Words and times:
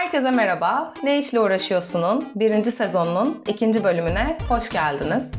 Herkese 0.00 0.30
merhaba. 0.30 0.94
Ne 1.02 1.18
işle 1.18 1.40
uğraşıyorsunun 1.40 2.28
birinci 2.34 2.72
sezonunun 2.72 3.44
ikinci 3.48 3.84
bölümüne 3.84 4.38
hoş 4.48 4.70
geldiniz. 4.70 5.30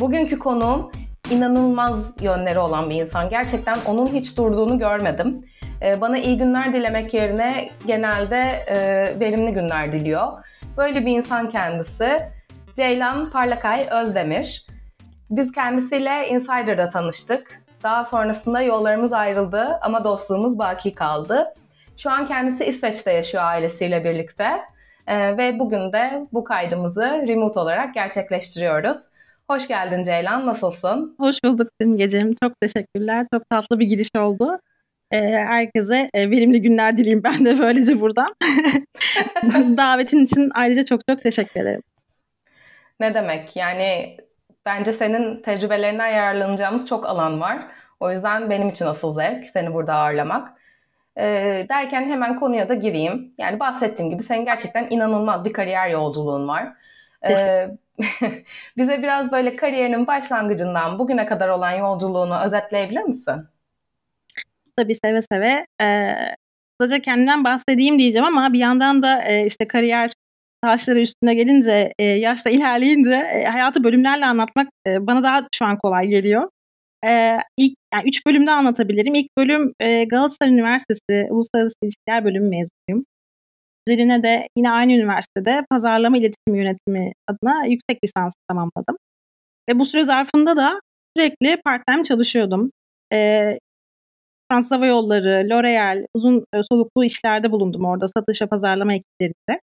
Bugünkü 0.00 0.38
konuğum 0.38 0.90
inanılmaz 1.30 2.22
yönleri 2.22 2.58
olan 2.58 2.90
bir 2.90 2.94
insan. 2.94 3.28
Gerçekten 3.28 3.76
onun 3.86 4.06
hiç 4.06 4.38
durduğunu 4.38 4.78
görmedim. 4.78 5.46
Ee, 5.82 6.00
bana 6.00 6.18
iyi 6.18 6.38
günler 6.38 6.72
dilemek 6.72 7.14
yerine 7.14 7.68
genelde 7.86 8.40
e, 8.66 8.76
verimli 9.20 9.52
günler 9.52 9.92
diliyor. 9.92 10.32
Böyle 10.76 11.06
bir 11.06 11.12
insan 11.18 11.48
kendisi. 11.48 12.18
Ceylan 12.76 13.30
Parlakay 13.30 13.86
Özdemir. 13.90 14.66
Biz 15.30 15.52
kendisiyle 15.52 16.28
Insider'da 16.28 16.90
tanıştık. 16.90 17.60
Daha 17.82 18.04
sonrasında 18.04 18.60
yollarımız 18.60 19.12
ayrıldı 19.12 19.78
ama 19.82 20.04
dostluğumuz 20.04 20.58
baki 20.58 20.94
kaldı. 20.94 21.54
Şu 21.96 22.10
an 22.10 22.26
kendisi 22.26 22.64
İsveç'te 22.64 23.12
yaşıyor 23.12 23.44
ailesiyle 23.44 24.04
birlikte. 24.04 24.60
Ee, 25.06 25.36
ve 25.36 25.58
bugün 25.58 25.92
de 25.92 26.26
bu 26.32 26.44
kaydımızı 26.44 27.24
remote 27.28 27.60
olarak 27.60 27.94
gerçekleştiriyoruz. 27.94 28.98
Hoş 29.50 29.68
geldin 29.68 30.02
Ceylan, 30.02 30.46
nasılsın? 30.46 31.14
Hoş 31.18 31.44
bulduk 31.44 31.68
Simgeciğim. 31.80 32.34
Çok 32.42 32.60
teşekkürler. 32.60 33.26
Çok 33.34 33.50
tatlı 33.50 33.78
bir 33.78 33.86
giriş 33.86 34.08
oldu. 34.16 34.58
Ee, 35.10 35.16
herkese 35.20 36.10
e, 36.14 36.30
verimli 36.30 36.62
günler 36.62 36.96
dileyim 36.96 37.24
ben 37.24 37.44
de 37.44 37.58
böylece 37.58 38.00
buradan. 38.00 38.34
Davetin 39.76 40.24
için 40.24 40.50
ayrıca 40.54 40.84
çok 40.84 41.00
çok 41.08 41.22
teşekkür 41.22 41.60
ederim. 41.60 41.82
Ne 43.00 43.14
demek? 43.14 43.56
Yani 43.56 44.16
bence 44.66 44.92
senin 44.92 45.42
tecrübelerinden 45.42 46.08
yararlanacağımız 46.08 46.88
çok 46.88 47.06
alan 47.06 47.40
var. 47.40 47.66
O 48.00 48.10
yüzden 48.10 48.50
benim 48.50 48.68
için 48.68 48.86
asıl 48.86 49.14
zevk 49.14 49.44
seni 49.52 49.74
burada 49.74 49.94
ağırlamak. 49.94 50.63
E, 51.18 51.22
derken 51.68 52.10
hemen 52.10 52.36
konuya 52.36 52.68
da 52.68 52.74
gireyim. 52.74 53.34
Yani 53.38 53.60
bahsettiğim 53.60 54.10
gibi 54.10 54.22
senin 54.22 54.44
gerçekten 54.44 54.86
inanılmaz 54.90 55.44
bir 55.44 55.52
kariyer 55.52 55.88
yolculuğun 55.88 56.48
var. 56.48 56.72
E, 57.28 57.34
bize 58.76 59.02
biraz 59.02 59.32
böyle 59.32 59.56
kariyerinin 59.56 60.06
başlangıcından 60.06 60.98
bugüne 60.98 61.26
kadar 61.26 61.48
olan 61.48 61.72
yolculuğunu 61.72 62.40
özetleyebilir 62.44 63.02
misin? 63.02 63.34
Tabii 64.76 64.94
seve 64.94 65.22
seve. 65.22 65.66
Ee, 65.82 66.14
kısaca 66.78 67.02
kendimden 67.02 67.44
bahsedeyim 67.44 67.98
diyeceğim 67.98 68.26
ama 68.26 68.52
bir 68.52 68.58
yandan 68.58 69.02
da 69.02 69.22
e, 69.22 69.46
işte 69.46 69.68
kariyer 69.68 70.10
taşları 70.62 71.00
üstüne 71.00 71.34
gelince, 71.34 71.92
e, 71.98 72.04
yaşta 72.04 72.50
ilerleyince 72.56 73.14
e, 73.14 73.44
hayatı 73.44 73.84
bölümlerle 73.84 74.26
anlatmak 74.26 74.68
e, 74.86 75.06
bana 75.06 75.22
daha 75.22 75.40
şu 75.54 75.64
an 75.64 75.78
kolay 75.78 76.06
geliyor. 76.06 76.48
E, 77.04 77.38
ilk 77.56 77.74
yani 77.94 78.08
üç 78.08 78.26
bölümde 78.26 78.50
anlatabilirim. 78.50 79.14
İlk 79.14 79.36
bölüm 79.38 79.72
e, 79.80 80.04
Galatasaray 80.04 80.54
Üniversitesi 80.54 81.28
Uluslararası 81.30 81.74
İlişkiler 81.82 82.24
Bölümü 82.24 82.48
mezunuyum. 82.48 83.06
Üzerine 83.88 84.22
de 84.22 84.48
yine 84.56 84.70
aynı 84.70 84.92
üniversitede 84.92 85.64
pazarlama 85.70 86.16
iletişim 86.16 86.54
yönetimi 86.54 87.12
adına 87.28 87.64
yüksek 87.64 88.04
lisans 88.04 88.32
tamamladım. 88.48 88.96
Ve 89.68 89.78
bu 89.78 89.84
süre 89.84 90.04
zarfında 90.04 90.56
da 90.56 90.80
sürekli 91.16 91.60
part-time 91.64 92.02
çalışıyordum. 92.02 92.70
E, 93.12 93.58
Fransız 94.50 94.72
Hava 94.72 94.86
Yolları, 94.86 95.48
L'Oreal, 95.50 96.06
uzun 96.14 96.44
e, 96.54 96.62
soluklu 96.62 97.04
işlerde 97.04 97.52
bulundum 97.52 97.84
orada 97.84 98.08
satış 98.08 98.42
ve 98.42 98.46
pazarlama 98.46 98.94
ekiplerinde. 98.94 99.60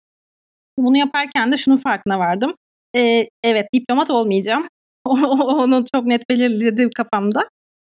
Bunu 0.79 0.97
yaparken 0.97 1.53
de 1.53 1.57
şunun 1.57 1.77
farkına 1.77 2.19
vardım. 2.19 2.55
E, 2.97 3.29
evet 3.45 3.67
diplomat 3.75 4.11
olmayacağım. 4.11 4.69
Onu 5.63 5.85
çok 5.95 6.07
net 6.07 6.31
belirledim 6.31 6.91
kafamda. 6.97 7.49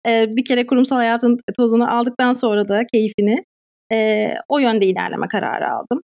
E, 0.06 0.36
bir 0.36 0.44
kere 0.44 0.66
kurumsal 0.66 0.96
hayatın 0.96 1.40
tozunu 1.56 1.98
aldıktan 1.98 2.32
sonra 2.32 2.68
da 2.68 2.82
keyfini 2.92 3.44
e, 3.92 4.28
o 4.48 4.58
yönde 4.58 4.86
ilerleme 4.86 5.28
kararı 5.28 5.70
aldım. 5.72 6.00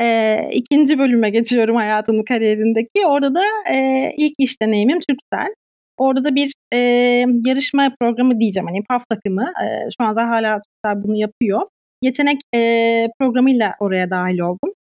E, 0.00 0.38
ikinci 0.52 0.98
bölüme 0.98 1.30
geçiyorum 1.30 1.76
hayatımın 1.76 2.24
kariyerindeki. 2.24 3.06
Orada 3.06 3.34
da 3.34 3.42
e, 3.70 4.10
ilk 4.16 4.34
iş 4.38 4.60
deneyimim 4.62 4.98
Türksel. 5.00 5.54
Orada 5.98 6.24
da 6.24 6.34
bir 6.34 6.52
e, 6.72 6.78
yarışma 7.46 7.94
programı 8.00 8.40
diyeceğim. 8.40 8.66
Hani 8.66 8.82
PAF 8.88 9.04
takımı. 9.08 9.52
E, 9.64 9.88
şu 9.98 10.04
anda 10.04 10.28
hala 10.28 10.60
Türksel 10.60 11.04
bunu 11.04 11.16
yapıyor. 11.16 11.62
Yetenek 12.02 12.40
e, 12.54 12.60
programıyla 13.18 13.74
oraya 13.80 14.10
dahil 14.10 14.38
oldum. 14.38 14.72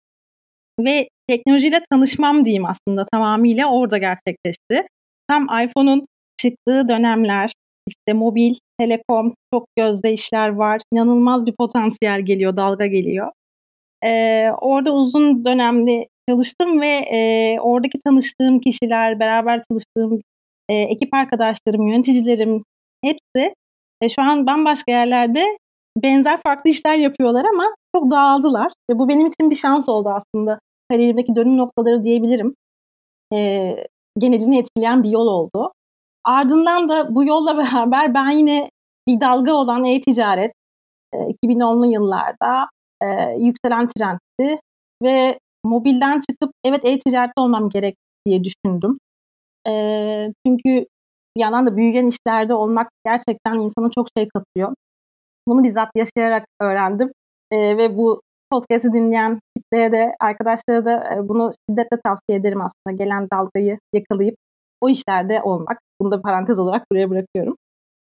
Ve 0.81 1.09
teknolojiyle 1.29 1.81
tanışmam 1.91 2.45
diyeyim 2.45 2.65
aslında 2.67 3.07
tamamıyla 3.13 3.67
orada 3.73 3.99
gerçekleşti. 3.99 4.87
Tam 5.33 5.47
iPhone'un 5.65 6.07
çıktığı 6.37 6.89
dönemler, 6.89 7.53
işte 7.89 8.13
mobil, 8.13 8.55
telekom, 8.81 9.35
çok 9.55 9.67
gözde 9.77 10.13
işler 10.13 10.49
var. 10.49 10.81
İnanılmaz 10.93 11.47
bir 11.47 11.55
potansiyel 11.59 12.23
geliyor, 12.23 12.57
dalga 12.57 12.87
geliyor. 12.87 13.33
Ee, 14.05 14.51
orada 14.61 14.93
uzun 14.93 15.45
dönemli 15.45 16.07
çalıştım 16.29 16.81
ve 16.81 16.89
e, 16.89 17.61
oradaki 17.61 17.99
tanıştığım 18.05 18.61
kişiler, 18.61 19.21
beraber 19.21 19.63
çalıştığım 19.71 20.21
e, 20.69 20.75
ekip 20.75 21.15
arkadaşlarım, 21.15 21.89
yöneticilerim 21.89 22.65
hepsi 23.05 23.55
e, 24.03 24.09
şu 24.09 24.23
an 24.23 24.47
bambaşka 24.47 24.93
yerlerde 24.93 25.59
benzer 26.03 26.41
farklı 26.43 26.71
işler 26.71 26.97
yapıyorlar 26.97 27.45
ama 27.45 27.75
çok 27.97 28.11
dağıldılar. 28.11 28.73
Ve 28.91 28.99
bu 28.99 29.09
benim 29.09 29.27
için 29.27 29.51
bir 29.51 29.57
şans 29.57 29.89
oldu 29.89 30.09
aslında. 30.09 30.59
Kariyerimdeki 30.91 31.37
dönüm 31.37 31.57
noktaları 31.57 32.05
diyebilirim. 32.05 32.55
E, 33.35 33.39
genelini 34.19 34.59
etkileyen 34.59 35.03
bir 35.03 35.11
yol 35.11 35.27
oldu. 35.27 35.73
Ardından 36.25 36.89
da 36.89 37.15
bu 37.15 37.25
yolla 37.25 37.59
beraber 37.59 38.15
ben 38.15 38.31
yine 38.31 38.71
bir 39.09 39.21
dalga 39.21 39.53
olan 39.53 39.85
e-ticaret 39.85 40.53
e, 41.15 41.17
2010'lu 41.17 41.87
yıllarda 41.87 42.69
e, 43.03 43.07
yükselen 43.39 43.89
trendti 43.89 44.61
ve 45.03 45.39
mobilden 45.65 46.21
çıkıp 46.31 46.53
evet 46.65 46.85
e-ticarette 46.85 47.41
olmam 47.41 47.71
gerek 47.71 47.97
diye 48.27 48.45
düşündüm. 48.45 48.99
E, 49.69 49.73
çünkü 50.47 50.87
bir 51.37 51.41
yandan 51.41 51.67
da 51.67 51.77
büyüyen 51.77 52.07
işlerde 52.07 52.55
olmak 52.55 52.89
gerçekten 53.07 53.55
insana 53.55 53.91
çok 53.91 54.07
şey 54.17 54.29
katıyor. 54.29 54.75
Bunu 55.49 55.65
bizzat 55.65 55.89
yaşayarak 55.97 56.45
öğrendim 56.61 57.13
e, 57.51 57.77
ve 57.77 57.97
bu 57.97 58.21
podcast'i 58.53 58.93
dinleyen 58.93 59.41
kitleye 59.57 59.93
de 59.93 60.15
arkadaşlara 60.21 60.85
da 60.85 61.15
e, 61.15 61.29
bunu 61.29 61.51
şiddetle 61.69 62.01
tavsiye 62.05 62.39
ederim 62.39 62.61
aslında. 62.61 63.05
Gelen 63.05 63.29
dalgayı 63.33 63.79
yakalayıp 63.95 64.35
o 64.81 64.89
işlerde 64.89 65.43
olmak. 65.43 65.79
Bunu 66.01 66.11
da 66.11 66.23
parantez 66.23 66.59
olarak 66.59 66.83
buraya 66.93 67.11
bırakıyorum. 67.11 67.57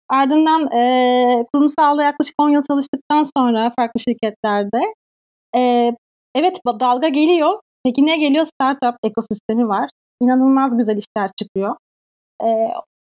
Ardından 0.10 0.72
e, 0.72 1.46
kurumsalda 1.54 2.04
yaklaşık 2.04 2.36
10 2.40 2.50
yıl 2.50 2.62
çalıştıktan 2.64 3.24
sonra 3.38 3.74
farklı 3.76 4.00
şirketlerde 4.00 4.94
e, 5.56 5.92
evet 6.36 6.60
dalga 6.66 7.08
geliyor. 7.08 7.60
Peki 7.84 8.06
ne 8.06 8.18
geliyor? 8.18 8.46
Startup 8.46 8.96
ekosistemi 9.04 9.68
var. 9.68 9.90
İnanılmaz 10.22 10.78
güzel 10.78 10.98
işler 10.98 11.30
çıkıyor. 11.42 11.76
E, 12.44 12.48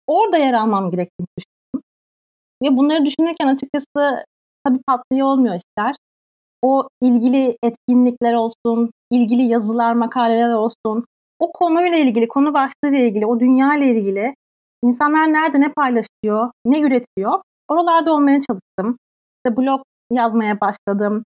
orada 0.07 0.39
yer 0.39 0.55
almam 0.55 0.91
gerektiğini 0.91 1.27
düşündüm. 1.39 1.83
Ve 2.62 2.77
bunları 2.77 3.05
düşünürken 3.05 3.47
açıkçası 3.47 4.25
tabii 4.65 4.81
patlıyor 4.87 5.27
olmuyor 5.27 5.55
işler. 5.55 5.97
O 6.62 6.88
ilgili 7.03 7.56
etkinlikler 7.62 8.34
olsun, 8.34 8.91
ilgili 9.10 9.43
yazılar, 9.43 9.93
makaleler 9.93 10.53
olsun, 10.53 11.04
o 11.38 11.53
konuyla 11.53 11.98
ilgili, 11.98 12.28
konu 12.28 12.54
başlığıyla 12.54 12.98
ilgili, 12.98 13.26
o 13.26 13.41
dünya 13.41 13.76
ile 13.76 13.87
ilgili 13.87 14.34
insanlar 14.84 15.32
nerede 15.32 15.60
ne 15.60 15.72
paylaşıyor, 15.72 16.50
ne 16.66 16.81
üretiyor 16.81 17.41
oralarda 17.69 18.12
olmaya 18.12 18.41
çalıştım. 18.41 18.97
İşte 19.37 19.56
blog 19.56 19.82
yazmaya 20.12 20.60
başladım, 20.60 21.25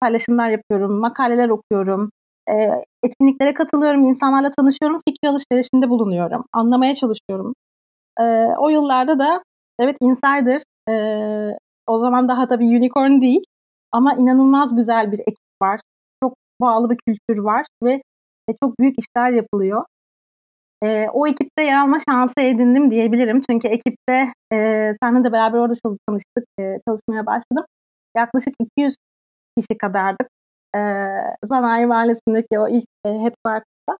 paylaşımlar 0.00 0.48
yapıyorum, 0.48 0.92
makaleler 1.00 1.48
okuyorum, 1.48 2.10
e, 2.50 2.54
etkinliklere 3.02 3.54
katılıyorum, 3.54 4.08
insanlarla 4.08 4.50
tanışıyorum, 4.50 5.00
fikir 5.08 5.28
alışverişinde 5.28 5.88
bulunuyorum, 5.90 6.44
anlamaya 6.52 6.94
çalışıyorum. 6.94 7.54
E, 8.20 8.24
o 8.58 8.68
yıllarda 8.68 9.18
da 9.18 9.42
evet 9.80 9.96
Insider, 10.00 10.62
e, 10.88 10.94
o 11.86 11.98
zaman 11.98 12.28
daha 12.28 12.48
tabii 12.48 12.64
unicorn 12.78 13.20
değil 13.20 13.44
ama 13.92 14.14
inanılmaz 14.14 14.76
güzel 14.76 15.12
bir 15.12 15.18
ekip 15.18 15.62
var. 15.62 15.80
Çok 16.24 16.34
bağlı 16.60 16.90
bir 16.90 16.96
kültür 17.06 17.38
var 17.42 17.66
ve 17.82 18.02
e, 18.50 18.52
çok 18.62 18.78
büyük 18.80 18.94
işler 18.98 19.30
yapılıyor. 19.30 19.84
E, 20.82 21.08
o 21.12 21.26
ekipte 21.26 21.62
yer 21.62 21.76
alma 21.76 21.98
şansı 22.08 22.40
edindim 22.40 22.90
diyebilirim. 22.90 23.40
Çünkü 23.50 23.68
ekipte 23.68 24.32
e, 24.52 24.92
seninle 25.02 25.24
de 25.24 25.32
beraber 25.32 25.58
orada 25.58 25.74
çalıştık, 26.08 26.44
e, 26.60 26.78
çalışmaya 26.88 27.26
başladım. 27.26 27.64
Yaklaşık 28.16 28.54
200 28.60 28.96
kişi 29.58 29.78
kadardık. 29.78 30.28
E, 30.76 30.80
Sanayi 31.48 31.86
Mahallesi'ndeki 31.86 32.58
o 32.58 32.68
ilk 32.68 32.84
e, 33.06 33.08
headquarters'ta. 33.08 33.96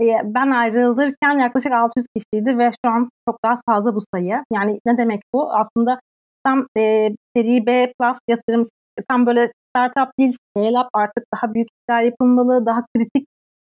E, 0.00 0.06
ben 0.24 0.50
ayrılırken 0.50 1.38
yaklaşık 1.38 1.72
600 1.72 2.06
kişiydi 2.16 2.58
ve 2.58 2.70
şu 2.84 2.90
an 2.92 3.08
çok 3.28 3.38
daha 3.44 3.54
fazla 3.68 3.94
bu 3.94 4.00
sayı. 4.14 4.44
Yani 4.54 4.80
ne 4.86 4.98
demek 4.98 5.20
bu? 5.34 5.52
Aslında 5.52 6.00
tam 6.46 6.66
e, 6.78 7.10
seri 7.36 7.66
B 7.66 7.92
plus 8.00 8.18
yatırım 8.28 8.64
tam 9.08 9.26
böyle 9.26 9.52
startup 9.76 10.18
değil, 10.18 10.32
scale 10.32 10.78
up 10.78 10.88
artık 10.92 11.24
daha 11.34 11.54
büyük 11.54 11.68
işler 11.70 12.02
yapılmalı, 12.02 12.66
daha 12.66 12.84
kritik 12.96 13.26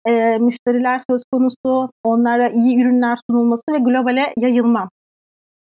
e, 0.08 0.38
müşteriler 0.38 1.02
söz 1.10 1.22
konusu, 1.34 1.90
onlara 2.04 2.50
iyi 2.50 2.82
ürünler 2.82 3.18
sunulması 3.30 3.64
ve 3.74 3.78
globale 3.80 4.34
yayılma. 4.38 4.90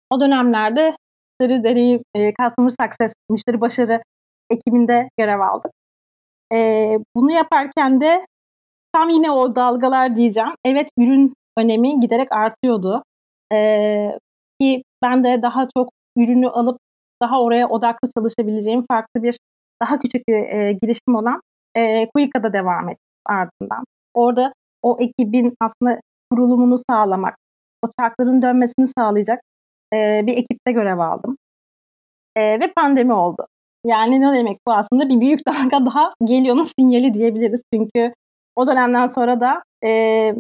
O 0.09 0.21
dönemlerde 0.21 0.95
müşteri 1.41 1.63
deneyim, 1.63 2.01
e, 2.15 2.33
customer 2.33 2.69
success, 2.69 3.13
müşteri 3.29 3.61
başarı 3.61 4.01
ekibinde 4.49 5.09
görev 5.19 5.39
aldık. 5.39 5.71
E, 6.53 6.57
bunu 7.15 7.31
yaparken 7.31 8.01
de 8.01 8.25
tam 8.93 9.09
yine 9.09 9.31
o 9.31 9.55
dalgalar 9.55 10.15
diyeceğim. 10.15 10.53
Evet 10.65 10.89
ürün 10.97 11.33
önemi 11.57 11.99
giderek 11.99 12.31
artıyordu. 12.31 13.03
E, 13.53 14.19
ki 14.61 14.83
ben 15.03 15.23
de 15.23 15.41
daha 15.41 15.67
çok 15.77 15.89
ürünü 16.17 16.47
alıp 16.47 16.77
daha 17.21 17.41
oraya 17.41 17.69
odaklı 17.69 18.09
çalışabileceğim 18.17 18.85
farklı 18.91 19.23
bir 19.23 19.37
daha 19.81 19.99
küçük 19.99 20.27
bir 20.27 20.33
e, 20.33 20.73
girişim 20.81 21.15
olan 21.15 21.41
e, 21.75 22.09
Quica'da 22.09 22.53
devam 22.53 22.89
ettim 22.89 23.05
ardından. 23.25 23.83
Orada 24.13 24.53
o 24.81 24.97
ekibin 24.99 25.53
aslında 25.61 25.99
kurulumunu 26.31 26.77
sağlamak, 26.89 27.35
o 27.85 27.89
çarkların 27.99 28.41
dönmesini 28.41 28.87
sağlayacak 28.97 29.39
e, 29.93 30.21
bir 30.25 30.37
ekipte 30.37 30.71
görev 30.71 30.99
aldım. 30.99 31.37
E, 32.35 32.59
ve 32.59 32.73
pandemi 32.75 33.13
oldu. 33.13 33.47
Yani 33.85 34.21
ne 34.21 34.33
demek 34.33 34.57
bu 34.67 34.73
aslında 34.73 35.09
bir 35.09 35.21
büyük 35.21 35.39
dalga 35.47 35.85
daha 35.85 36.13
geliyor'nun 36.23 36.63
sinyali 36.63 37.13
diyebiliriz. 37.13 37.61
Çünkü 37.73 38.13
o 38.55 38.67
dönemden 38.67 39.07
sonra 39.07 39.39
da 39.39 39.63
e, 39.87 40.33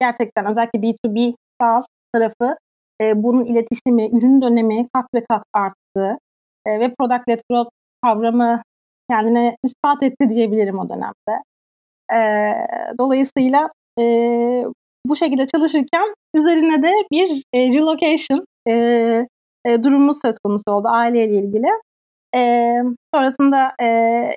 gerçekten 0.00 0.46
özellikle 0.46 0.78
B2B 0.78 1.34
SaaS 1.60 1.86
tarafı 2.14 2.56
e, 3.00 3.22
bunun 3.22 3.44
iletişimi, 3.44 4.08
ürün 4.18 4.42
dönemi 4.42 4.88
kat 4.94 5.06
ve 5.14 5.24
kat 5.24 5.42
arttı. 5.52 6.18
E, 6.66 6.80
ve 6.80 6.94
product 6.98 7.28
led 7.28 7.40
growth 7.50 7.70
kavramı 8.04 8.62
kendine 9.10 9.56
ispat 9.64 10.02
etti 10.02 10.28
diyebilirim 10.28 10.78
o 10.78 10.88
dönemde. 10.88 11.42
E, 12.14 12.18
dolayısıyla 12.98 13.70
e, 14.00 14.04
bu 15.06 15.16
şekilde 15.16 15.46
çalışırken 15.46 16.14
üzerine 16.34 16.82
de 16.82 16.92
bir 17.12 17.42
e, 17.54 17.58
relocation 17.58 18.44
e, 18.68 18.72
e, 19.66 19.82
durumu 19.82 20.14
söz 20.14 20.38
konusu 20.44 20.70
oldu 20.70 20.88
aileyle 20.88 21.34
ilgili. 21.34 21.68
E, 22.34 22.72
sonrasında 23.14 23.72
e, 23.82 23.86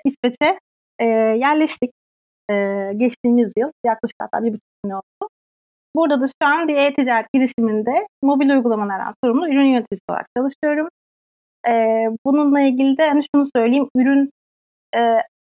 İsveç'e 0.05 0.59
e, 0.99 1.05
yerleştik 1.05 1.91
e, 2.51 2.53
geçtiğimiz 2.97 3.51
yıl. 3.57 3.71
Yaklaşık 3.85 4.15
hatta 4.21 4.43
bir 4.43 4.49
buçuk 4.49 4.63
sene 4.85 4.95
oldu. 4.95 5.29
Burada 5.95 6.21
da 6.21 6.25
şu 6.27 6.47
an 6.47 6.67
bir 6.67 6.75
e-ticaret 6.75 7.33
girişiminde 7.33 8.07
mobil 8.23 8.49
uygulamalardan 8.49 9.13
sorumlu 9.23 9.49
ürün 9.49 9.65
yöneticisi 9.65 10.03
olarak 10.09 10.27
çalışıyorum. 10.37 10.87
E, 11.67 11.71
bununla 12.25 12.61
ilgili 12.61 12.97
de 12.97 13.09
hani 13.09 13.21
şunu 13.35 13.45
söyleyeyim, 13.55 13.89
ürün 13.95 14.29
e, 14.97 14.99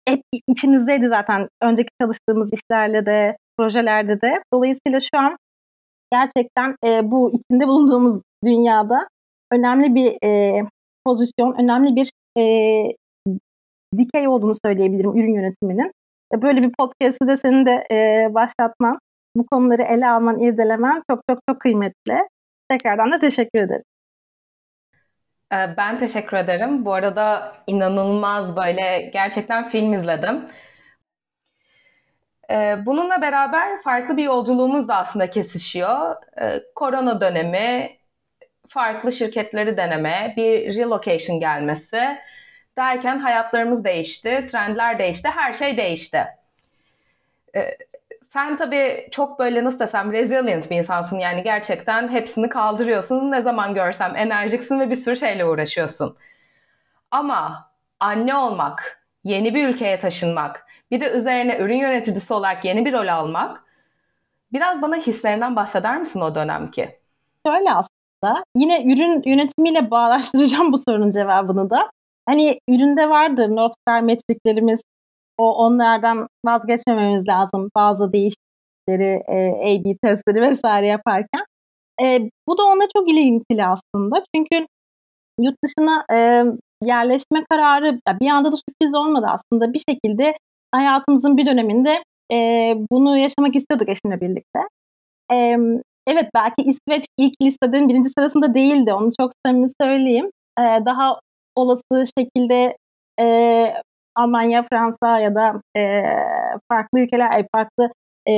hep 0.08 0.22
içimizdeydi 0.48 1.08
zaten 1.08 1.48
önceki 1.62 1.88
çalıştığımız 2.00 2.50
işlerle 2.52 3.06
de, 3.06 3.36
projelerde 3.58 4.20
de. 4.20 4.42
Dolayısıyla 4.54 5.00
şu 5.00 5.18
an 5.18 5.36
gerçekten 6.12 6.76
e, 6.84 7.10
bu 7.10 7.30
içinde 7.30 7.66
bulunduğumuz 7.66 8.20
dünyada 8.44 9.08
önemli 9.52 9.94
bir 9.94 10.26
e, 10.26 10.62
pozisyon, 11.04 11.54
önemli 11.62 11.96
bir 11.96 12.10
e, 12.38 12.42
dikey 13.98 14.28
olduğunu 14.28 14.54
söyleyebilirim 14.64 15.10
ürün 15.10 15.34
yönetiminin. 15.34 15.92
E, 16.34 16.42
böyle 16.42 16.62
bir 16.62 16.72
podcast'ı 16.78 17.26
da 17.28 17.36
senin 17.36 17.66
de 17.66 17.86
e, 17.90 18.28
başlatman, 18.34 18.98
bu 19.36 19.46
konuları 19.46 19.82
ele 19.82 20.08
alman, 20.08 20.40
irdelemen 20.40 21.02
çok 21.10 21.20
çok 21.30 21.38
çok 21.48 21.60
kıymetli. 21.60 22.28
Tekrardan 22.68 23.12
da 23.12 23.18
teşekkür 23.18 23.58
ederim. 23.58 23.84
Ee, 25.52 25.74
ben 25.76 25.98
teşekkür 25.98 26.36
ederim. 26.36 26.84
Bu 26.84 26.94
arada 26.94 27.52
inanılmaz 27.66 28.56
böyle 28.56 29.10
gerçekten 29.12 29.68
film 29.68 29.92
izledim. 29.92 30.44
Ee, 32.50 32.78
bununla 32.86 33.22
beraber 33.22 33.78
farklı 33.78 34.16
bir 34.16 34.22
yolculuğumuz 34.22 34.88
da 34.88 34.96
aslında 34.96 35.30
kesişiyor. 35.30 36.16
Ee, 36.40 36.60
korona 36.74 37.20
dönemi, 37.20 37.90
farklı 38.68 39.12
şirketleri 39.12 39.76
deneme, 39.76 40.34
bir 40.36 40.76
relocation 40.76 41.40
gelmesi 41.40 42.18
derken 42.78 43.18
hayatlarımız 43.18 43.84
değişti, 43.84 44.46
trendler 44.50 44.98
değişti, 44.98 45.28
her 45.28 45.52
şey 45.52 45.76
değişti. 45.76 46.26
Sen 48.32 48.56
tabii 48.56 49.08
çok 49.10 49.38
böyle 49.38 49.64
nasıl 49.64 49.78
desem 49.78 50.12
resilient 50.12 50.70
bir 50.70 50.76
insansın 50.76 51.18
yani 51.18 51.42
gerçekten 51.42 52.08
hepsini 52.08 52.48
kaldırıyorsun. 52.48 53.32
Ne 53.32 53.42
zaman 53.42 53.74
görsem 53.74 54.16
enerjiksin 54.16 54.80
ve 54.80 54.90
bir 54.90 54.96
sürü 54.96 55.16
şeyle 55.16 55.44
uğraşıyorsun. 55.44 56.16
Ama 57.10 57.70
anne 58.00 58.34
olmak, 58.34 59.04
yeni 59.24 59.54
bir 59.54 59.68
ülkeye 59.68 59.98
taşınmak, 59.98 60.66
bir 60.90 61.00
de 61.00 61.10
üzerine 61.10 61.58
ürün 61.58 61.76
yöneticisi 61.76 62.34
olarak 62.34 62.64
yeni 62.64 62.84
bir 62.84 62.92
rol 62.92 63.08
almak 63.08 63.64
biraz 64.52 64.82
bana 64.82 64.96
hislerinden 64.96 65.56
bahseder 65.56 66.00
misin 66.00 66.20
o 66.20 66.34
dönemki? 66.34 66.98
Şöyle 67.46 67.70
aslında 67.70 68.44
yine 68.56 68.84
ürün 68.84 69.22
yönetimiyle 69.26 69.90
bağlaştıracağım 69.90 70.72
bu 70.72 70.78
sorunun 70.78 71.10
cevabını 71.10 71.70
da. 71.70 71.90
Hani 72.26 72.58
üründe 72.68 73.08
vardır 73.10 73.48
North 73.48 73.74
Star 73.80 74.00
metriklerimiz, 74.00 74.80
o 75.38 75.54
onlardan 75.54 76.26
vazgeçmememiz 76.46 77.28
lazım. 77.28 77.68
Bazı 77.76 78.12
değişiklikleri, 78.12 79.22
e, 79.28 79.48
A-B 79.48 79.96
testleri 80.02 80.40
vesaire 80.40 80.86
yaparken. 80.86 81.44
E, 82.02 82.30
bu 82.48 82.58
da 82.58 82.62
ona 82.62 82.88
çok 82.96 83.10
ilintili 83.10 83.64
aslında. 83.66 84.24
Çünkü 84.34 84.66
yurt 85.40 85.56
dışına 85.64 86.04
e, 86.12 86.44
yerleşme 86.84 87.44
kararı 87.50 88.00
bir 88.20 88.30
anda 88.30 88.52
da 88.52 88.56
sürpriz 88.56 88.94
olmadı 88.94 89.26
aslında. 89.28 89.72
Bir 89.72 89.82
şekilde 89.90 90.36
hayatımızın 90.74 91.36
bir 91.36 91.46
döneminde 91.46 92.02
e, 92.32 92.36
bunu 92.92 93.18
yaşamak 93.18 93.56
istiyorduk 93.56 93.88
eşimle 93.88 94.20
birlikte. 94.20 94.60
E, 95.32 95.56
evet 96.06 96.30
belki 96.34 96.62
İsveç 96.62 97.04
ilk 97.18 97.34
listenin 97.42 97.88
birinci 97.88 98.10
sırasında 98.10 98.54
değildi. 98.54 98.92
Onu 98.92 99.10
çok 99.20 99.32
samimi 99.46 99.68
söyleyeyim. 99.80 100.30
E, 100.58 100.62
daha 100.62 101.20
olası 101.56 102.04
şekilde 102.18 102.76
e, 103.20 103.24
Almanya, 104.14 104.66
Fransa 104.70 105.18
ya 105.18 105.34
da 105.34 105.62
e, 105.76 106.02
farklı 106.70 107.00
ülkeler, 107.00 107.46
farklı 107.54 107.92
e, 108.28 108.32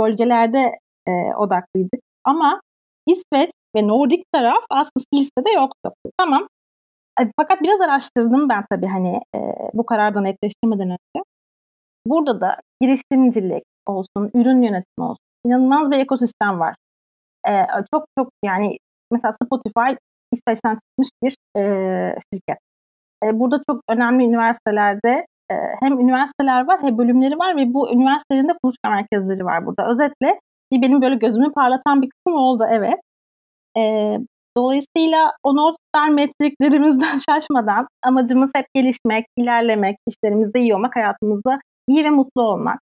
bölgelerde 0.00 0.78
e, 1.08 1.34
odaklıydık. 1.34 2.00
Ama 2.24 2.60
İsveç 3.06 3.50
ve 3.76 3.88
Nordik 3.88 4.24
taraf 4.32 4.64
aslında 4.70 5.04
listede 5.14 5.50
yoktu. 5.50 5.92
Tamam. 6.18 6.48
Fakat 7.36 7.62
biraz 7.62 7.80
araştırdım 7.80 8.48
ben 8.48 8.64
tabii 8.70 8.86
hani 8.86 9.20
e, 9.36 9.38
bu 9.74 9.86
karardan 9.86 10.24
netleştirmeden 10.24 10.90
önce. 10.90 11.24
Burada 12.06 12.40
da 12.40 12.56
girişimcilik 12.80 13.64
olsun, 13.86 14.30
ürün 14.34 14.62
yönetimi 14.62 15.04
olsun. 15.04 15.24
inanılmaz 15.46 15.90
bir 15.90 15.98
ekosistem 15.98 16.60
var. 16.60 16.74
E, 17.48 17.52
çok 17.94 18.04
çok 18.18 18.28
yani 18.44 18.76
mesela 19.12 19.32
Spotify 19.32 19.96
İsveç'ten 20.32 20.76
çıkmış 20.76 21.08
bir 21.22 21.60
e, 21.60 22.18
şirket. 22.32 22.58
E, 23.24 23.40
burada 23.40 23.60
çok 23.70 23.80
önemli 23.88 24.24
üniversitelerde 24.24 25.26
e, 25.50 25.54
hem 25.80 26.00
üniversiteler 26.00 26.66
var 26.66 26.78
hem 26.82 26.98
bölümleri 26.98 27.38
var 27.38 27.56
ve 27.56 27.74
bu 27.74 27.92
üniversitelerin 27.92 28.48
de 28.48 28.52
buluşma 28.64 28.90
merkezleri 28.90 29.44
var 29.44 29.66
burada. 29.66 29.90
Özetle 29.90 30.40
bir 30.72 30.82
benim 30.82 31.02
böyle 31.02 31.14
gözümü 31.14 31.52
parlatan 31.52 32.02
bir 32.02 32.10
kısım 32.10 32.38
oldu 32.38 32.66
evet. 32.70 33.00
E, 33.76 34.16
dolayısıyla 34.56 35.32
o 35.42 35.56
North 35.56 35.76
Star 35.88 36.08
metriklerimizden 36.08 37.18
şaşmadan 37.28 37.86
amacımız 38.02 38.50
hep 38.54 38.66
gelişmek, 38.74 39.26
ilerlemek, 39.36 39.96
işlerimizde 40.08 40.60
iyi 40.60 40.74
olmak, 40.74 40.96
hayatımızda 40.96 41.58
iyi 41.88 42.04
ve 42.04 42.10
mutlu 42.10 42.42
olmak. 42.42 42.80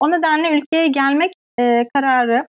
O 0.00 0.10
nedenle 0.10 0.58
ülkeye 0.58 0.88
gelmek 0.88 1.32
e, 1.60 1.88
kararı 1.94 2.46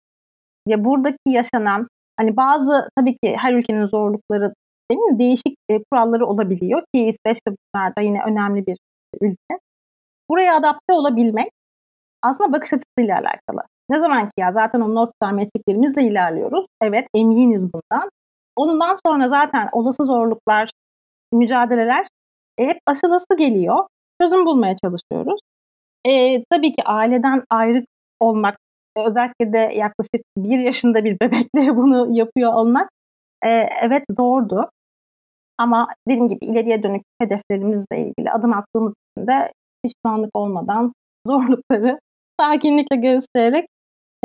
ve 0.69 0.85
buradaki 0.85 1.19
yaşanan 1.27 1.89
hani 2.17 2.37
bazı 2.37 2.89
tabii 2.99 3.17
ki 3.25 3.37
her 3.39 3.55
ülkenin 3.55 3.87
zorlukları 3.87 4.53
mi? 4.99 5.19
Değişik 5.19 5.55
e, 5.69 5.83
kuralları 5.93 6.27
olabiliyor 6.27 6.83
ki 6.95 7.01
İsveç 7.07 7.39
de 7.49 7.51
bunlarda 7.51 8.01
yine 8.01 8.23
önemli 8.27 8.67
bir 8.67 8.79
ülke. 9.21 9.59
Buraya 10.31 10.57
adapte 10.57 10.93
olabilmek 10.93 11.51
aslında 12.23 12.53
bakış 12.53 12.73
açısıyla 12.73 13.15
alakalı. 13.19 13.63
Ne 13.91 13.99
zaman 13.99 14.27
ki 14.27 14.33
ya 14.39 14.53
zaten 14.53 14.81
o 14.81 14.95
not 14.95 15.11
metriklerimizle 15.33 16.03
ilerliyoruz. 16.03 16.67
Evet 16.83 17.07
eminiz 17.15 17.73
bundan. 17.73 18.11
Ondan 18.57 18.97
sonra 19.07 19.29
zaten 19.29 19.69
olası 19.73 20.05
zorluklar, 20.05 20.71
mücadeleler 21.33 22.07
e, 22.59 22.67
hep 22.67 22.79
aşılası 22.87 23.37
geliyor. 23.39 23.87
Çözüm 24.21 24.47
bulmaya 24.47 24.77
çalışıyoruz. 24.77 25.41
E, 26.07 26.45
tabii 26.45 26.73
ki 26.73 26.83
aileden 26.85 27.43
ayrı 27.51 27.85
olmak, 28.21 28.57
özellikle 29.07 29.53
de 29.53 29.59
yaklaşık 29.59 30.23
bir 30.39 30.59
yaşında 30.59 31.05
bir 31.05 31.21
bebekle 31.21 31.77
bunu 31.77 32.19
yapıyor 32.19 32.55
olmak 32.55 32.91
e, 33.45 33.49
evet 33.83 34.05
zordu. 34.17 34.71
Ama 35.61 35.89
dediğim 36.09 36.29
gibi 36.29 36.45
ileriye 36.45 36.83
dönük 36.83 37.03
hedeflerimizle 37.21 37.99
ilgili 37.99 38.31
adım 38.31 38.53
attığımız 38.53 38.95
için 38.95 39.27
de 39.27 39.53
pişmanlık 39.85 40.31
olmadan 40.35 40.93
zorlukları 41.27 42.01
sakinlikle 42.41 42.97
göstererek 42.97 43.67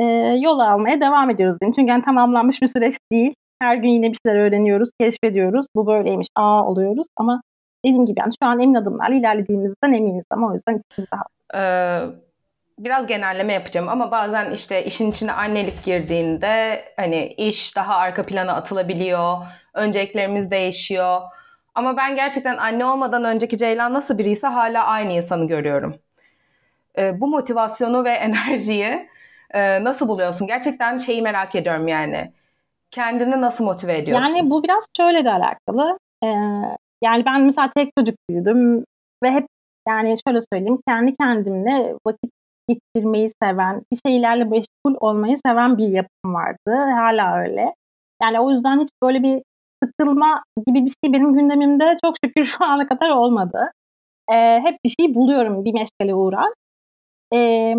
e, 0.00 0.04
yol 0.40 0.58
almaya 0.58 1.00
devam 1.00 1.30
ediyoruz 1.30 1.60
diyeyim. 1.60 1.72
Çünkü 1.72 1.90
yani 1.90 2.04
tamamlanmış 2.04 2.62
bir 2.62 2.66
süreç 2.66 2.94
değil. 3.12 3.34
Her 3.62 3.76
gün 3.76 3.88
yine 3.88 4.12
bir 4.12 4.18
şeyler 4.26 4.40
öğreniyoruz, 4.40 4.90
keşfediyoruz. 5.00 5.66
Bu 5.76 5.86
böyleymiş, 5.86 6.28
aa 6.36 6.66
oluyoruz. 6.66 7.06
Ama 7.16 7.42
dediğim 7.84 8.06
gibi 8.06 8.20
yani 8.20 8.32
şu 8.42 8.48
an 8.48 8.60
emin 8.60 8.74
adımlarla 8.74 9.14
ilerlediğimizden 9.14 9.92
eminiz 9.92 10.24
ama 10.30 10.48
o 10.48 10.52
yüzden 10.52 10.78
içimiz 10.78 11.10
daha. 11.12 11.24
Ee, 11.54 12.00
biraz 12.78 13.06
genelleme 13.06 13.52
yapacağım 13.52 13.88
ama 13.88 14.10
bazen 14.10 14.50
işte 14.50 14.84
işin 14.84 15.10
içine 15.10 15.32
annelik 15.32 15.84
girdiğinde 15.84 16.84
hani 16.96 17.26
iş 17.26 17.76
daha 17.76 17.96
arka 17.96 18.26
plana 18.26 18.52
atılabiliyor, 18.52 19.36
önceliklerimiz 19.76 20.50
değişiyor. 20.50 21.20
Ama 21.74 21.96
ben 21.96 22.16
gerçekten 22.16 22.56
anne 22.56 22.84
olmadan 22.84 23.24
önceki 23.24 23.58
Ceylan 23.58 23.94
nasıl 23.94 24.18
biriyse 24.18 24.46
hala 24.46 24.84
aynı 24.84 25.12
insanı 25.12 25.46
görüyorum. 25.48 25.96
e, 26.98 27.20
bu 27.20 27.26
motivasyonu 27.28 28.04
ve 28.04 28.10
enerjiyi 28.26 29.08
e, 29.50 29.84
nasıl 29.84 30.08
buluyorsun? 30.08 30.46
Gerçekten 30.46 30.98
şeyi 30.98 31.22
merak 31.22 31.54
ediyorum 31.54 31.88
yani. 31.88 32.32
Kendini 32.90 33.40
nasıl 33.40 33.64
motive 33.64 33.98
ediyorsun? 33.98 34.28
Yani 34.28 34.50
bu 34.50 34.62
biraz 34.62 34.84
şöyle 34.96 35.24
de 35.24 35.30
alakalı. 35.30 35.98
Ee, 36.24 36.26
yani 37.04 37.24
ben 37.26 37.40
mesela 37.42 37.70
tek 37.76 37.92
çocuk 37.98 38.16
büyüdüm 38.30 38.84
ve 39.24 39.30
hep 39.30 39.46
yani 39.88 40.16
şöyle 40.28 40.40
söyleyeyim 40.52 40.78
kendi 40.88 41.14
kendimle 41.14 41.94
vakit 42.06 42.30
geçirmeyi 42.68 43.30
seven, 43.42 43.82
bir 43.92 43.98
şeylerle 44.06 44.44
meşgul 44.44 44.96
olmayı 45.00 45.36
seven 45.46 45.78
bir 45.78 45.88
yapım 45.88 46.34
vardı. 46.34 46.74
Hala 46.74 47.36
öyle. 47.38 47.74
Yani 48.22 48.40
o 48.40 48.50
yüzden 48.50 48.80
hiç 48.80 48.88
böyle 49.02 49.22
bir 49.22 49.42
sıkılma 49.84 50.42
gibi 50.66 50.84
bir 50.84 50.92
şey 51.04 51.12
benim 51.12 51.34
gündemimde 51.34 51.96
çok 52.04 52.14
şükür 52.24 52.44
şu 52.44 52.64
ana 52.64 52.88
kadar 52.88 53.10
olmadı. 53.10 53.70
Ee, 54.32 54.60
hep 54.60 54.76
bir 54.84 54.94
şey 55.00 55.14
buluyorum 55.14 55.64
bir 55.64 55.74
meşgale 55.74 56.14
uğrar. 56.14 56.52
Ee, 57.34 57.74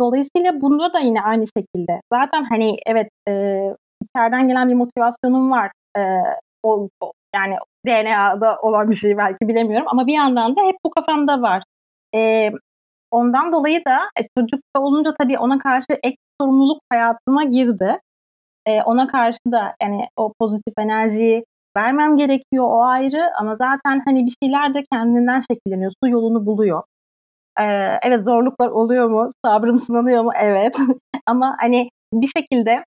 dolayısıyla 0.00 0.60
bunda 0.60 0.92
da 0.92 0.98
yine 0.98 1.22
aynı 1.22 1.44
şekilde. 1.58 2.00
Zaten 2.12 2.44
hani 2.44 2.76
evet 2.86 3.08
e, 3.28 3.32
içeriden 4.02 4.48
gelen 4.48 4.68
bir 4.68 4.74
motivasyonum 4.74 5.50
var. 5.50 5.70
Ee, 5.98 6.00
o, 6.62 6.88
o, 7.00 7.12
yani 7.34 7.56
DNA'da 7.86 8.58
olan 8.60 8.90
bir 8.90 8.94
şey 8.94 9.18
belki 9.18 9.48
bilemiyorum 9.48 9.86
ama 9.90 10.06
bir 10.06 10.14
yandan 10.14 10.56
da 10.56 10.60
hep 10.62 10.76
bu 10.84 10.90
kafamda 10.90 11.42
var. 11.42 11.62
Ee, 12.14 12.50
ondan 13.10 13.52
dolayı 13.52 13.84
da 13.84 13.98
e, 14.20 14.22
çocukta 14.38 14.80
olunca 14.80 15.14
tabii 15.20 15.38
ona 15.38 15.58
karşı 15.58 15.92
ek 16.02 16.16
sorumluluk 16.40 16.80
hayatıma 16.92 17.44
girdi. 17.44 17.98
Ee, 18.66 18.82
ona 18.82 19.06
karşı 19.08 19.38
da 19.52 19.74
yani 19.82 20.08
o 20.16 20.32
pozitif 20.40 20.74
enerjiyi 20.78 21.44
vermem 21.76 22.16
gerekiyor 22.16 22.64
o 22.68 22.82
ayrı 22.82 23.36
ama 23.40 23.56
zaten 23.56 24.02
hani 24.04 24.26
bir 24.26 24.34
şeyler 24.42 24.74
de 24.74 24.84
kendinden 24.92 25.40
şekilleniyor. 25.50 25.92
Su 26.04 26.10
yolunu 26.10 26.46
buluyor. 26.46 26.82
Ee, 27.60 27.64
evet 28.02 28.22
zorluklar 28.22 28.68
oluyor 28.68 29.08
mu? 29.10 29.30
Sabrım 29.44 29.80
sınanıyor 29.80 30.24
mu? 30.24 30.30
Evet. 30.40 30.76
ama 31.26 31.56
hani 31.60 31.90
bir 32.12 32.30
şekilde 32.36 32.84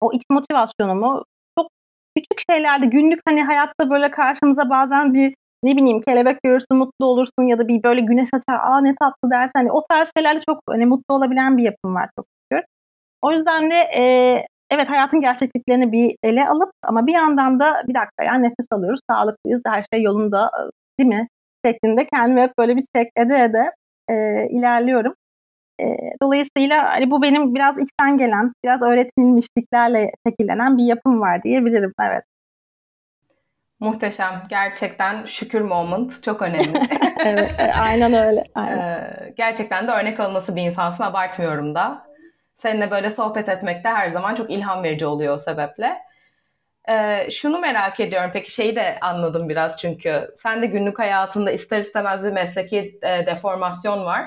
o 0.00 0.12
iç 0.12 0.22
motivasyonumu 0.30 1.24
çok 1.58 1.68
küçük 2.16 2.50
şeylerde 2.50 2.86
günlük 2.86 3.20
hani 3.28 3.42
hayatta 3.44 3.90
böyle 3.90 4.10
karşımıza 4.10 4.70
bazen 4.70 5.14
bir 5.14 5.34
ne 5.64 5.76
bileyim 5.76 6.00
kelebek 6.00 6.42
görürsün 6.42 6.76
mutlu 6.76 7.06
olursun 7.06 7.42
ya 7.46 7.58
da 7.58 7.68
bir 7.68 7.82
böyle 7.82 8.00
güneş 8.00 8.28
açar 8.34 8.54
aa 8.60 8.80
ne 8.80 8.94
tatlı 8.94 9.30
dersen 9.30 9.60
hani 9.60 9.72
o 9.72 9.86
tarz 9.90 10.10
şeylerle 10.16 10.40
çok 10.48 10.60
hani 10.68 10.86
mutlu 10.86 11.14
olabilen 11.14 11.56
bir 11.56 11.62
yapım 11.62 11.94
var 11.94 12.10
çok 12.18 12.26
şükür. 12.52 12.64
O 13.22 13.32
yüzden 13.32 13.70
de 13.70 13.74
e, 13.74 14.02
evet 14.70 14.88
hayatın 14.88 15.20
gerçekliklerini 15.20 15.92
bir 15.92 16.16
ele 16.22 16.48
alıp 16.48 16.70
ama 16.82 17.06
bir 17.06 17.12
yandan 17.12 17.60
da 17.60 17.82
bir 17.88 17.94
dakika 17.94 18.24
yani 18.24 18.42
nefes 18.42 18.66
alıyoruz, 18.70 19.00
sağlıklıyız, 19.10 19.62
her 19.66 19.86
şey 19.92 20.02
yolunda 20.02 20.50
değil 20.98 21.08
mi? 21.08 21.28
şeklinde 21.66 22.06
kendimi 22.06 22.40
hep 22.40 22.58
böyle 22.58 22.76
bir 22.76 22.84
çek 22.96 23.08
ede 23.16 23.44
ede 23.44 23.70
e, 24.08 24.46
ilerliyorum. 24.50 25.14
E, 25.80 25.84
dolayısıyla 26.22 26.84
hani 26.84 27.10
bu 27.10 27.22
benim 27.22 27.54
biraz 27.54 27.78
içten 27.78 28.16
gelen, 28.16 28.52
biraz 28.64 28.82
öğretilmişliklerle 28.82 30.12
şekillenen 30.26 30.78
bir 30.78 30.84
yapım 30.84 31.20
var 31.20 31.42
diyebilirim. 31.42 31.92
Evet. 32.00 32.24
Muhteşem. 33.80 34.42
Gerçekten 34.48 35.24
şükür 35.26 35.60
moment. 35.60 36.22
Çok 36.22 36.42
önemli. 36.42 36.80
evet, 37.24 37.50
e, 37.58 37.72
aynen 37.72 38.14
öyle. 38.14 38.44
Aynen. 38.54 39.32
gerçekten 39.36 39.88
de 39.88 39.92
örnek 39.92 40.20
alınması 40.20 40.56
bir 40.56 40.62
insansın. 40.62 41.04
Abartmıyorum 41.04 41.74
da. 41.74 42.05
Seninle 42.56 42.90
böyle 42.90 43.10
sohbet 43.10 43.48
etmek 43.48 43.84
de 43.84 43.88
her 43.88 44.08
zaman 44.08 44.34
çok 44.34 44.50
ilham 44.50 44.82
verici 44.82 45.06
oluyor 45.06 45.34
o 45.34 45.38
sebeple. 45.38 45.98
Ee, 46.88 47.28
şunu 47.30 47.58
merak 47.58 48.00
ediyorum. 48.00 48.30
Peki 48.32 48.52
şeyi 48.54 48.76
de 48.76 48.98
anladım 49.00 49.48
biraz 49.48 49.76
çünkü. 49.78 50.34
Sen 50.36 50.62
de 50.62 50.66
günlük 50.66 50.98
hayatında 50.98 51.50
ister 51.50 51.78
istemez 51.78 52.24
bir 52.24 52.32
mesleki 52.32 52.98
e, 53.02 53.26
deformasyon 53.26 54.04
var. 54.04 54.24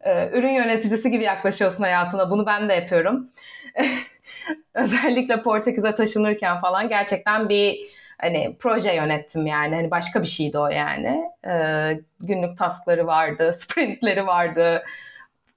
Ee, 0.00 0.30
ürün 0.32 0.52
yöneticisi 0.52 1.10
gibi 1.10 1.24
yaklaşıyorsun 1.24 1.84
hayatına. 1.84 2.30
Bunu 2.30 2.46
ben 2.46 2.68
de 2.68 2.74
yapıyorum. 2.74 3.30
Özellikle 4.74 5.42
Portekiz'e 5.42 5.94
taşınırken 5.94 6.60
falan 6.60 6.88
gerçekten 6.88 7.48
bir 7.48 7.78
hani 8.20 8.56
proje 8.60 8.92
yönettim 8.94 9.46
yani. 9.46 9.74
Hani 9.74 9.90
başka 9.90 10.22
bir 10.22 10.26
şeydi 10.28 10.58
o 10.58 10.68
yani. 10.68 11.24
Ee, 11.46 12.00
günlük 12.20 12.58
taskları 12.58 13.06
vardı, 13.06 13.52
sprintleri 13.60 14.26
vardı. 14.26 14.84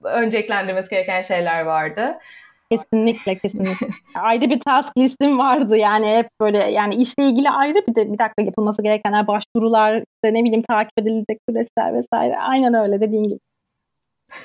Önceliklendirmesi 0.04 0.90
gereken 0.90 1.20
şeyler 1.20 1.62
vardı. 1.62 2.18
Kesinlikle 2.72 3.38
kesinlikle. 3.38 3.86
ayrı 4.14 4.50
bir 4.50 4.60
task 4.60 4.98
listim 4.98 5.38
vardı 5.38 5.76
yani 5.76 6.16
hep 6.16 6.28
böyle 6.40 6.58
yani 6.58 6.94
işle 6.94 7.24
ilgili 7.24 7.50
ayrı 7.50 7.86
bir 7.88 7.94
de 7.94 8.12
bir 8.12 8.18
dakika 8.18 8.42
yapılması 8.42 8.82
gerekenler 8.82 9.26
başvurular 9.26 9.96
işte 9.96 10.34
ne 10.34 10.44
bileyim 10.44 10.62
takip 10.62 10.98
edilecek 10.98 11.38
süreçler 11.48 11.94
vesaire 11.94 12.38
aynen 12.38 12.74
öyle 12.74 13.00
dediğin 13.00 13.24
gibi. 13.24 13.38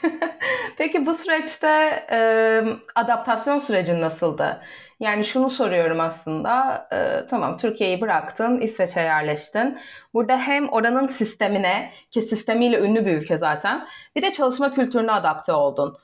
Peki 0.77 1.05
bu 1.05 1.13
süreçte 1.13 1.67
e, 2.11 2.19
adaptasyon 2.95 3.59
sürecin 3.59 4.01
nasıldı? 4.01 4.61
Yani 4.99 5.25
şunu 5.25 5.49
soruyorum 5.49 5.99
aslında. 5.99 6.87
E, 6.91 7.27
tamam 7.27 7.57
Türkiye'yi 7.57 8.01
bıraktın, 8.01 8.61
İsveç'e 8.61 9.01
yerleştin. 9.01 9.77
Burada 10.13 10.37
hem 10.37 10.69
oranın 10.69 11.07
sistemine 11.07 11.91
ki 12.11 12.21
sistemiyle 12.21 12.79
ünlü 12.79 13.05
bir 13.05 13.17
ülke 13.17 13.37
zaten. 13.37 13.87
Bir 14.15 14.21
de 14.21 14.31
çalışma 14.31 14.73
kültürüne 14.73 15.11
adapte 15.11 15.51
oldun. 15.51 15.97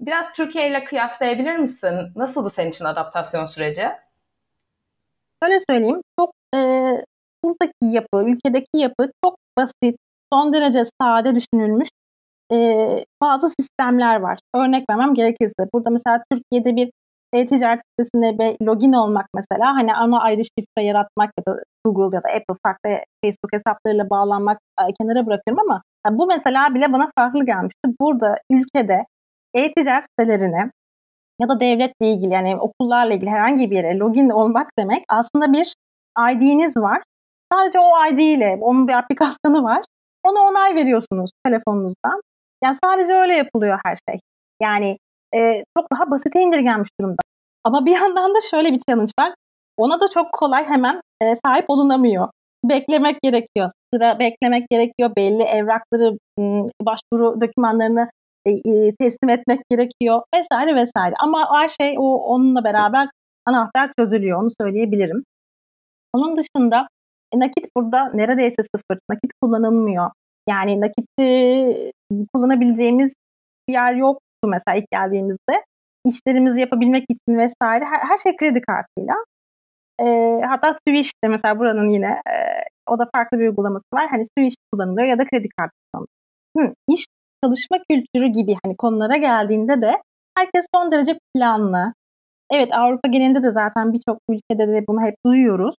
Biraz 0.00 0.32
Türkiye 0.32 0.68
ile 0.68 0.84
kıyaslayabilir 0.84 1.56
misin? 1.56 2.12
Nasıldı 2.16 2.50
senin 2.50 2.70
için 2.70 2.84
adaptasyon 2.84 3.46
süreci? 3.46 3.86
Şöyle 5.42 5.58
söyleyeyim. 5.70 6.00
Çok 6.18 6.32
e, 6.54 6.58
buradaki 7.44 7.72
yapı, 7.82 8.24
ülkedeki 8.24 8.78
yapı 8.78 9.10
çok 9.24 9.36
basit, 9.58 9.96
son 10.32 10.52
derece 10.52 10.84
sade 11.00 11.34
düşünülmüş 11.34 11.88
e, 12.52 12.56
bazı 13.22 13.50
sistemler 13.50 14.20
var. 14.20 14.38
Örnek 14.54 14.90
vermem 14.90 15.14
gerekirse. 15.14 15.68
Burada 15.74 15.90
mesela 15.90 16.22
Türkiye'de 16.32 16.76
bir 16.76 16.90
e-ticaret 17.32 17.80
sitesine 17.90 18.38
bir 18.38 18.66
login 18.66 18.92
olmak 18.92 19.26
mesela 19.34 19.74
hani 19.74 19.94
ana 19.94 20.20
ayrı 20.20 20.42
şifre 20.44 20.84
yaratmak 20.84 21.30
ya 21.38 21.52
da 21.52 21.62
Google 21.84 22.16
ya 22.16 22.22
da 22.22 22.28
Apple 22.28 22.54
farklı 22.66 22.90
Facebook 23.24 23.52
hesaplarıyla 23.52 24.10
bağlanmak 24.10 24.58
e, 24.80 24.92
kenara 24.92 25.26
bırakıyorum 25.26 25.70
ama 25.70 25.82
yani 26.06 26.18
bu 26.18 26.26
mesela 26.26 26.74
bile 26.74 26.92
bana 26.92 27.10
farklı 27.18 27.46
gelmişti. 27.46 27.88
Burada 28.00 28.36
ülkede 28.50 29.04
e-ticaret 29.54 30.04
sitelerine 30.04 30.70
ya 31.40 31.48
da 31.48 31.60
devletle 31.60 32.12
ilgili 32.12 32.32
yani 32.32 32.56
okullarla 32.56 33.14
ilgili 33.14 33.30
herhangi 33.30 33.70
bir 33.70 33.76
yere 33.76 33.98
login 33.98 34.30
olmak 34.30 34.70
demek 34.78 35.04
aslında 35.08 35.52
bir 35.52 35.74
ID'niz 36.30 36.76
var. 36.76 37.02
Sadece 37.52 37.78
o 37.78 38.06
ID 38.10 38.18
ile 38.18 38.58
onun 38.60 38.88
bir 38.88 38.92
aplikasyonu 38.92 39.64
var. 39.64 39.84
Ona 40.24 40.40
onay 40.40 40.74
veriyorsunuz 40.74 41.30
telefonunuzdan. 41.46 42.20
Yani 42.64 42.76
sadece 42.84 43.12
öyle 43.12 43.34
yapılıyor 43.34 43.78
her 43.84 43.98
şey. 44.08 44.20
Yani 44.62 44.98
e, 45.34 45.64
çok 45.78 45.92
daha 45.92 46.10
basite 46.10 46.40
indirgenmiş 46.40 46.88
durumda. 47.00 47.22
Ama 47.64 47.86
bir 47.86 47.94
yandan 47.94 48.34
da 48.34 48.40
şöyle 48.50 48.72
bir 48.72 48.80
challenge 48.88 49.12
var. 49.20 49.34
Ona 49.76 50.00
da 50.00 50.08
çok 50.08 50.32
kolay 50.32 50.64
hemen 50.64 51.00
e, 51.22 51.34
sahip 51.46 51.64
olunamıyor. 51.68 52.28
Beklemek 52.64 53.22
gerekiyor. 53.22 53.70
Sıra 53.94 54.18
beklemek 54.18 54.70
gerekiyor. 54.70 55.12
Belli 55.16 55.42
evrakları, 55.42 56.18
başvuru 56.82 57.40
dokümanlarını 57.40 58.10
e, 58.46 58.50
e, 58.50 58.94
teslim 59.00 59.30
etmek 59.30 59.60
gerekiyor 59.70 60.22
vesaire 60.34 60.74
vesaire. 60.76 61.14
Ama 61.18 61.60
her 61.60 61.68
şey 61.68 61.96
o 61.98 62.02
onunla 62.02 62.64
beraber 62.64 63.08
anahtar 63.46 63.90
çözülüyor. 63.98 64.42
Onu 64.42 64.48
söyleyebilirim. 64.60 65.24
Onun 66.14 66.36
dışında 66.36 66.88
e, 67.34 67.38
nakit 67.38 67.66
burada 67.76 68.10
neredeyse 68.14 68.62
sıfır. 68.62 68.98
Nakit 69.10 69.32
kullanılmıyor. 69.42 70.10
Yani 70.48 70.80
nakiti 70.80 71.92
kullanabileceğimiz 72.34 73.14
bir 73.68 73.72
yer 73.72 73.94
yoktu 73.94 74.21
mesela 74.48 74.76
ilk 74.76 74.90
geldiğimizde. 74.90 75.64
İşlerimizi 76.06 76.60
yapabilmek 76.60 77.04
için 77.08 77.38
vesaire 77.38 77.84
her, 77.84 78.00
her 78.08 78.18
şey 78.18 78.36
kredi 78.36 78.60
kartıyla. 78.60 79.14
E, 80.00 80.40
hatta 80.46 80.72
Swish'te 80.72 81.28
mesela 81.28 81.58
buranın 81.58 81.88
yine 81.88 82.06
e, 82.06 82.34
o 82.86 82.98
da 82.98 83.08
farklı 83.14 83.38
bir 83.38 83.48
uygulaması 83.48 83.84
var. 83.94 84.08
Hani 84.10 84.24
Swish 84.26 84.54
kullanılıyor 84.72 85.06
ya 85.06 85.18
da 85.18 85.24
kredi 85.24 85.48
kartı 85.58 85.74
kullanılıyor. 85.92 86.70
Hı, 86.70 86.74
iş 86.88 87.06
çalışma 87.44 87.78
kültürü 87.90 88.26
gibi 88.26 88.56
hani 88.64 88.76
konulara 88.76 89.16
geldiğinde 89.16 89.82
de 89.82 90.02
herkes 90.38 90.66
son 90.74 90.92
derece 90.92 91.18
planlı. 91.34 91.92
Evet 92.50 92.74
Avrupa 92.74 93.08
genelinde 93.08 93.42
de 93.42 93.52
zaten 93.52 93.92
birçok 93.92 94.18
ülkede 94.30 94.68
de 94.68 94.84
bunu 94.88 95.00
hep 95.02 95.14
duyuyoruz. 95.26 95.74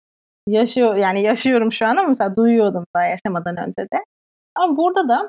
Yaşıyor 0.48 0.96
yani 0.96 1.22
yaşıyorum 1.22 1.72
şu 1.72 1.86
an 1.86 1.96
ama 1.96 2.08
mesela 2.08 2.36
duyuyordum 2.36 2.84
da 2.96 3.02
yaşamadan 3.02 3.56
önce 3.56 3.82
de. 3.92 4.04
Ama 4.54 4.76
burada 4.76 5.08
da 5.08 5.28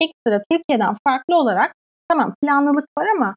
ekstra 0.00 0.42
Türkiye'den 0.50 0.96
farklı 1.06 1.36
olarak 1.36 1.74
tamam 2.10 2.34
planlılık 2.42 2.86
var 2.98 3.06
ama 3.16 3.34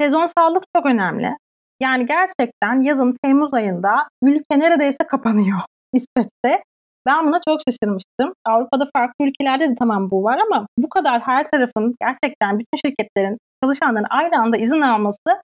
sezonsallık 0.00 0.64
çok 0.76 0.86
önemli. 0.86 1.36
Yani 1.82 2.06
gerçekten 2.06 2.80
yazın 2.82 3.14
Temmuz 3.24 3.54
ayında 3.54 4.08
ülke 4.22 4.58
neredeyse 4.58 5.06
kapanıyor 5.06 5.58
İsveç'te. 5.92 6.62
Ben 7.06 7.26
buna 7.26 7.40
çok 7.48 7.60
şaşırmıştım. 7.68 8.34
Avrupa'da 8.44 8.88
farklı 8.96 9.24
ülkelerde 9.26 9.70
de 9.70 9.74
tamam 9.78 10.10
bu 10.10 10.24
var 10.24 10.38
ama 10.38 10.66
bu 10.78 10.88
kadar 10.88 11.20
her 11.20 11.48
tarafın 11.48 11.94
gerçekten 12.00 12.58
bütün 12.58 12.88
şirketlerin 12.88 13.38
çalışanların 13.64 14.06
aynı 14.10 14.40
anda 14.40 14.56
izin 14.56 14.80
alması 14.80 15.40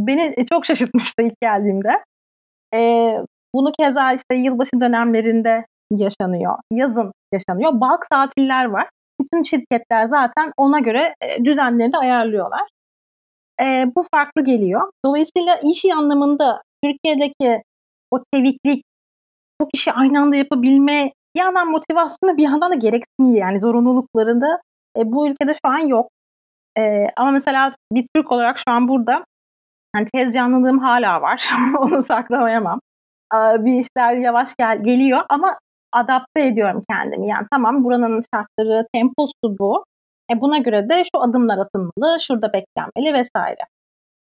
beni 0.00 0.34
e, 0.36 0.46
çok 0.46 0.66
şaşırtmıştı 0.66 1.22
ilk 1.22 1.40
geldiğimde. 1.42 2.02
Ee, 2.74 3.18
bunu 3.54 3.72
keza 3.80 4.12
işte 4.12 4.34
yılbaşı 4.34 4.80
dönemlerinde 4.80 5.66
yaşanıyor. 5.90 6.54
Yazın 6.72 7.12
yaşanıyor. 7.32 7.80
Balk 7.80 8.06
tatiller 8.10 8.64
var. 8.64 8.88
Bütün 9.20 9.42
şirketler 9.42 10.06
zaten 10.06 10.52
ona 10.56 10.78
göre 10.78 11.14
e, 11.20 11.44
düzenlerini 11.44 11.98
ayarlıyorlar. 11.98 12.68
E, 13.60 13.84
bu 13.96 14.04
farklı 14.14 14.44
geliyor. 14.44 14.90
Dolayısıyla 15.04 15.60
iş 15.62 15.84
anlamında 15.84 16.62
Türkiye'deki 16.84 17.62
o 18.10 18.20
çeviklik, 18.34 18.84
çok 19.62 19.70
işi 19.74 19.92
aynı 19.92 20.20
anda 20.20 20.36
yapabilme, 20.36 21.12
bir 21.34 21.40
yandan 21.40 21.70
motivasyonu 21.70 22.36
bir 22.36 22.42
yandan 22.42 22.70
da 22.70 22.74
gereksinliği 22.74 23.38
yani 23.38 23.60
zorunluluklarında 23.60 24.60
e, 24.96 25.12
bu 25.12 25.28
ülkede 25.28 25.52
şu 25.54 25.72
an 25.72 25.78
yok. 25.78 26.08
E, 26.78 27.06
ama 27.16 27.30
mesela 27.30 27.76
bir 27.92 28.06
Türk 28.14 28.32
olarak 28.32 28.58
şu 28.58 28.72
an 28.72 28.88
burada 28.88 29.24
hani 29.96 30.08
tez 30.14 30.34
canlılığım 30.34 30.78
hala 30.78 31.22
var. 31.22 31.50
Onu 31.78 32.02
saklamayamam. 32.02 32.80
E, 33.34 33.36
bir 33.64 33.78
işler 33.78 34.14
yavaş 34.14 34.48
gel 34.58 34.82
geliyor 34.82 35.22
ama 35.28 35.58
adapte 35.92 36.46
ediyorum 36.46 36.82
kendimi. 36.90 37.28
Yani 37.28 37.46
tamam 37.50 37.84
buranın 37.84 38.22
şartları, 38.34 38.86
temposu 38.94 39.58
bu. 39.58 39.84
E, 40.32 40.40
buna 40.40 40.58
göre 40.58 40.88
de 40.88 41.02
şu 41.04 41.22
adımlar 41.22 41.58
atılmalı, 41.58 42.20
şurada 42.20 42.52
beklenmeli 42.52 43.14
vesaire. 43.14 43.60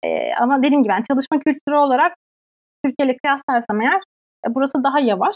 E, 0.03 0.33
ama 0.35 0.57
dediğim 0.63 0.83
gibi 0.83 0.91
yani 0.91 1.03
çalışma 1.03 1.39
kültürü 1.39 1.75
olarak 1.75 2.13
Türkiye 2.85 3.07
ile 3.07 3.17
kıyaslarsam 3.17 3.81
eğer 3.81 4.01
e, 4.47 4.55
burası 4.55 4.83
daha 4.83 4.99
yavaş, 4.99 5.35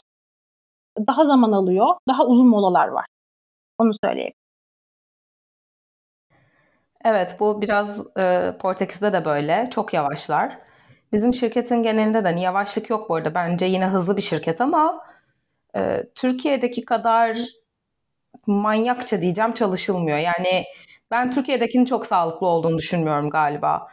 daha 1.08 1.26
zaman 1.26 1.52
alıyor, 1.52 1.96
daha 2.10 2.26
uzun 2.26 2.48
molalar 2.48 2.88
var. 2.88 3.06
Onu 3.80 3.92
söyleyeyim. 4.04 4.34
Evet, 7.06 7.38
bu 7.40 7.62
biraz 7.62 8.18
e, 8.18 8.54
Portekiz'de 8.60 9.14
de 9.14 9.26
böyle. 9.26 9.70
Çok 9.72 9.94
yavaşlar. 9.94 10.58
Bizim 11.14 11.34
şirketin 11.34 11.84
genelinde 11.84 12.24
de 12.24 12.28
hani 12.28 12.42
yavaşlık 12.42 12.90
yok 12.90 13.10
bu 13.10 13.16
arada. 13.16 13.34
Bence 13.36 13.66
yine 13.66 13.88
hızlı 13.88 14.18
bir 14.18 14.22
şirket 14.22 14.62
ama 14.62 15.07
e, 15.76 16.04
Türkiye'deki 16.16 16.86
kadar 16.86 17.38
manyakça 18.48 19.22
diyeceğim 19.22 19.54
çalışılmıyor. 19.54 20.18
Yani 20.18 20.64
ben 21.12 21.32
Türkiye'dekinin 21.32 21.86
çok 21.86 22.06
sağlıklı 22.06 22.48
olduğunu 22.48 22.78
düşünmüyorum 22.78 23.30
galiba. 23.30 23.88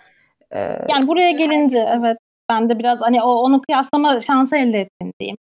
E, 0.51 0.61
yani 0.61 1.07
buraya 1.07 1.31
gelince 1.31 1.79
evet 1.99 2.19
ben 2.51 2.69
de 2.69 2.79
biraz 2.79 3.01
hani 3.01 3.23
o 3.23 3.31
onu 3.31 3.63
kıyaslama 3.63 4.21
şansı 4.21 4.57
elde 4.57 4.81
ettim 4.81 5.13
diyeyim. 5.21 5.37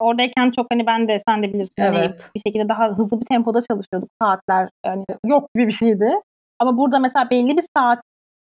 Oradayken 0.00 0.50
çok 0.50 0.66
hani 0.72 0.86
ben 0.86 1.08
de 1.08 1.18
sen 1.28 1.42
de 1.42 1.52
bilirsin 1.52 1.74
hani 1.78 1.98
evet. 1.98 2.10
hani 2.10 2.32
bir 2.34 2.40
şekilde 2.40 2.68
daha 2.68 2.88
hızlı 2.88 3.20
bir 3.20 3.26
tempoda 3.26 3.62
çalışıyorduk. 3.62 4.10
Saatler 4.22 4.68
yani 4.86 5.04
yok 5.26 5.48
gibi 5.54 5.66
bir 5.66 5.72
şeydi. 5.72 6.12
Ama 6.58 6.76
burada 6.76 6.98
mesela 6.98 7.30
belli 7.30 7.56
bir 7.56 7.64
saat 7.76 7.98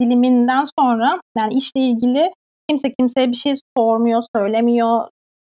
diliminden 0.02 0.64
sonra 0.78 1.20
yani 1.38 1.54
işle 1.54 1.80
ilgili 1.80 2.32
kimse 2.68 2.94
kimseye 2.99 3.28
bir 3.28 3.37
şey 3.37 3.54
sormuyor, 3.76 4.23
söylemiyor 4.37 5.08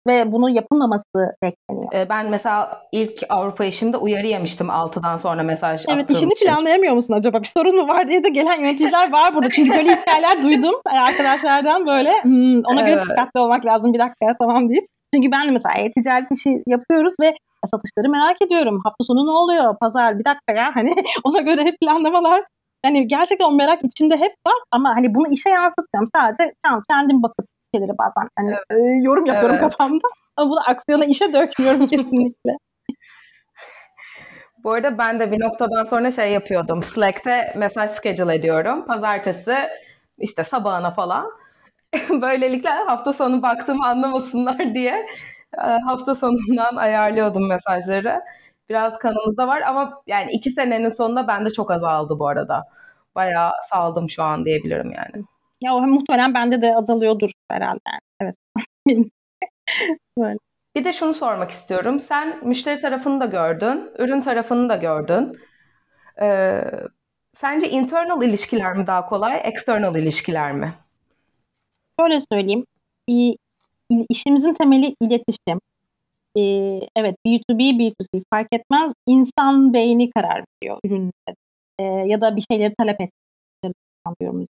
ve 0.08 0.32
bunu 0.32 0.50
yapılmaması 0.50 1.36
bekleniyor. 1.44 1.94
Ee, 1.94 2.10
ben 2.10 2.30
mesela 2.30 2.82
ilk 2.92 3.24
Avrupa 3.30 3.66
işimde 3.66 3.98
uyarı 3.98 4.28
yemiştim 4.28 4.68
6'dan 4.68 5.18
sonra 5.18 5.44
mesaj 5.44 5.86
evet, 5.88 5.98
Evet 5.98 6.12
işini 6.12 6.34
için. 6.34 6.46
planlayamıyor 6.46 6.94
musun 6.94 7.14
acaba? 7.14 7.42
Bir 7.42 7.48
sorun 7.48 7.76
mu 7.76 7.88
var 7.88 8.10
diye 8.10 8.24
de 8.24 8.30
gelen 8.30 8.62
yöneticiler 8.62 9.12
var 9.12 9.36
burada. 9.36 9.50
Çünkü 9.50 9.78
böyle 9.78 9.96
hikayeler 9.96 10.44
duydum 10.44 10.76
arkadaşlardan 10.86 11.86
böyle 11.88 12.12
hmm, 12.24 12.62
ona 12.66 12.82
göre 12.82 12.92
evet. 12.92 13.10
dikkatli 13.10 13.40
olmak 13.40 13.66
lazım 13.66 13.94
bir 13.94 14.00
dakika 14.00 14.36
tamam 14.40 14.70
deyip. 14.70 14.86
Çünkü 15.14 15.32
ben 15.32 15.48
de 15.48 15.52
mesela 15.52 15.76
e-ticaret 15.76 16.32
işi 16.32 16.64
yapıyoruz 16.68 17.14
ve 17.22 17.34
satışları 17.66 18.10
merak 18.10 18.42
ediyorum. 18.42 18.82
Hafta 18.84 19.04
sonu 19.04 19.28
ne 19.28 19.32
oluyor? 19.32 19.76
Pazar 19.82 20.20
bir 20.20 20.26
dakika 20.26 20.54
ya 20.54 20.72
hani 20.74 20.96
ona 21.24 21.42
göre 21.42 21.64
hep 21.64 21.80
planlamalar. 21.80 22.44
Hani 22.86 23.08
gerçekten 23.08 23.46
o 23.46 23.52
merak 23.52 23.80
içinde 23.84 24.18
hep 24.18 24.32
var 24.48 24.60
ama 24.72 24.90
hani 24.96 25.16
bunu 25.16 25.28
işe 25.32 25.50
yansıtmıyorum. 25.50 26.08
Sadece 26.16 26.54
tamam 26.64 26.82
kendim 26.90 27.24
bakıp 27.24 27.46
şeyleri 27.76 27.98
bazen 27.98 28.30
hani 28.38 28.52
evet. 28.52 28.82
e, 28.82 29.04
yorum 29.04 29.26
yapıyorum 29.26 29.58
evet. 29.62 29.72
kafamda. 29.72 30.08
Ama 30.38 30.50
bunu 30.50 30.70
aksiyona 30.70 31.06
işe 31.06 31.34
dökmüyorum 31.34 31.88
kesinlikle. 31.88 32.52
Bu 34.64 34.72
arada 34.72 34.98
ben 34.98 35.20
de 35.20 35.32
bir 35.32 35.40
noktadan 35.40 35.84
sonra 35.84 36.12
şey 36.12 36.32
yapıyordum. 36.32 36.84
Slack'te 36.84 37.54
mesaj 37.58 37.92
schedule 37.92 38.36
ediyorum. 38.36 38.86
Pazartesi 38.86 39.56
işte 40.20 40.44
sabahına 40.44 40.92
falan. 40.92 41.32
Böylelikle 42.10 42.70
hafta 42.70 43.14
sonu 43.14 43.42
baktığımı 43.42 43.88
anlamasınlar 43.88 44.74
diye 44.74 45.06
e, 45.58 45.62
hafta 45.86 46.16
sonundan 46.16 46.76
ayarlıyordum 46.76 47.48
mesajları. 47.48 48.22
Biraz 48.70 49.00
kanımızda 49.00 49.48
var 49.48 49.62
ama 49.62 50.02
yani 50.08 50.32
iki 50.32 50.50
senenin 50.50 50.90
sonunda 50.90 51.28
bende 51.28 51.50
çok 51.50 51.72
azaldı 51.72 52.20
bu 52.20 52.28
arada. 52.28 52.64
Bayağı 53.16 53.52
saldım 53.70 54.10
şu 54.10 54.24
an 54.24 54.46
diyebilirim 54.46 54.92
yani. 54.92 55.26
Ya 55.66 55.76
o 55.76 55.82
muhtemelen 55.88 56.34
bende 56.34 56.62
de 56.62 56.76
azalıyordur 56.76 57.32
herhalde. 57.52 57.80
Evet. 58.22 58.36
Böyle. 60.20 60.38
Bir 60.76 60.86
de 60.86 60.94
şunu 60.94 61.14
sormak 61.14 61.52
istiyorum. 61.52 62.00
Sen 62.00 62.48
müşteri 62.48 62.82
tarafını 62.82 63.20
da 63.20 63.26
gördün, 63.26 63.92
ürün 64.00 64.22
tarafını 64.22 64.70
da 64.70 64.76
gördün. 64.76 65.38
Ee, 66.22 66.62
sence 67.34 67.70
internal 67.70 68.24
ilişkiler 68.24 68.78
mi 68.78 68.88
daha 68.88 69.06
kolay, 69.06 69.42
external 69.44 69.96
ilişkiler 69.96 70.52
mi? 70.52 70.74
Şöyle 72.00 72.20
söyleyeyim. 72.32 72.66
İşimizin 74.10 74.54
temeli 74.54 74.96
iletişim. 75.02 75.60
Ee, 76.38 76.80
evet 76.96 77.16
B2B, 77.26 77.80
B2C 77.80 78.24
fark 78.34 78.48
etmez. 78.52 78.94
İnsan 79.08 79.74
beyni 79.74 80.12
karar 80.12 80.44
veriyor 80.64 80.80
üründe. 80.86 81.36
Ee, 81.80 81.84
ya 81.84 82.22
da 82.22 82.36
bir 82.36 82.44
şeyleri 82.52 82.74
talep 82.76 83.02
etmiyorum. 83.02 84.48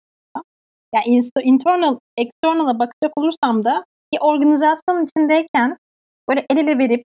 Yani 0.94 1.20
internal, 1.42 1.98
external'a 2.16 2.78
bakacak 2.78 3.12
olursam 3.16 3.64
da 3.64 3.84
bir 4.12 4.18
organizasyon 4.20 5.04
içindeyken 5.04 5.76
böyle 6.28 6.46
el 6.50 6.56
ele 6.56 6.78
verip 6.78 7.04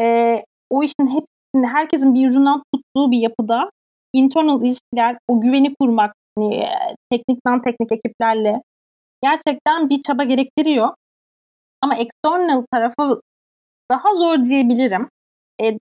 e, 0.00 0.36
o 0.70 0.82
işin 0.82 1.06
hep 1.14 1.24
herkesin 1.64 2.14
bir 2.14 2.28
ucundan 2.28 2.62
tuttuğu 2.74 3.10
bir 3.10 3.18
yapıda 3.18 3.70
internal 4.12 4.62
ilişkiler, 4.62 5.18
o 5.28 5.40
güveni 5.40 5.74
kurmak, 5.80 6.14
hani, 6.38 6.68
teknikten 7.10 7.62
teknik 7.62 7.92
ekiplerle 7.92 8.62
gerçekten 9.22 9.90
bir 9.90 10.02
çaba 10.02 10.24
gerektiriyor. 10.24 10.94
Ama 11.82 11.96
external 11.96 12.64
tarafı 12.72 13.20
daha 13.90 14.14
zor 14.14 14.44
diyebilirim. 14.44 15.08
E, 15.62 15.78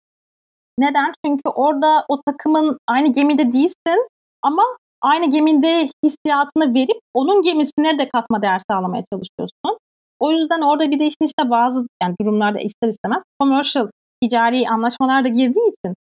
neden? 0.79 1.13
Çünkü 1.25 1.49
orada 1.49 2.05
o 2.09 2.21
takımın 2.21 2.77
aynı 2.87 3.11
gemide 3.11 3.53
değilsin 3.53 4.07
ama 4.41 4.63
aynı 5.01 5.29
gemide 5.29 5.89
hissiyatını 6.05 6.73
verip 6.73 6.99
onun 7.13 7.41
gemisine 7.41 7.99
de 7.99 8.09
katma 8.09 8.41
değer 8.41 8.61
sağlamaya 8.71 9.03
çalışıyorsun. 9.13 9.77
O 10.19 10.31
yüzden 10.31 10.61
orada 10.61 10.91
bir 10.91 10.99
de 10.99 11.05
işin 11.05 11.25
işte 11.25 11.49
bazı 11.49 11.87
yani 12.03 12.15
durumlarda 12.21 12.59
ister 12.59 12.87
istemez 12.87 13.23
commercial 13.41 13.87
ticari 14.21 14.69
anlaşmalar 14.69 15.23
da 15.23 15.27
girdiği 15.27 15.73
için 15.73 15.95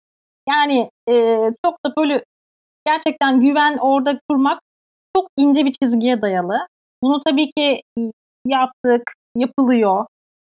yani 0.50 0.90
e, 1.10 1.14
çok 1.66 1.76
da 1.86 1.94
böyle 1.98 2.24
gerçekten 2.86 3.42
güven 3.42 3.78
orada 3.78 4.20
kurmak 4.30 4.60
çok 5.16 5.28
ince 5.38 5.66
bir 5.66 5.74
çizgiye 5.84 6.22
dayalı. 6.22 6.68
Bunu 7.04 7.22
tabii 7.22 7.52
ki 7.52 7.82
yaptık, 8.46 9.02
yapılıyor. 9.36 10.06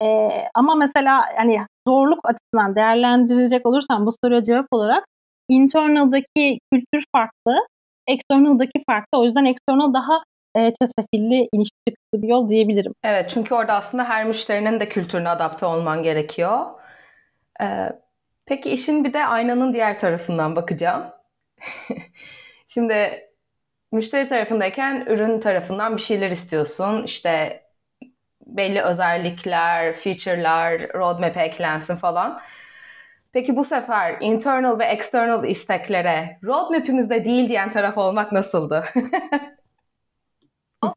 E, 0.03 0.29
ama 0.55 0.75
mesela 0.75 1.23
hani 1.37 1.65
zorluk 1.87 2.19
açısından 2.23 2.75
değerlendirecek 2.75 3.67
olursam 3.67 4.05
bu 4.05 4.09
soruya 4.23 4.43
cevap 4.43 4.67
olarak 4.71 5.05
internal'daki 5.49 6.59
kültür 6.73 7.05
farklı, 7.15 7.67
external'daki 8.07 8.83
farklı. 8.85 9.17
O 9.19 9.25
yüzden 9.25 9.45
external 9.45 9.93
daha 9.93 10.23
e, 10.55 10.73
çetrefilli, 10.81 11.49
iniş 11.51 11.69
çıkışlı 11.87 12.21
bir 12.23 12.27
yol 12.27 12.49
diyebilirim. 12.49 12.93
Evet 13.03 13.29
çünkü 13.29 13.55
orada 13.55 13.73
aslında 13.73 14.09
her 14.09 14.25
müşterinin 14.25 14.79
de 14.79 14.89
kültürüne 14.89 15.29
adapte 15.29 15.65
olman 15.65 16.03
gerekiyor. 16.03 16.65
Ee, 17.61 17.89
peki 18.45 18.69
işin 18.69 19.03
bir 19.03 19.13
de 19.13 19.25
aynanın 19.25 19.73
diğer 19.73 19.99
tarafından 19.99 20.55
bakacağım. 20.55 21.03
Şimdi 22.67 23.25
müşteri 23.91 24.27
tarafındayken 24.27 25.05
ürün 25.07 25.39
tarafından 25.39 25.97
bir 25.97 26.01
şeyler 26.01 26.31
istiyorsun. 26.31 27.03
İşte 27.03 27.63
belli 28.45 28.81
özellikler, 28.81 29.93
feature'lar, 29.93 30.93
roadmap'e 30.93 31.41
eklensin 31.41 31.95
falan. 31.95 32.41
Peki 33.35 33.55
bu 33.55 33.63
sefer 33.63 34.17
internal 34.21 34.79
ve 34.79 34.85
external 34.85 35.43
isteklere 35.43 36.39
roadmap'imizde 36.43 37.25
değil 37.25 37.49
diyen 37.49 37.71
taraf 37.71 37.97
olmak 37.97 38.31
nasıldı? 38.31 38.85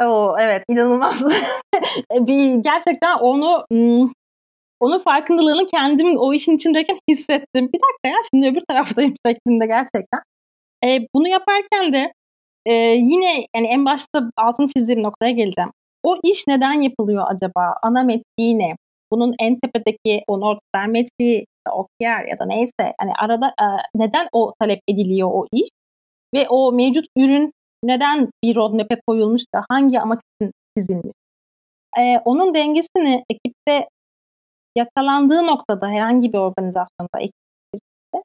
o 0.00 0.36
evet 0.38 0.64
inanılmaz. 0.68 1.22
bir 2.12 2.54
gerçekten 2.54 3.18
onu 3.18 3.66
onun 4.80 4.98
farkındalığını 4.98 5.66
kendim 5.66 6.18
o 6.18 6.34
işin 6.34 6.56
içindeyken 6.56 6.98
hissettim. 7.10 7.70
Bir 7.72 7.80
dakika 7.80 8.08
ya 8.08 8.16
şimdi 8.30 8.46
öbür 8.46 8.62
taraftayım 8.68 9.14
şeklinde 9.26 9.66
gerçekten. 9.66 10.20
E, 10.84 10.98
bunu 11.14 11.28
yaparken 11.28 11.92
de 11.92 12.12
e, 12.66 12.72
yine 12.94 13.46
yani 13.56 13.66
en 13.66 13.84
başta 13.84 14.30
altını 14.36 14.66
çizdiğim 14.76 15.02
noktaya 15.02 15.32
geleceğim. 15.32 15.70
O 16.02 16.16
iş 16.22 16.46
neden 16.46 16.80
yapılıyor 16.80 17.26
acaba? 17.30 17.76
Ana 17.82 18.02
metriği 18.02 18.58
ne? 18.58 18.76
Bunun 19.14 19.32
en 19.40 19.58
tepedeki 19.60 20.24
o 20.28 20.40
Northstar 20.40 20.86
metriği, 20.86 21.46
OKR 21.72 22.28
ya 22.30 22.38
da 22.38 22.46
neyse 22.46 22.94
hani 23.00 23.12
arada 23.18 23.46
e, 23.46 23.66
neden 23.94 24.28
o 24.32 24.52
talep 24.60 24.80
ediliyor 24.88 25.30
o 25.32 25.46
iş? 25.52 25.68
Ve 26.34 26.48
o 26.48 26.72
mevcut 26.72 27.04
ürün 27.16 27.52
neden 27.84 28.28
bir 28.44 28.56
roadmap'e 28.56 29.00
koyulmuş 29.06 29.42
da 29.54 29.64
hangi 29.70 30.00
amaç 30.00 30.20
için 30.20 30.52
çizilmiş? 30.76 31.12
Ee, 31.98 32.18
onun 32.24 32.54
dengesini 32.54 33.24
ekipte 33.30 33.88
yakalandığı 34.76 35.46
noktada 35.46 35.88
herhangi 35.88 36.32
bir 36.32 36.38
organizasyonda 36.38 37.18
ekipte 37.18 38.22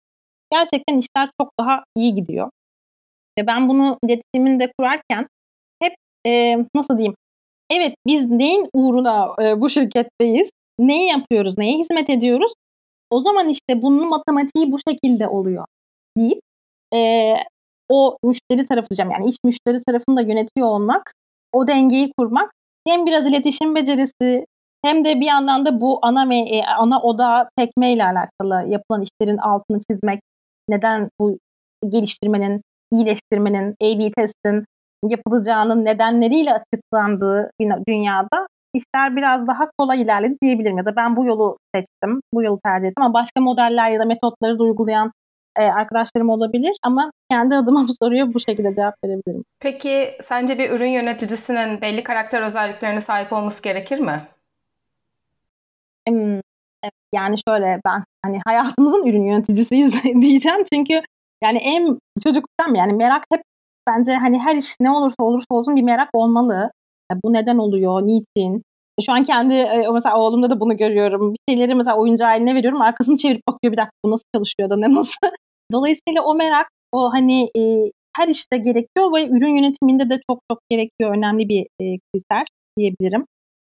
gerçekten 0.53 0.97
işler 0.97 1.29
çok 1.41 1.51
daha 1.59 1.83
iyi 1.95 2.15
gidiyor. 2.15 2.49
Ve 3.39 3.47
ben 3.47 3.69
bunu 3.69 3.97
iletişiminde 4.03 4.71
kurarken 4.79 5.27
hep 5.83 5.93
e, 6.25 6.57
nasıl 6.75 6.97
diyeyim 6.97 7.15
evet 7.71 7.95
biz 8.07 8.25
neyin 8.29 8.69
uğruna 8.73 9.35
e, 9.41 9.61
bu 9.61 9.69
şirketteyiz, 9.69 10.49
neyi 10.79 11.09
yapıyoruz, 11.09 11.57
neye 11.57 11.77
hizmet 11.77 12.09
ediyoruz? 12.09 12.53
O 13.09 13.19
zaman 13.19 13.49
işte 13.49 13.81
bunun 13.81 14.09
matematiği 14.09 14.71
bu 14.71 14.77
şekilde 14.89 15.27
oluyor 15.27 15.65
deyip 16.17 16.39
e, 16.93 16.99
o 17.89 18.17
müşteri 18.23 18.65
tarafı 18.65 18.89
diyeceğim. 18.89 19.11
Yani 19.11 19.29
iç 19.29 19.37
müşteri 19.43 19.81
tarafını 19.87 20.17
da 20.17 20.21
yönetiyor 20.21 20.67
olmak, 20.67 21.13
o 21.53 21.67
dengeyi 21.67 22.11
kurmak 22.17 22.51
hem 22.87 23.05
biraz 23.05 23.27
iletişim 23.27 23.75
becerisi 23.75 24.45
hem 24.85 25.05
de 25.05 25.19
bir 25.19 25.25
yandan 25.25 25.65
da 25.65 25.81
bu 25.81 25.99
ana 26.01 26.29
ve 26.29 26.35
e, 26.35 26.63
ana 26.63 27.01
oda 27.01 27.49
tekme 27.57 27.93
ile 27.93 28.03
alakalı 28.03 28.69
yapılan 28.69 29.03
işlerin 29.03 29.37
altını 29.37 29.79
çizmek, 29.91 30.19
neden 30.69 31.09
bu 31.19 31.37
geliştirmenin, 31.89 32.61
iyileştirmenin, 32.91 33.75
A-B 33.81 34.11
testin 34.11 34.65
yapılacağının 35.03 35.85
nedenleriyle 35.85 36.53
açıklandığı 36.53 37.51
dünyada 37.87 38.47
işler 38.73 39.15
biraz 39.15 39.47
daha 39.47 39.69
kolay 39.77 40.01
ilerledi 40.01 40.37
diyebilirim. 40.41 40.77
Ya 40.77 40.85
da 40.85 40.95
ben 40.95 41.15
bu 41.15 41.25
yolu 41.25 41.57
seçtim, 41.75 42.21
bu 42.33 42.43
yolu 42.43 42.59
tercih 42.65 42.87
ettim 42.87 43.03
ama 43.03 43.13
başka 43.13 43.41
modeller 43.41 43.89
ya 43.89 43.99
da 43.99 44.05
metotları 44.05 44.59
da 44.59 44.63
uygulayan 44.63 45.11
e, 45.57 45.63
arkadaşlarım 45.63 46.29
olabilir 46.29 46.77
ama 46.83 47.11
kendi 47.31 47.55
adıma 47.55 47.83
bu 47.87 47.93
soruya 48.01 48.33
bu 48.33 48.39
şekilde 48.39 48.75
cevap 48.75 48.95
verebilirim. 49.05 49.43
Peki 49.59 50.17
sence 50.21 50.59
bir 50.59 50.69
ürün 50.69 50.89
yöneticisinin 50.89 51.81
belli 51.81 52.03
karakter 52.03 52.41
özelliklerine 52.41 53.01
sahip 53.01 53.33
olması 53.33 53.63
gerekir 53.63 53.99
mi? 53.99 54.27
Yani 57.13 57.35
şöyle 57.47 57.81
ben 57.85 58.03
hani 58.25 58.39
hayatımızın 58.45 59.05
ürün 59.05 59.23
yöneticisiyiz 59.23 60.03
diyeceğim 60.21 60.63
çünkü 60.73 61.01
yani 61.43 61.57
en 61.57 61.99
çocukluktan 62.23 62.75
yani 62.75 62.93
merak 62.93 63.23
hep 63.31 63.41
bence 63.87 64.13
hani 64.13 64.39
her 64.39 64.55
iş 64.55 64.75
ne 64.81 64.91
olursa 64.91 65.23
olursa 65.23 65.45
olsun 65.49 65.75
bir 65.75 65.81
merak 65.81 66.09
olmalı. 66.13 66.71
Yani 67.11 67.21
bu 67.23 67.33
neden 67.33 67.57
oluyor, 67.57 68.01
niçin? 68.01 68.63
Şu 69.05 69.13
an 69.13 69.23
kendi 69.23 69.53
mesela 69.93 70.17
oğlumda 70.17 70.49
da 70.49 70.59
bunu 70.59 70.77
görüyorum. 70.77 71.33
Bir 71.33 71.53
şeyleri 71.53 71.75
mesela 71.75 71.97
oyuncu 71.97 72.25
haline 72.25 72.55
veriyorum. 72.55 72.81
Arkasını 72.81 73.17
çevirip 73.17 73.41
bakıyor 73.47 73.73
bir 73.73 73.77
dakika 73.77 73.93
bu 74.05 74.11
nasıl 74.11 74.23
çalışıyor 74.35 74.69
da 74.69 74.77
ne 74.77 74.93
nasıl. 74.93 75.27
Dolayısıyla 75.71 76.23
o 76.23 76.35
merak 76.35 76.67
o 76.91 77.13
hani 77.13 77.49
e, 77.57 77.91
her 78.17 78.27
işte 78.27 78.57
gerekiyor 78.57 79.13
ve 79.15 79.27
ürün 79.27 79.55
yönetiminde 79.55 80.09
de 80.09 80.19
çok 80.29 80.39
çok 80.51 80.59
gerekiyor. 80.69 81.17
Önemli 81.17 81.49
bir 81.49 81.61
e, 81.81 81.97
kriter 82.13 82.47
diyebilirim. 82.77 83.25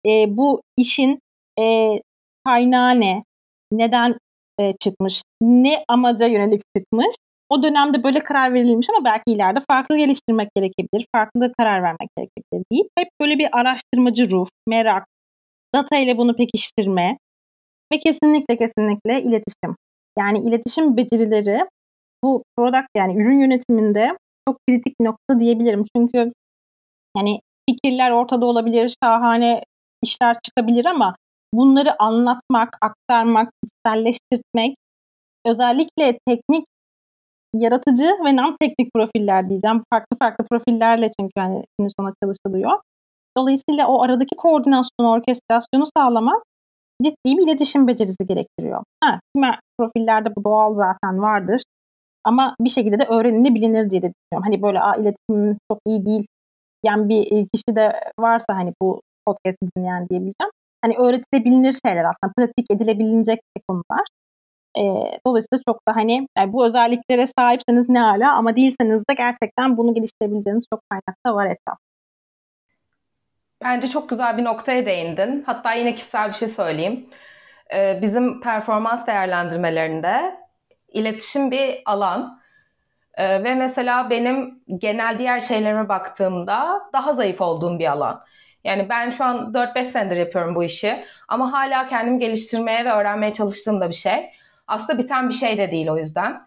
E, 0.06 0.38
bu 0.38 0.62
işin 0.78 1.20
e, 1.60 1.64
kaynağı 2.46 3.00
ne? 3.00 3.24
Neden 3.72 4.18
e, 4.60 4.74
çıkmış? 4.80 5.22
Ne 5.42 5.84
amaca 5.88 6.28
yönelik 6.28 6.62
çıkmış? 6.78 7.16
O 7.50 7.64
dönemde 7.64 8.04
böyle 8.04 8.20
karar 8.20 8.54
verilmiş 8.54 8.88
ama 8.90 9.06
belki 9.06 9.24
ileride 9.32 9.60
farklı 9.70 9.98
geliştirmek 9.98 10.50
gerekebilir, 10.56 11.06
farklı 11.16 11.52
karar 11.58 11.84
vermek 11.84 12.10
gerekebilir 12.18 12.66
deyip 12.72 12.88
hep 12.98 13.08
böyle 13.22 13.38
bir 13.40 13.60
araştırmacı 13.60 14.32
ruh, 14.32 14.48
merak, 14.68 15.06
data 15.76 15.98
ile 15.98 16.18
bunu 16.18 16.36
pekiştirme 16.36 17.18
ve 17.94 18.00
kesinlikle 18.00 18.58
kesinlikle 18.58 19.22
iletişim. 19.22 19.76
Yani 20.20 20.40
iletişim 20.40 20.98
becerileri 20.98 21.66
bu 22.24 22.44
product 22.58 22.88
yani 22.98 23.22
ürün 23.22 23.40
yönetiminde 23.40 24.18
çok 24.48 24.58
kritik 24.68 24.94
nokta 25.02 25.40
diyebilirim. 25.40 25.84
Çünkü 25.96 26.32
yani 27.18 27.40
fikirler 27.70 28.12
ortada 28.12 28.46
olabilir, 28.46 28.94
şahane 29.04 29.64
işler 30.04 30.36
çıkabilir 30.44 30.86
ama 30.86 31.16
bunları 31.54 32.02
anlatmak, 32.02 32.78
aktarmak, 32.82 33.50
içselleştirmek 33.64 34.76
özellikle 35.46 36.18
teknik 36.28 36.66
yaratıcı 37.54 38.06
ve 38.26 38.36
non-teknik 38.36 38.90
profiller 38.96 39.50
diyeceğim. 39.50 39.84
Farklı 39.94 40.18
farklı 40.20 40.46
profillerle 40.46 41.10
çünkü 41.20 41.32
yani 41.38 41.64
günün 41.80 41.92
sona 42.00 42.14
çalışılıyor. 42.24 42.80
Dolayısıyla 43.38 43.88
o 43.88 44.02
aradaki 44.02 44.36
koordinasyonu, 44.36 45.12
orkestrasyonu 45.12 45.86
sağlamak 45.98 46.44
ciddi 47.04 47.38
bir 47.38 47.48
iletişim 47.48 47.88
becerisi 47.88 48.28
gerektiriyor. 48.28 48.84
Ha, 49.04 49.20
profillerde 49.80 50.36
bu 50.36 50.44
doğal 50.44 50.76
zaten 50.76 51.22
vardır. 51.22 51.64
Ama 52.24 52.56
bir 52.62 52.70
şekilde 52.70 53.00
de 53.00 53.06
öğrenilebilir 53.06 53.90
diye 53.90 54.02
de 54.02 54.14
düşünüyorum. 54.14 54.44
Hani 54.44 54.62
böyle 54.62 54.82
Aa, 54.82 54.96
iletişim 54.96 55.58
çok 55.72 55.80
iyi 55.88 56.06
değil 56.06 56.26
yani 56.86 57.10
bir 57.10 57.48
kişi 57.54 57.76
de 57.76 58.00
varsa 58.20 58.56
hani 58.56 58.74
bu 58.82 59.02
podcast'i 59.26 59.68
dinleyen 59.78 60.10
diyebileceğim. 60.10 60.52
Hani 60.82 60.98
öğretilebilir 60.98 61.80
şeyler 61.86 62.04
aslında. 62.04 62.34
Pratik 62.38 62.72
edilebilecek 62.72 63.40
konular. 63.68 64.06
E, 64.78 64.82
dolayısıyla 65.28 65.62
çok 65.68 65.88
da 65.88 65.96
hani 65.96 66.28
yani 66.38 66.54
bu 66.54 66.66
özelliklere 66.66 67.28
sahipseniz 67.28 67.90
ne 67.90 68.00
hala 68.00 68.34
ama 68.36 68.56
değilseniz 68.56 69.04
de 69.10 69.14
gerçekten 69.14 69.78
bunu 69.78 69.94
geliştirebileceğiniz 69.94 70.66
çok 70.74 70.82
kaynak 70.90 71.18
da 71.26 71.36
var 71.36 71.46
etrafta. 71.46 71.90
Bence 73.64 73.88
çok 73.88 74.10
güzel 74.10 74.38
bir 74.38 74.44
noktaya 74.44 74.86
değindin. 74.86 75.44
Hatta 75.46 75.74
yine 75.74 75.96
kişisel 75.96 76.30
bir 76.30 76.34
şey 76.34 76.50
söyleyeyim. 76.50 77.10
Ee, 77.74 78.00
bizim 78.02 78.42
performans 78.42 79.08
değerlendirmelerinde 79.08 80.36
iletişim 80.88 81.52
bir 81.52 81.82
alan. 81.86 82.42
Ee, 83.14 83.44
ve 83.44 83.56
mesela 83.56 84.10
benim 84.10 84.64
genel 84.78 85.20
diğer 85.20 85.40
şeylerime 85.40 85.90
baktığımda 85.90 86.82
daha 86.94 87.14
zayıf 87.14 87.42
olduğum 87.42 87.80
bir 87.80 87.92
alan. 87.92 88.24
Yani 88.64 88.90
ben 88.90 89.10
şu 89.10 89.24
an 89.24 89.54
4-5 89.54 89.88
senedir 89.88 90.18
yapıyorum 90.18 90.56
bu 90.56 90.64
işi 90.64 91.06
ama 91.28 91.52
hala 91.54 91.88
kendimi 91.88 92.20
geliştirmeye 92.20 92.86
ve 92.86 92.92
öğrenmeye 92.92 93.34
çalıştığım 93.34 93.82
da 93.82 93.90
bir 93.90 93.96
şey. 93.96 94.32
Aslında 94.70 95.00
biten 95.00 95.30
bir 95.30 95.34
şey 95.34 95.58
de 95.58 95.72
değil 95.72 95.88
o 95.88 95.98
yüzden. 95.98 96.42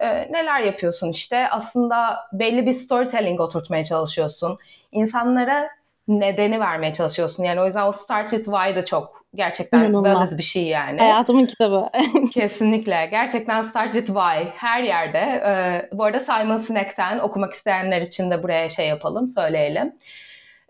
Ee, 0.00 0.32
neler 0.32 0.60
yapıyorsun 0.60 1.08
işte? 1.08 1.48
Aslında 1.50 2.18
belli 2.32 2.66
bir 2.66 2.72
storytelling 2.72 3.40
oturtmaya 3.40 3.84
çalışıyorsun. 3.84 4.58
İnsanlara 4.92 5.68
nedeni 6.08 6.60
vermeye 6.60 6.92
çalışıyorsun. 6.92 7.44
Yani 7.44 7.60
o 7.60 7.64
yüzden 7.64 7.86
o 7.86 7.92
Start 7.92 8.30
With 8.30 8.44
Why 8.50 8.76
da 8.76 8.84
çok 8.84 9.24
gerçekten 9.34 9.94
valid 9.94 10.38
bir 10.38 10.42
şey 10.42 10.64
yani. 10.64 10.98
Hayatımın 10.98 11.46
kitabı. 11.46 11.90
Kesinlikle. 12.34 13.08
Gerçekten 13.10 13.62
Start 13.62 13.92
With 13.92 14.06
Why 14.06 14.44
her 14.56 14.82
yerde. 14.82 15.18
Ee, 15.18 15.88
bu 15.92 16.04
arada 16.04 16.18
Simon 16.18 16.56
Sinek'ten 16.56 17.18
okumak 17.18 17.52
isteyenler 17.52 18.00
için 18.00 18.30
de 18.30 18.42
buraya 18.42 18.68
şey 18.68 18.88
yapalım, 18.88 19.28
söyleyelim. 19.28 19.92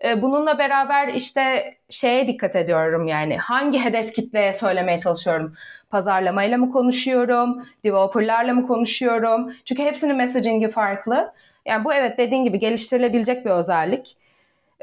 Ee, 0.03 0.21
bununla 0.21 0.59
beraber 0.59 1.07
işte 1.07 1.73
şeye 1.89 2.27
dikkat 2.27 2.55
ediyorum 2.55 3.07
yani 3.07 3.37
hangi 3.37 3.79
hedef 3.79 4.13
kitleye 4.13 4.53
söylemeye 4.53 4.97
çalışıyorum. 4.97 5.53
Pazarlamayla 5.89 6.57
mı 6.57 6.71
konuşuyorum, 6.71 7.65
developerlarla 7.83 8.53
mı 8.53 8.67
konuşuyorum? 8.67 9.53
Çünkü 9.65 9.83
hepsinin 9.83 10.15
messaging'i 10.15 10.69
farklı. 10.69 11.33
Yani 11.65 11.85
bu 11.85 11.93
evet 11.93 12.17
dediğin 12.17 12.43
gibi 12.43 12.59
geliştirilebilecek 12.59 13.45
bir 13.45 13.51
özellik. 13.51 14.17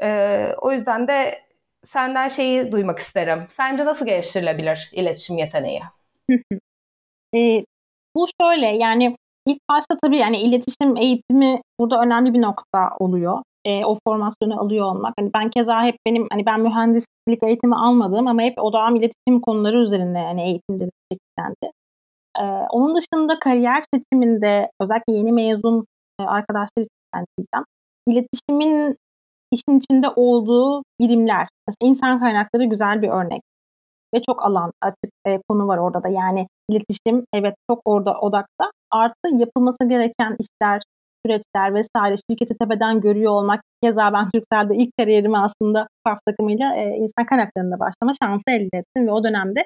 Ee, 0.01 0.53
o 0.57 0.71
yüzden 0.71 1.07
de 1.07 1.41
senden 1.83 2.27
şeyi 2.27 2.71
duymak 2.71 2.99
isterim. 2.99 3.45
Sence 3.49 3.85
nasıl 3.85 4.05
geliştirilebilir 4.05 4.89
iletişim 4.93 5.37
yeteneği? 5.37 5.81
e, 7.35 7.65
bu 8.15 8.25
şöyle 8.41 8.65
yani 8.65 9.17
ilk 9.45 9.59
başta 9.69 9.97
tabii 10.03 10.17
yani 10.17 10.41
iletişim 10.41 10.97
eğitimi 10.97 11.61
burada 11.79 12.01
önemli 12.01 12.33
bir 12.33 12.41
nokta 12.41 12.89
oluyor 12.99 13.43
e, 13.65 13.85
o 13.85 13.97
formasyonu 14.07 14.59
alıyor 14.61 14.85
olmak. 14.85 15.13
Hani 15.19 15.31
ben 15.33 15.49
keza 15.49 15.83
hep 15.83 15.95
benim 16.05 16.27
hani 16.31 16.45
ben 16.45 16.61
mühendislik 16.61 17.43
eğitimi 17.43 17.75
almadım 17.75 18.27
ama 18.27 18.41
hep 18.41 18.63
odağım 18.63 18.95
iletişim 18.95 19.41
konuları 19.41 19.77
üzerine 19.77 20.19
hani 20.19 20.41
eğitimde 20.41 20.89
şekillendi. 21.11 21.71
E, 22.39 22.43
onun 22.69 22.95
dışında 22.95 23.39
kariyer 23.39 23.83
seçiminde 23.93 24.71
özellikle 24.81 25.13
yeni 25.13 25.31
mezun 25.31 25.85
e, 26.19 26.23
arkadaşlar 26.23 26.81
için 26.81 26.97
ben 27.15 27.25
diyeceğim. 27.37 27.65
İletişimin 28.07 28.95
işin 29.51 29.79
içinde 29.79 30.09
olduğu 30.15 30.83
birimler. 30.99 31.47
Mesela 31.67 31.89
insan 31.89 32.19
kaynakları 32.19 32.65
güzel 32.65 33.01
bir 33.01 33.09
örnek. 33.09 33.41
Ve 34.15 34.21
çok 34.21 34.45
alan 34.45 34.71
açık 34.81 35.11
e, 35.27 35.39
konu 35.49 35.67
var 35.67 35.77
orada 35.77 36.03
da. 36.03 36.07
Yani 36.07 36.47
iletişim 36.69 37.25
evet 37.33 37.55
çok 37.69 37.81
orada 37.85 38.19
odakta. 38.19 38.71
Artı 38.91 39.35
yapılması 39.35 39.85
gereken 39.89 40.37
işler, 40.39 40.81
süreçler 41.27 41.73
vesaire 41.73 42.15
şirketi 42.29 42.57
tepeden 42.57 43.01
görüyor 43.01 43.31
olmak. 43.31 43.61
Keza 43.83 44.13
ben 44.13 44.29
Türkcell'de 44.29 44.75
ilk 44.83 44.89
kariyerimi 44.99 45.37
aslında 45.37 45.87
fark 46.07 46.19
takımıyla 46.27 46.75
e, 46.75 46.83
insan 46.89 47.25
kaynaklarında 47.25 47.79
başlama 47.79 48.11
şansı 48.23 48.43
elde 48.47 48.77
ettim 48.77 49.07
ve 49.07 49.11
o 49.11 49.23
dönemde 49.23 49.59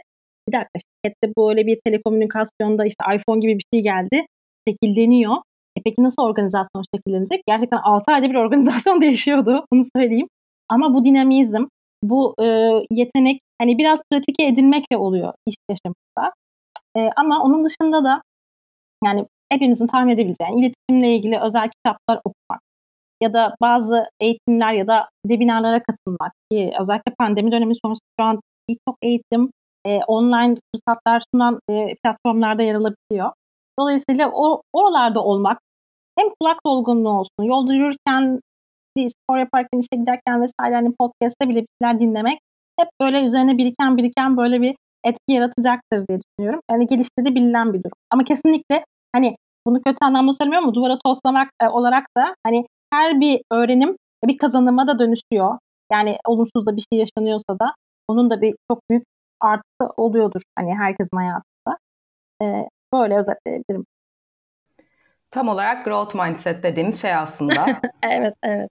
bir 0.48 0.54
dakika 0.54 0.80
şirkette 0.80 1.34
böyle 1.38 1.66
bir 1.68 1.80
telekomünikasyonda 1.86 2.86
işte 2.86 3.04
iPhone 3.16 3.40
gibi 3.40 3.58
bir 3.58 3.66
şey 3.74 3.84
geldi. 3.84 4.26
Şekilleniyor. 4.68 5.36
E 5.78 5.82
peki 5.86 6.04
nasıl 6.04 6.22
organizasyon 6.22 6.84
şekillenecek? 6.96 7.42
Gerçekten 7.48 7.78
6 7.78 8.12
ayda 8.12 8.30
bir 8.30 8.36
organizasyon 8.36 9.02
değişiyordu. 9.06 9.66
Bunu 9.74 9.82
söyleyeyim. 9.96 10.28
Ama 10.70 10.94
bu 10.94 11.06
dinamizm, 11.06 11.66
bu 12.04 12.36
e, 12.42 12.46
yetenek 12.92 13.40
hani 13.62 13.78
biraz 13.78 14.00
pratike 14.12 14.48
edinmekle 14.48 14.98
oluyor 14.98 15.34
iş 15.48 15.56
yaşamında. 15.70 16.34
E, 16.98 17.10
ama 17.18 17.44
onun 17.44 17.66
dışında 17.66 18.04
da 18.04 18.22
yani 19.06 19.26
hepimizin 19.52 19.88
tahmin 19.88 20.14
edebileceği 20.14 20.52
iletişimle 20.60 21.16
ilgili 21.16 21.40
özel 21.40 21.70
kitaplar 21.70 22.22
okumak 22.26 22.62
ya 23.24 23.34
da 23.34 23.56
bazı 23.62 24.10
eğitimler 24.20 24.74
ya 24.74 24.88
da 24.88 25.10
webinarlara 25.28 25.84
katılmak 25.84 26.32
ki 26.52 26.74
özellikle 26.82 27.14
pandemi 27.20 27.52
dönemi 27.52 27.74
sonrası 27.86 28.02
şu 28.20 28.26
an 28.26 28.40
birçok 28.70 28.98
eğitim 29.02 29.52
e, 29.86 29.98
online 30.08 30.56
fırsatlar 30.76 31.24
sunan 31.34 31.60
e, 31.70 31.96
platformlarda 32.04 32.64
yer 32.64 32.76
alabiliyor. 32.76 33.32
Dolayısıyla 33.80 34.32
o 34.34 34.62
oralarda 34.74 35.24
olmak 35.24 35.60
hem 36.20 36.28
kulak 36.40 36.60
dolgunluğu 36.66 37.10
olsun, 37.10 37.44
yolda 37.44 37.74
yürürken, 37.74 38.40
spor 38.98 39.38
yaparken, 39.38 39.80
işe 39.80 40.02
giderken 40.02 40.42
vesaire 40.42 40.76
hani 40.76 40.96
podcast'te 41.00 41.50
bile 41.50 41.62
bir 41.62 41.68
şeyler 41.82 42.00
dinlemek 42.00 42.40
hep 42.80 42.90
böyle 43.02 43.26
üzerine 43.26 43.58
biriken 43.58 43.98
biriken 43.98 44.38
böyle 44.38 44.62
bir 44.62 44.76
etki 45.04 45.32
yaratacaktır 45.34 46.08
diye 46.08 46.20
düşünüyorum. 46.22 46.62
Yani 46.72 46.86
geliştirebilen 46.86 47.74
bir 47.74 47.80
durum. 47.80 47.98
Ama 48.12 48.24
kesinlikle 48.24 48.86
hani 49.14 49.36
bunu 49.68 49.82
kötü 49.82 49.98
anlamda 50.02 50.34
söylemiyorum 50.34 50.68
ama 50.68 50.76
duvara 50.76 51.00
toslamak 51.06 51.50
e, 51.62 51.68
olarak 51.68 52.06
da 52.18 52.36
hani 52.46 52.66
her 52.94 53.20
bir 53.20 53.42
öğrenim 53.52 53.98
bir 54.26 54.38
kazanıma 54.38 54.88
da 54.88 55.00
dönüşüyor. 55.00 55.58
Yani 55.92 56.18
olumsuz 56.26 56.66
da 56.66 56.76
bir 56.76 56.86
şey 56.92 57.00
yaşanıyorsa 57.00 57.60
da 57.60 57.74
onun 58.08 58.30
da 58.30 58.42
bir 58.42 58.56
çok 58.72 58.80
büyük 58.90 59.04
artı 59.40 59.94
oluyordur 59.98 60.42
hani 60.56 60.76
herkesin 60.78 61.18
hayatında. 61.18 61.78
Ee, 62.42 62.70
böyle 62.94 63.18
özetleyebilirim. 63.18 63.86
Tam 65.32 65.48
olarak 65.48 65.86
growth 65.86 66.16
mindset 66.16 66.64
dediğimiz 66.64 67.02
şey 67.02 67.16
aslında. 67.16 67.82
evet, 68.04 68.34
evet. 68.44 68.70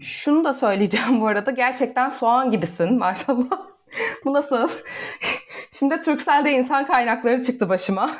Şunu 0.00 0.44
da 0.44 0.52
söyleyeceğim 0.52 1.20
bu 1.20 1.26
arada. 1.26 1.50
Gerçekten 1.50 2.08
soğan 2.08 2.50
gibisin 2.50 2.98
maşallah. 2.98 3.68
bu 4.24 4.32
nasıl? 4.32 4.68
Şimdi 5.72 6.00
Türksel'de 6.00 6.52
insan 6.52 6.86
kaynakları 6.86 7.42
çıktı 7.42 7.68
başıma. 7.68 8.16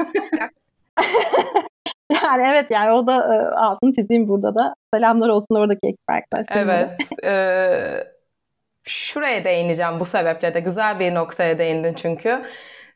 yani 2.22 2.42
evet 2.50 2.70
yani 2.70 2.90
o 2.90 3.06
da 3.06 3.14
e, 3.14 3.56
altını 3.56 3.92
çizeyim 3.92 4.28
burada 4.28 4.54
da. 4.54 4.74
Selamlar 4.94 5.28
olsun 5.28 5.54
oradaki 5.54 5.86
ekip 5.86 6.10
arkadaşlarım. 6.10 6.70
Evet. 6.70 7.24
E, 7.24 7.34
şuraya 8.84 9.44
değineceğim 9.44 10.00
bu 10.00 10.04
sebeple 10.04 10.54
de. 10.54 10.60
Güzel 10.60 11.00
bir 11.00 11.14
noktaya 11.14 11.58
değindin 11.58 11.94
çünkü. 11.94 12.42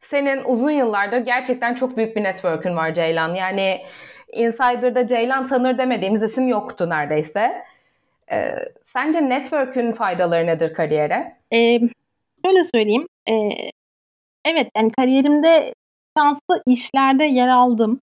Senin 0.01 0.45
uzun 0.45 0.71
yıllardır 0.71 1.19
gerçekten 1.19 1.75
çok 1.75 1.97
büyük 1.97 2.17
bir 2.17 2.25
network'ün 2.25 2.77
var 2.77 2.95
Ceylan. 2.95 3.33
Yani 3.33 3.81
Insider'da 4.33 5.07
Ceylan 5.07 5.47
tanır 5.47 5.79
demediğimiz 5.79 6.23
isim 6.23 6.49
yoktu 6.49 6.91
neredeyse. 6.91 7.65
Ee, 8.33 8.55
sence 8.83 9.29
network'ün 9.29 9.93
faydaları 9.93 10.47
nedir 10.47 10.75
kariyere? 10.75 11.37
Ee, 11.53 11.79
şöyle 12.45 12.65
söyleyeyim. 12.75 13.07
Ee, 13.29 13.33
evet 14.45 14.69
yani 14.77 14.93
kariyerimde 14.93 15.75
şanslı 16.19 16.63
işlerde 16.67 17.25
yer 17.25 17.49
aldım. 17.49 18.01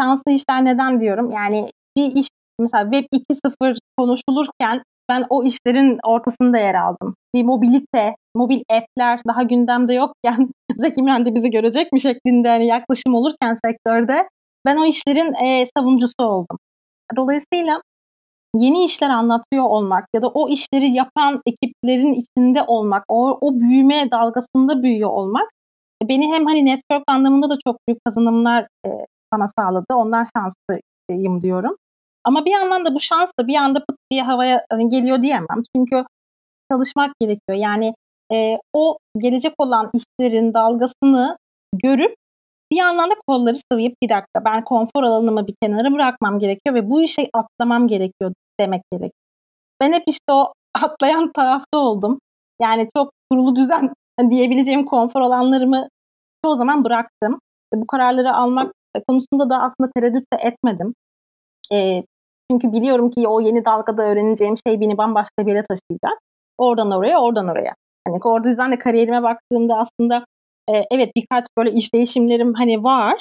Şanslı 0.00 0.32
işler 0.32 0.64
neden 0.64 1.00
diyorum? 1.00 1.30
Yani 1.30 1.70
bir 1.96 2.16
iş 2.16 2.28
mesela 2.60 2.90
Web 2.90 3.04
2.0 3.12 3.78
konuşulurken 3.98 4.82
ben 5.08 5.24
o 5.30 5.44
işlerin 5.44 5.98
ortasında 6.04 6.58
yer 6.58 6.74
aldım. 6.74 7.14
Bir 7.34 7.42
mobilite, 7.42 8.14
mobil 8.36 8.62
app'ler 8.70 9.20
daha 9.28 9.42
gündemde 9.42 9.94
yokken 9.94 10.48
Zeki 10.76 11.02
Müren 11.02 11.26
de 11.26 11.34
bizi 11.34 11.50
görecek 11.50 11.92
mi 11.92 12.00
şeklinde 12.00 12.48
hani 12.48 12.66
yaklaşım 12.66 13.14
olurken 13.14 13.56
sektörde 13.64 14.28
ben 14.66 14.76
o 14.76 14.86
işlerin 14.86 15.34
e, 15.44 15.64
savunucusu 15.76 16.14
oldum. 16.18 16.58
Dolayısıyla 17.16 17.80
yeni 18.54 18.84
işler 18.84 19.10
anlatıyor 19.10 19.64
olmak 19.64 20.04
ya 20.14 20.22
da 20.22 20.28
o 20.28 20.48
işleri 20.48 20.90
yapan 20.90 21.40
ekiplerin 21.46 22.14
içinde 22.14 22.62
olmak, 22.66 23.04
o, 23.08 23.38
o 23.40 23.60
büyüme 23.60 24.10
dalgasında 24.10 24.82
büyüyor 24.82 25.10
olmak 25.10 25.48
beni 26.02 26.32
hem 26.32 26.46
hani 26.46 26.64
network 26.64 27.02
anlamında 27.06 27.50
da 27.50 27.58
çok 27.66 27.76
büyük 27.88 28.04
kazanımlar 28.04 28.66
e, 28.86 28.88
bana 29.32 29.46
sağladı. 29.58 29.94
Ondan 29.94 30.24
şanslıyım 30.36 31.42
diyorum. 31.42 31.76
Ama 32.24 32.44
bir 32.44 32.50
yandan 32.50 32.84
da 32.84 32.94
bu 32.94 33.00
şans 33.00 33.30
da 33.40 33.46
bir 33.46 33.54
anda 33.54 33.78
pıt 33.78 33.96
diye 34.10 34.22
havaya 34.22 34.64
hani 34.72 34.88
geliyor 34.88 35.22
diyemem. 35.22 35.62
Çünkü 35.76 36.04
çalışmak 36.72 37.12
gerekiyor. 37.20 37.58
Yani 37.58 37.94
e, 38.32 38.58
o 38.72 38.98
gelecek 39.18 39.54
olan 39.58 39.90
işlerin 39.94 40.54
dalgasını 40.54 41.36
görüp 41.82 42.14
bir 42.72 42.76
yandan 42.76 43.10
da 43.10 43.14
kolları 43.26 43.56
sıvayıp 43.72 43.94
bir 44.02 44.08
dakika 44.08 44.44
ben 44.44 44.64
konfor 44.64 45.02
alanımı 45.02 45.46
bir 45.46 45.54
kenara 45.62 45.92
bırakmam 45.92 46.38
gerekiyor 46.38 46.74
ve 46.74 46.90
bu 46.90 47.02
işe 47.02 47.28
atlamam 47.32 47.88
gerekiyor 47.88 48.32
demek 48.60 48.82
gerekiyor. 48.92 49.12
Ben 49.80 49.92
hep 49.92 50.02
işte 50.06 50.32
o 50.32 50.52
atlayan 50.74 51.32
tarafta 51.32 51.78
oldum. 51.78 52.18
Yani 52.62 52.88
çok 52.96 53.12
kurulu 53.30 53.56
düzen 53.56 53.92
diyebileceğim 54.30 54.84
konfor 54.84 55.20
alanlarımı 55.20 55.88
çoğu 56.44 56.56
zaman 56.56 56.84
bıraktım. 56.84 57.40
Ve 57.74 57.80
bu 57.80 57.86
kararları 57.86 58.34
almak 58.34 58.72
konusunda 59.08 59.50
da 59.50 59.62
aslında 59.62 59.90
tereddüt 59.96 60.24
de 60.32 60.36
etmedim. 60.40 60.94
E, 61.72 62.02
çünkü 62.50 62.72
biliyorum 62.72 63.10
ki 63.10 63.28
o 63.28 63.40
yeni 63.40 63.64
dalgada 63.64 64.02
öğreneceğim 64.02 64.54
şey 64.66 64.80
beni 64.80 64.98
bambaşka 64.98 65.46
bir 65.46 65.52
yere 65.52 65.64
taşıyacak. 65.66 66.18
Oradan 66.58 66.90
oraya, 66.90 67.20
oradan 67.20 67.48
oraya. 67.48 67.74
Hani 68.08 68.20
o 68.24 68.48
yüzden 68.48 68.72
de 68.72 68.78
kariyerime 68.78 69.22
baktığımda 69.22 69.76
aslında 69.76 70.24
e, 70.70 70.72
evet 70.90 71.10
birkaç 71.16 71.44
böyle 71.58 71.72
iş 71.72 71.94
değişimlerim 71.94 72.54
hani 72.54 72.84
var. 72.84 73.20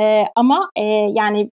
E, 0.00 0.24
ama 0.36 0.70
e, 0.76 0.82
yani 1.10 1.50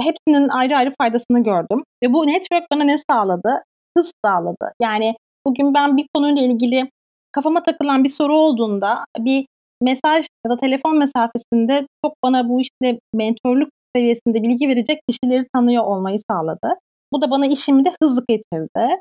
hepsinin 0.00 0.48
ayrı 0.48 0.76
ayrı 0.76 0.92
faydasını 0.98 1.44
gördüm. 1.44 1.82
Ve 2.02 2.12
bu 2.12 2.26
network 2.26 2.64
bana 2.72 2.84
ne 2.84 2.96
sağladı? 3.10 3.62
Hız 3.98 4.12
sağladı. 4.24 4.72
Yani 4.82 5.14
bugün 5.46 5.74
ben 5.74 5.96
bir 5.96 6.06
konuyla 6.14 6.42
ilgili 6.42 6.90
kafama 7.34 7.62
takılan 7.62 8.04
bir 8.04 8.08
soru 8.08 8.36
olduğunda 8.36 9.04
bir 9.18 9.46
mesaj 9.82 10.26
ya 10.46 10.50
da 10.50 10.56
telefon 10.56 10.98
mesafesinde 10.98 11.86
çok 12.04 12.14
bana 12.24 12.48
bu 12.48 12.60
işte 12.60 12.98
mentorluk 13.14 13.68
seviyesinde 13.96 14.42
bilgi 14.42 14.68
verecek 14.68 15.00
kişileri 15.08 15.46
tanıyor 15.54 15.84
olmayı 15.84 16.18
sağladı. 16.30 16.74
Bu 17.12 17.20
da 17.20 17.30
bana 17.30 17.46
işimi 17.46 17.84
de 17.84 17.90
hızlı 18.02 18.24
getirdi. 18.28 19.00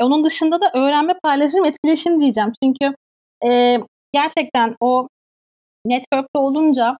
E, 0.00 0.04
onun 0.04 0.24
dışında 0.24 0.60
da 0.60 0.70
öğrenme, 0.74 1.14
paylaşım, 1.22 1.64
etkileşim 1.64 2.20
diyeceğim. 2.20 2.52
Çünkü 2.62 2.94
e, 3.44 3.78
gerçekten 4.12 4.76
o 4.80 5.08
network'te 5.86 6.38
olunca 6.38 6.96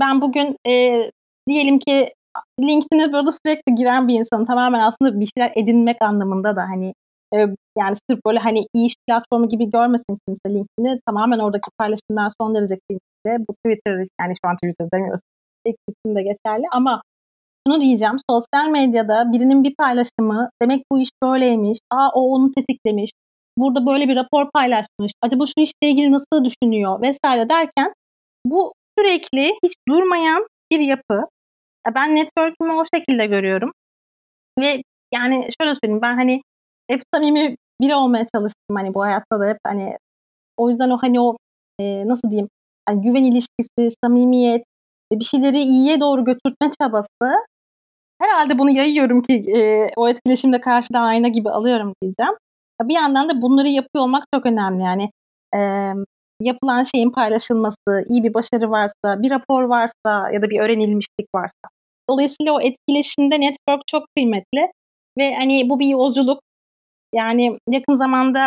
ben 0.00 0.20
bugün 0.20 0.56
e, 0.66 1.02
diyelim 1.48 1.78
ki 1.78 2.14
LinkedIn'e 2.60 3.12
böyle 3.12 3.30
sürekli 3.30 3.74
giren 3.74 4.08
bir 4.08 4.14
insanım. 4.14 4.46
Tamamen 4.46 4.80
aslında 4.80 5.20
bir 5.20 5.28
şeyler 5.36 5.52
edinmek 5.56 6.02
anlamında 6.02 6.56
da 6.56 6.62
hani 6.62 6.94
yani 7.78 7.96
sırf 7.96 8.20
böyle 8.26 8.38
hani 8.38 8.66
iyi 8.74 8.86
iş 8.86 8.94
platformu 9.08 9.48
gibi 9.48 9.70
görmesin 9.70 10.18
kimse 10.26 10.48
LinkedIn'i. 10.48 11.00
Tamamen 11.06 11.38
oradaki 11.38 11.70
paylaşımlar 11.78 12.32
son 12.40 12.54
derece 12.54 12.78
kıymetli. 12.88 13.46
Bu 13.48 13.54
Twitter 13.54 14.06
yani 14.20 14.34
şu 14.44 14.48
an 14.48 14.56
Twitter 14.56 14.88
demiyoruz. 14.94 15.20
İkisinin 15.64 16.16
de 16.16 16.22
geçerli 16.22 16.64
ama 16.72 17.02
şunu 17.66 17.80
diyeceğim. 17.80 18.16
Sosyal 18.30 18.68
medyada 18.68 19.32
birinin 19.32 19.64
bir 19.64 19.74
paylaşımı 19.74 20.50
demek 20.62 20.82
bu 20.92 21.00
iş 21.00 21.10
böyleymiş. 21.22 21.78
Aa 21.90 22.10
o 22.14 22.20
onu 22.20 22.52
tetiklemiş. 22.52 23.10
Burada 23.58 23.86
böyle 23.86 24.08
bir 24.08 24.16
rapor 24.16 24.50
paylaşmış. 24.50 25.12
Acaba 25.22 25.44
şu 25.46 25.60
işle 25.62 25.90
ilgili 25.90 26.12
nasıl 26.12 26.44
düşünüyor 26.44 27.02
vesaire 27.02 27.48
derken 27.48 27.92
bu 28.46 28.72
sürekli 28.98 29.54
hiç 29.64 29.72
durmayan 29.88 30.46
bir 30.72 30.80
yapı. 30.80 31.26
Ben 31.94 32.16
network'ümü 32.16 32.72
o 32.72 32.84
şekilde 32.94 33.26
görüyorum. 33.26 33.72
Ve 34.60 34.82
yani 35.14 35.48
şöyle 35.60 35.74
söyleyeyim 35.74 36.02
ben 36.02 36.14
hani 36.14 36.40
hep 36.90 37.00
samimi 37.14 37.56
biri 37.80 37.94
olmaya 37.94 38.26
çalıştım 38.34 38.76
hani 38.76 38.94
bu 38.94 39.02
hayatta 39.02 39.40
da 39.40 39.48
hep 39.48 39.58
hani 39.66 39.96
o 40.56 40.70
yüzden 40.70 40.90
o 40.90 40.98
hani 41.02 41.20
o 41.20 41.36
e, 41.80 42.08
nasıl 42.08 42.30
diyeyim 42.30 42.48
yani 42.88 43.02
güven 43.02 43.24
ilişkisi, 43.24 43.96
samimiyet, 44.04 44.64
bir 45.12 45.24
şeyleri 45.24 45.62
iyiye 45.62 46.00
doğru 46.00 46.24
götürtme 46.24 46.70
çabası 46.80 47.30
herhalde 48.22 48.58
bunu 48.58 48.70
yayıyorum 48.70 49.22
ki 49.22 49.32
e, 49.34 49.88
o 49.96 50.08
etkileşimde 50.08 50.60
karşıdan 50.60 51.02
ayna 51.02 51.28
gibi 51.28 51.50
alıyorum 51.50 51.94
diyeceğim. 52.02 52.34
Bir 52.82 52.94
yandan 52.94 53.28
da 53.28 53.42
bunları 53.42 53.68
yapıyor 53.68 54.04
olmak 54.04 54.24
çok 54.34 54.46
önemli. 54.46 54.82
Yani 54.82 55.10
e, 55.54 55.60
yapılan 56.40 56.82
şeyin 56.82 57.10
paylaşılması, 57.10 58.04
iyi 58.08 58.22
bir 58.22 58.34
başarı 58.34 58.70
varsa, 58.70 59.22
bir 59.22 59.30
rapor 59.30 59.62
varsa 59.62 60.30
ya 60.32 60.42
da 60.42 60.50
bir 60.50 60.60
öğrenilmişlik 60.60 61.26
varsa. 61.34 61.68
Dolayısıyla 62.10 62.52
o 62.52 62.60
etkileşimde 62.60 63.40
network 63.40 63.82
çok 63.86 64.02
kıymetli 64.16 64.72
ve 65.18 65.34
hani 65.34 65.68
bu 65.70 65.80
bir 65.80 65.86
yolculuk. 65.86 66.40
Yani 67.14 67.58
yakın 67.68 67.96
zamanda 67.96 68.40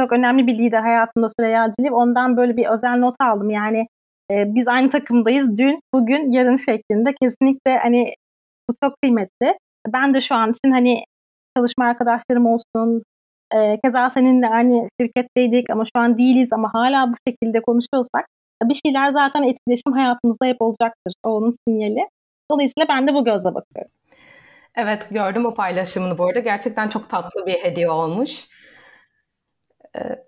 çok 0.00 0.12
önemli 0.12 0.46
bir 0.46 0.58
lider 0.58 0.82
hayatımda 0.82 1.28
Süreyya 1.28 1.72
Cilip. 1.78 1.92
Ondan 1.92 2.36
böyle 2.36 2.56
bir 2.56 2.66
özel 2.66 2.98
not 2.98 3.14
aldım. 3.20 3.50
Yani 3.50 3.86
e, 4.30 4.54
biz 4.54 4.68
aynı 4.68 4.90
takımdayız. 4.90 5.58
Dün, 5.58 5.80
bugün, 5.94 6.32
yarın 6.32 6.56
şeklinde. 6.56 7.14
Kesinlikle 7.22 7.78
hani 7.78 8.14
bu 8.70 8.74
çok 8.84 8.94
kıymetli. 9.02 9.58
Ben 9.88 10.14
de 10.14 10.20
şu 10.20 10.34
an 10.34 10.50
için 10.50 10.72
hani 10.72 11.04
çalışma 11.56 11.84
arkadaşlarım 11.84 12.46
olsun, 12.46 13.02
e, 13.54 13.80
keza 13.84 14.10
seninle 14.10 14.48
aynı 14.48 14.86
şirketteydik 15.00 15.70
ama 15.70 15.84
şu 15.84 16.00
an 16.00 16.18
değiliz 16.18 16.52
ama 16.52 16.70
hala 16.74 17.12
bu 17.12 17.14
şekilde 17.28 17.60
konuşuyorsak 17.60 18.26
bir 18.64 18.80
şeyler 18.86 19.12
zaten 19.12 19.42
etkileşim 19.42 19.92
hayatımızda 19.92 20.46
hep 20.46 20.62
olacaktır. 20.62 21.12
O 21.24 21.30
onun 21.30 21.56
sinyali. 21.68 22.08
Dolayısıyla 22.52 22.88
ben 22.88 23.06
de 23.06 23.14
bu 23.14 23.24
gözle 23.24 23.54
bakıyorum. 23.54 23.90
Evet 24.76 25.06
gördüm 25.10 25.46
o 25.46 25.54
paylaşımını 25.54 26.18
bu 26.18 26.24
arada. 26.24 26.40
Gerçekten 26.40 26.88
çok 26.88 27.10
tatlı 27.10 27.46
bir 27.46 27.52
hediye 27.54 27.90
olmuş. 27.90 28.46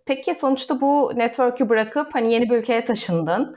Peki 0.07 0.35
sonuçta 0.35 0.81
bu 0.81 1.13
network'ü 1.15 1.69
bırakıp 1.69 2.15
hani 2.15 2.33
yeni 2.33 2.51
bir 2.51 2.57
ülkeye 2.57 2.85
taşındın 2.85 3.57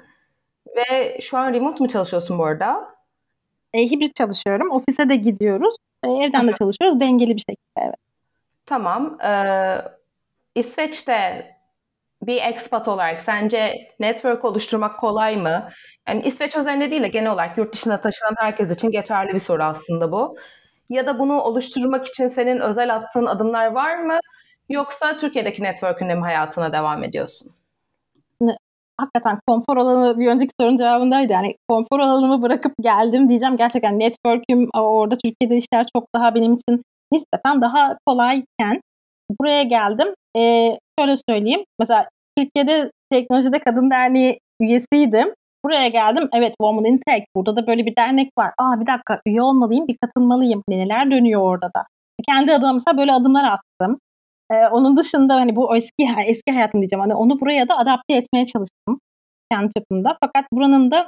ve 0.75 1.17
şu 1.21 1.37
an 1.37 1.53
remote 1.53 1.83
mu 1.83 1.87
çalışıyorsun 1.87 2.39
bu 2.39 2.45
arada? 2.45 2.95
E, 3.73 3.81
hibrit 3.81 4.15
çalışıyorum. 4.15 4.71
Ofise 4.71 5.09
de 5.09 5.15
gidiyoruz. 5.15 5.75
E, 6.03 6.09
evden 6.09 6.47
de 6.47 6.53
çalışıyoruz. 6.53 6.99
Dengeli 6.99 7.35
bir 7.35 7.41
şekilde 7.41 7.85
evet. 7.85 7.95
Tamam. 8.65 9.21
Ee, 9.21 9.77
İsveç'te 10.55 11.47
bir 12.21 12.41
expat 12.41 12.87
olarak 12.87 13.21
sence 13.21 13.73
network 13.99 14.45
oluşturmak 14.45 14.99
kolay 14.99 15.37
mı? 15.37 15.69
Yani 16.07 16.21
İsveç 16.25 16.55
özelinde 16.55 16.91
değil 16.91 17.03
de 17.03 17.07
genel 17.07 17.31
olarak 17.31 17.57
yurt 17.57 17.73
dışına 17.73 18.01
taşınan 18.01 18.35
herkes 18.37 18.75
için 18.75 18.91
geçerli 18.91 19.33
bir 19.33 19.39
soru 19.39 19.63
aslında 19.63 20.11
bu. 20.11 20.37
Ya 20.89 21.05
da 21.05 21.19
bunu 21.19 21.41
oluşturmak 21.41 22.05
için 22.05 22.27
senin 22.27 22.59
özel 22.59 22.95
attığın 22.95 23.25
adımlar 23.25 23.65
var 23.65 23.97
mı? 23.97 24.19
Yoksa 24.69 25.17
Türkiye'deki 25.17 25.63
network'ünle 25.63 26.15
mi 26.15 26.21
hayatına 26.21 26.73
devam 26.73 27.03
ediyorsun? 27.03 27.51
hakikaten 28.97 29.39
konfor 29.47 29.77
alanı 29.77 30.19
bir 30.19 30.27
önceki 30.27 30.51
sorunun 30.59 30.77
cevabındaydı. 30.77 31.33
Yani 31.33 31.55
konfor 31.67 31.99
alanımı 31.99 32.41
bırakıp 32.41 32.73
geldim 32.81 33.29
diyeceğim. 33.29 33.57
Gerçekten 33.57 33.99
network'üm 33.99 34.69
orada 34.73 35.15
Türkiye'de 35.15 35.57
işler 35.57 35.85
çok 35.95 36.07
daha 36.15 36.35
benim 36.35 36.53
için 36.53 36.81
nispeten 37.11 37.61
daha 37.61 37.97
kolayken 38.07 38.81
buraya 39.39 39.63
geldim. 39.63 40.07
Ee, 40.37 40.79
şöyle 40.99 41.15
söyleyeyim. 41.29 41.63
Mesela 41.79 42.09
Türkiye'de 42.37 42.91
Teknolojide 43.11 43.59
Kadın 43.59 43.89
Derneği 43.91 44.39
üyesiydim. 44.59 45.33
Buraya 45.65 45.87
geldim. 45.87 46.29
Evet 46.33 46.53
Women 46.61 46.91
in 46.91 46.99
Tech. 47.07 47.23
Burada 47.35 47.55
da 47.55 47.67
böyle 47.67 47.85
bir 47.85 47.95
dernek 47.95 48.29
var. 48.37 48.51
Aa 48.57 48.81
bir 48.81 48.87
dakika 48.87 49.21
üye 49.25 49.41
olmalıyım, 49.41 49.87
bir 49.87 49.97
katılmalıyım. 50.01 50.63
Neler 50.69 51.11
dönüyor 51.11 51.41
orada 51.41 51.67
da. 51.67 51.83
Kendi 52.29 52.53
adıma 52.53 52.73
mesela 52.73 52.97
böyle 52.97 53.13
adımlar 53.13 53.43
attım. 53.43 53.99
Ee, 54.51 54.67
onun 54.67 54.97
dışında 54.97 55.35
hani 55.35 55.55
bu 55.55 55.75
eski 55.77 56.07
eski 56.25 56.51
hayatım 56.51 56.81
diyeceğim. 56.81 57.01
Hani 57.01 57.15
onu 57.15 57.39
buraya 57.39 57.69
da 57.69 57.77
adapte 57.77 58.15
etmeye 58.15 58.45
çalıştım 58.45 58.99
kendi 59.51 59.69
çapımda. 59.77 60.17
Fakat 60.23 60.45
buranın 60.51 60.91
da 60.91 61.07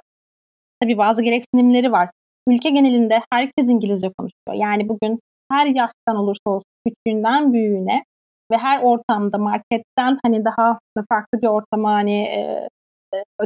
tabii 0.84 0.98
bazı 0.98 1.22
gereksinimleri 1.22 1.92
var. 1.92 2.10
Ülke 2.48 2.70
genelinde 2.70 3.22
herkes 3.32 3.66
İngilizce 3.66 4.12
konuşuyor. 4.18 4.66
Yani 4.66 4.90
bugün 4.90 5.20
her 5.52 5.66
yaştan 5.66 6.16
olursa 6.16 6.42
olsun 6.46 6.72
küçüğünden 6.88 7.54
büyüğüne 7.54 8.04
ve 8.52 8.58
her 8.58 8.82
ortamda 8.84 9.38
marketten 9.38 10.20
hani 10.26 10.46
daha 10.46 10.80
farklı 11.10 11.42
bir 11.42 11.48
ortama 11.48 11.92
hani 11.94 12.24
e, 12.24 12.68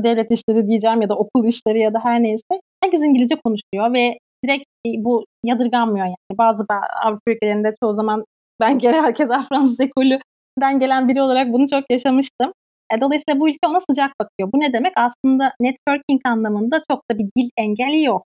devlet 0.04 0.32
işleri 0.32 0.68
diyeceğim 0.68 1.02
ya 1.02 1.10
da 1.10 1.18
okul 1.18 1.46
işleri 1.46 1.80
ya 1.80 1.94
da 1.94 2.00
her 2.04 2.24
neyse 2.24 2.62
herkes 2.84 3.02
İngilizce 3.02 3.36
konuşuyor 3.36 3.94
ve 3.94 4.18
direkt 4.46 4.66
bu 4.98 5.26
yadırganmıyor 5.46 6.06
yani. 6.06 6.16
Bazı 6.38 6.66
Avrupa 7.04 7.32
ülkelerinde 7.32 7.76
çoğu 7.84 7.94
zaman 7.94 8.26
ben 8.60 8.80
genel 8.80 9.02
herkes 9.02 9.28
Fransız 9.50 9.80
ekolünden 9.80 10.80
gelen 10.80 11.08
biri 11.08 11.22
olarak 11.22 11.54
bunu 11.54 11.68
çok 11.68 11.84
yaşamıştım. 11.90 12.54
E, 12.94 13.02
dolayısıyla 13.02 13.40
bu 13.40 13.50
ülke 13.50 13.68
ona 13.68 13.80
sıcak 13.80 14.12
bakıyor. 14.20 14.52
Bu 14.54 14.60
ne 14.60 14.74
demek? 14.74 14.94
Aslında 14.96 15.54
networking 15.62 16.22
anlamında 16.26 16.84
çok 16.92 17.02
da 17.12 17.18
bir 17.18 17.26
dil 17.38 17.50
engeli 17.58 18.04
yok. 18.04 18.26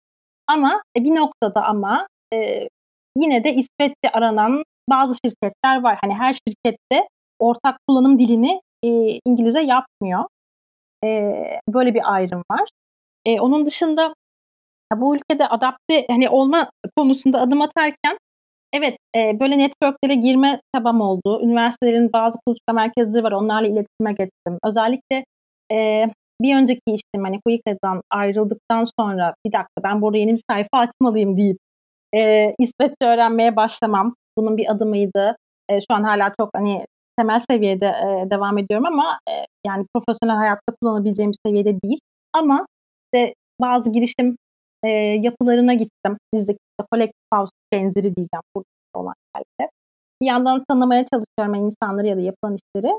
Ama 0.48 0.82
e, 0.98 1.04
bir 1.04 1.15
noktada 1.15 1.63
ama 1.65 2.08
e, 2.34 2.67
yine 3.17 3.43
de 3.43 3.54
İsveççe 3.54 4.10
aranan 4.13 4.63
bazı 4.89 5.15
şirketler 5.26 5.82
var. 5.84 5.98
Hani 6.02 6.13
her 6.13 6.34
şirkette 6.34 7.08
ortak 7.39 7.78
kullanım 7.88 8.19
dilini 8.19 8.62
e, 8.84 8.89
İngilizce 9.26 9.60
yapmıyor. 9.60 10.24
E, 11.04 11.34
böyle 11.70 11.94
bir 11.94 12.13
ayrım 12.13 12.44
var. 12.52 12.70
E, 13.26 13.39
onun 13.39 13.66
dışında 13.66 14.13
bu 14.96 15.16
ülkede 15.16 15.48
adapte 15.48 16.06
hani 16.10 16.30
olma 16.30 16.70
konusunda 16.98 17.42
adım 17.42 17.62
atarken 17.62 18.18
evet 18.74 18.98
e, 19.16 19.39
böyle 19.39 19.58
networklere 19.58 20.16
girme 20.16 20.62
çabam 20.76 21.02
oldu. 21.02 21.42
Üniversitelerin 21.44 22.13
bazı 22.13 22.38
kuluçka 22.46 22.74
merkezleri 22.74 23.24
var. 23.24 23.32
Onlarla 23.32 23.68
iletişime 23.68 24.12
geçtim. 24.12 24.58
Özellikle 24.63 25.26
e, 25.72 26.08
bir 26.42 26.56
önceki 26.56 26.82
işim 26.88 27.24
hani 27.24 27.39
Kuyuka'dan 27.46 28.02
ayrıldıktan 28.12 28.84
sonra 29.00 29.34
bir 29.46 29.52
dakika 29.52 29.84
ben 29.84 30.02
burada 30.02 30.18
yeni 30.18 30.32
bir 30.32 30.42
sayfa 30.50 30.78
açmalıyım 30.78 31.38
deyip 31.38 31.58
e, 32.16 32.54
İsveççe 32.60 33.06
öğrenmeye 33.06 33.56
başlamam. 33.56 34.16
Bunun 34.38 34.58
bir 34.58 34.72
adımıydı. 34.72 35.36
E, 35.70 35.80
şu 35.82 35.88
an 35.89 36.04
hala 36.04 36.34
çok 36.39 36.50
hani 36.56 36.86
temel 37.19 37.41
seviyede 37.52 37.86
e, 37.86 38.30
devam 38.30 38.58
ediyorum 38.58 38.86
ama 38.86 39.19
e, 39.30 39.34
yani 39.67 39.86
profesyonel 39.93 40.36
hayatta 40.36 40.73
kullanabileceğim 40.82 41.32
bir 41.32 41.38
seviyede 41.45 41.82
değil. 41.82 41.99
Ama 42.34 42.65
işte 43.06 43.34
bazı 43.62 43.91
girişim 43.91 44.36
e, 44.84 44.89
yapılarına 45.21 45.73
gittim. 45.73 46.17
Bizdeki 46.34 46.58
işte 46.58 46.88
collective 46.93 47.28
house 47.34 47.52
benzeri 47.73 48.04
diyeceğim 48.04 48.43
burada 48.56 48.67
olan 48.95 49.13
yerlerde. 49.36 49.71
Bir 50.21 50.28
yandan 50.28 50.63
tanımaya 50.69 51.06
çalışıyorum 51.06 51.65
insanları 51.65 52.08
ya 52.08 52.17
da 52.17 52.21
yapılan 52.21 52.58
işleri. 52.58 52.93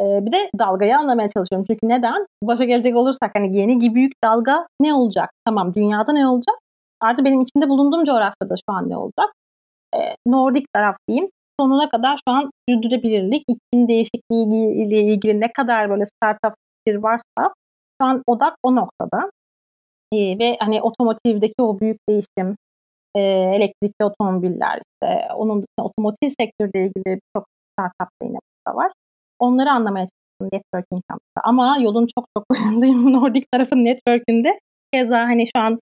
E, 0.00 0.26
bir 0.26 0.32
de 0.32 0.50
dalgayı 0.58 0.96
anlamaya 0.96 1.28
çalışıyorum. 1.28 1.66
Çünkü 1.70 1.88
neden? 1.88 2.26
Başa 2.42 2.64
gelecek 2.64 2.96
olursak 2.96 3.30
hani 3.34 3.56
yeni 3.56 3.78
gibi 3.78 3.94
büyük 3.94 4.12
dalga 4.24 4.66
ne 4.80 4.94
olacak? 4.94 5.30
Tamam 5.44 5.74
dünyada 5.74 6.12
ne 6.12 6.28
olacak? 6.28 6.56
Artı 7.00 7.24
benim 7.24 7.40
içinde 7.40 7.68
bulunduğum 7.68 8.04
coğrafyada 8.04 8.54
şu 8.56 8.74
an 8.74 8.90
ne 8.90 8.96
olacak? 8.96 9.32
E, 9.94 9.98
Nordik 10.26 10.66
taraf 10.74 10.96
diyeyim. 11.08 11.30
Sonuna 11.60 11.90
kadar 11.90 12.16
şu 12.28 12.34
an 12.34 12.50
sürdürülebilirlik, 12.68 13.44
iklim 13.48 13.88
değişikliği 13.88 14.86
ile 14.86 15.02
ilgili 15.02 15.40
ne 15.40 15.52
kadar 15.52 15.90
böyle 15.90 16.04
startup 16.06 16.54
fikir 16.78 16.98
varsa 16.98 17.54
şu 18.02 18.06
an 18.06 18.22
odak 18.26 18.54
o 18.62 18.76
noktada. 18.76 19.30
E, 20.12 20.38
ve 20.38 20.56
hani 20.60 20.82
otomotivdeki 20.82 21.54
o 21.62 21.80
büyük 21.80 21.98
değişim, 22.08 22.56
e, 23.16 23.20
elektrikli 23.56 24.04
otomobiller 24.04 24.76
işte 24.78 25.28
onun 25.34 25.56
dışında 25.56 25.86
otomotiv 25.86 26.28
sektörüyle 26.40 26.86
ilgili 26.86 27.04
birçok 27.06 27.46
startup 27.72 28.10
da 28.22 28.26
yine 28.26 28.38
burada 28.66 28.76
var. 28.76 28.92
Onları 29.38 29.70
anlamaya 29.70 30.06
çalıştım 30.06 30.58
networking 30.58 31.02
kampta. 31.08 31.40
Ama 31.44 31.78
yolun 31.78 32.06
çok 32.16 32.24
çok 32.36 32.44
başındayım 32.50 33.12
Nordic 33.12 33.46
tarafın 33.52 33.84
network'ünde. 33.84 34.58
Keza 34.94 35.18
hani 35.18 35.46
şu 35.56 35.62
an 35.62 35.78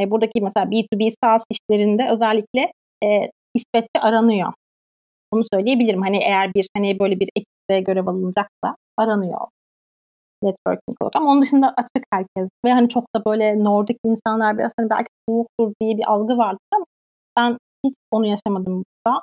e, 0.00 0.10
buradaki 0.10 0.40
mesela 0.40 0.66
B2B 0.66 1.10
SaaS 1.24 1.44
işlerinde 1.50 2.08
özellikle 2.10 2.72
e, 3.04 3.30
İsveççe 3.54 4.00
aranıyor. 4.00 4.52
Bunu 5.32 5.42
söyleyebilirim. 5.52 6.02
Hani 6.02 6.16
eğer 6.18 6.54
bir 6.54 6.68
hani 6.76 6.98
böyle 6.98 7.20
bir 7.20 7.28
ekipte 7.36 7.80
görev 7.80 8.06
alınacaksa 8.06 8.76
aranıyor 8.98 9.40
networking 10.42 10.96
olarak. 11.02 11.16
Ama 11.16 11.30
onun 11.30 11.42
dışında 11.42 11.74
açık 11.76 12.04
herkes. 12.12 12.48
Ve 12.64 12.72
hani 12.72 12.88
çok 12.88 13.04
da 13.16 13.24
böyle 13.26 13.64
Nordik 13.64 13.96
insanlar 14.04 14.58
biraz 14.58 14.72
hani 14.78 14.90
belki 14.90 15.08
soğuktur 15.28 15.72
diye 15.80 15.96
bir 15.98 16.10
algı 16.12 16.38
vardır 16.38 16.60
ama 16.74 16.84
ben 17.38 17.58
hiç 17.86 17.94
onu 18.10 18.26
yaşamadım 18.26 18.84
burada. 19.06 19.22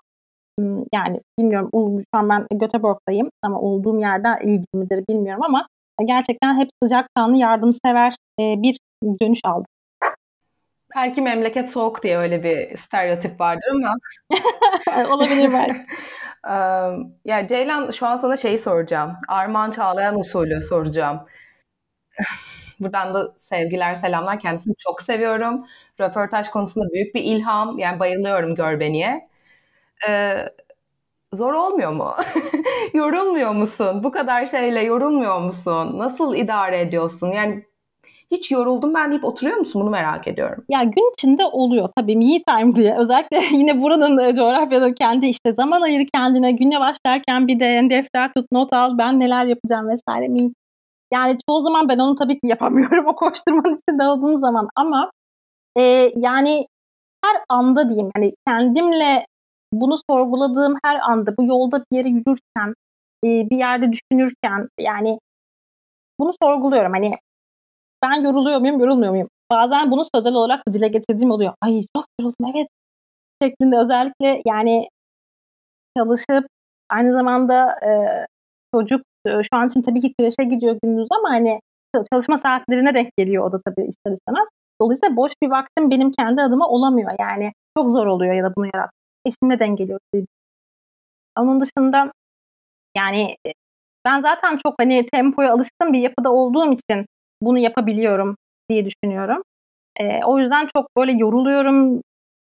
Hmm, 0.59 0.83
yani 0.93 1.21
bilmiyorum 1.39 1.69
şu 2.15 2.19
an 2.19 2.29
ben 2.29 2.47
Göteborg'dayım 2.59 3.29
ama 3.43 3.61
olduğum 3.61 3.99
yerde 3.99 4.27
ilgili 4.43 4.65
midir 4.73 5.03
bilmiyorum 5.09 5.43
ama 5.43 5.67
gerçekten 6.05 6.59
hep 6.59 6.69
sıcakkanlı, 6.83 7.37
yardımsever 7.37 8.15
bir 8.39 8.77
dönüş 9.21 9.39
aldım. 9.45 9.65
Belki 10.97 11.21
memleket 11.21 11.71
soğuk 11.71 12.03
diye 12.03 12.17
öyle 12.17 12.43
bir 12.43 12.77
stereotip 12.77 13.39
vardır 13.39 13.69
ama. 13.73 13.95
Olabilir 15.09 15.53
belki. 15.53 15.85
ya 17.25 17.47
Ceylan 17.47 17.89
şu 17.89 18.07
an 18.07 18.15
sana 18.15 18.37
şeyi 18.37 18.57
soracağım. 18.57 19.13
Armağan 19.27 19.71
Çağlayan 19.71 20.19
usulü 20.19 20.61
soracağım. 20.63 21.19
Buradan 22.79 23.13
da 23.13 23.33
sevgiler, 23.37 23.93
selamlar. 23.93 24.39
Kendisini 24.39 24.75
çok 24.79 25.01
seviyorum. 25.01 25.65
Röportaj 25.99 26.47
konusunda 26.49 26.93
büyük 26.93 27.15
bir 27.15 27.23
ilham. 27.23 27.79
Yani 27.79 27.99
bayılıyorum 27.99 28.55
Görbeni'ye. 28.55 29.29
Ee, 30.07 30.45
zor 31.33 31.53
olmuyor 31.53 31.91
mu? 31.91 32.15
yorulmuyor 32.93 33.51
musun? 33.51 34.03
Bu 34.03 34.11
kadar 34.11 34.45
şeyle 34.45 34.81
yorulmuyor 34.81 35.39
musun? 35.39 35.99
Nasıl 35.99 36.35
idare 36.35 36.79
ediyorsun? 36.79 37.31
Yani 37.31 37.65
hiç 38.31 38.51
yoruldum 38.51 38.93
ben 38.93 39.11
deyip 39.11 39.25
oturuyor 39.25 39.57
musun? 39.57 39.81
Bunu 39.81 39.89
merak 39.89 40.27
ediyorum. 40.27 40.65
Ya 40.69 40.83
gün 40.83 41.13
içinde 41.13 41.45
oluyor 41.45 41.89
tabii 41.97 42.15
me 42.15 42.43
time 42.47 42.75
diye. 42.75 42.97
Özellikle 42.97 43.41
yine 43.57 43.81
buranın 43.81 44.17
e, 44.17 44.33
coğrafyada 44.33 44.93
kendi 44.93 45.27
işte 45.27 45.53
zaman 45.53 45.81
ayır 45.81 46.07
kendine 46.13 46.51
güne 46.51 46.79
başlarken 46.79 47.47
bir 47.47 47.59
de 47.59 47.89
defter 47.89 48.31
tut 48.33 48.45
not 48.51 48.73
al 48.73 48.97
ben 48.97 49.19
neler 49.19 49.45
yapacağım 49.45 49.89
vesaire. 49.89 50.27
Me. 50.27 50.49
Yani 51.13 51.37
çoğu 51.49 51.61
zaman 51.61 51.89
ben 51.89 51.97
onu 51.97 52.15
tabii 52.15 52.37
ki 52.37 52.47
yapamıyorum 52.47 53.05
o 53.07 53.15
koşturmanın 53.15 53.77
içinde 53.77 54.03
olduğum 54.03 54.37
zaman 54.37 54.69
ama 54.75 55.11
e, 55.77 56.11
yani 56.15 56.67
her 57.25 57.41
anda 57.49 57.89
diyeyim 57.89 58.11
yani 58.17 58.33
kendimle 58.47 59.25
bunu 59.73 59.95
sorguladığım 60.09 60.75
her 60.85 60.99
anda 61.09 61.37
bu 61.37 61.43
yolda 61.43 61.83
bir 61.91 61.97
yere 61.97 62.09
yürürken 62.09 62.73
e, 63.23 63.49
bir 63.49 63.57
yerde 63.57 63.91
düşünürken 63.91 64.67
yani 64.79 65.19
bunu 66.19 66.31
sorguluyorum. 66.41 66.91
Hani 66.91 67.13
ben 68.03 68.21
yoruluyor 68.21 68.59
muyum, 68.59 68.79
yorulmuyor 68.79 69.11
muyum? 69.11 69.29
Bazen 69.51 69.91
bunu 69.91 70.03
sözel 70.15 70.33
olarak 70.33 70.67
da 70.67 70.73
dile 70.73 70.87
getirdiğim 70.87 71.31
oluyor. 71.31 71.53
Ay 71.61 71.83
çok 71.95 72.05
yoruldum 72.19 72.53
evet 72.55 72.67
şeklinde 73.43 73.77
özellikle 73.77 74.41
yani 74.45 74.89
çalışıp 75.97 76.47
aynı 76.89 77.13
zamanda 77.13 77.71
e, 77.85 77.89
çocuk 78.75 79.01
e, 79.25 79.29
şu 79.29 79.57
an 79.57 79.67
için 79.67 79.81
tabii 79.81 80.01
ki 80.01 80.13
kreşe 80.19 80.43
gidiyor 80.49 80.77
gündüz 80.83 81.07
ama 81.11 81.29
hani 81.29 81.59
çalışma 82.13 82.37
saatlerine 82.37 82.93
denk 82.93 83.09
geliyor 83.17 83.45
o 83.49 83.51
da 83.51 83.61
tabii 83.65 83.87
ister 83.87 84.11
istemez. 84.11 84.47
Dolayısıyla 84.81 85.15
boş 85.15 85.31
bir 85.43 85.49
vaktim 85.49 85.91
benim 85.91 86.11
kendi 86.11 86.41
adıma 86.41 86.67
olamıyor 86.67 87.11
yani. 87.19 87.51
Çok 87.77 87.91
zor 87.91 88.05
oluyor 88.05 88.33
ya 88.33 88.43
da 88.43 88.55
bunu 88.55 88.65
yarat. 88.73 88.89
Eşimle 89.25 89.59
dengeliyor. 89.59 89.99
Onun 91.39 91.61
dışında 91.61 92.11
yani 92.97 93.35
e, 93.47 93.51
ben 94.05 94.21
zaten 94.21 94.57
çok 94.57 94.75
hani 94.79 95.05
tempoya 95.05 95.53
alışkın 95.53 95.93
bir 95.93 95.99
yapıda 95.99 96.31
olduğum 96.33 96.73
için 96.73 97.05
bunu 97.41 97.59
yapabiliyorum 97.59 98.37
diye 98.69 98.85
düşünüyorum. 98.85 99.41
E, 99.99 100.23
o 100.25 100.39
yüzden 100.39 100.67
çok 100.75 100.87
böyle 100.97 101.11
yoruluyorum. 101.11 102.01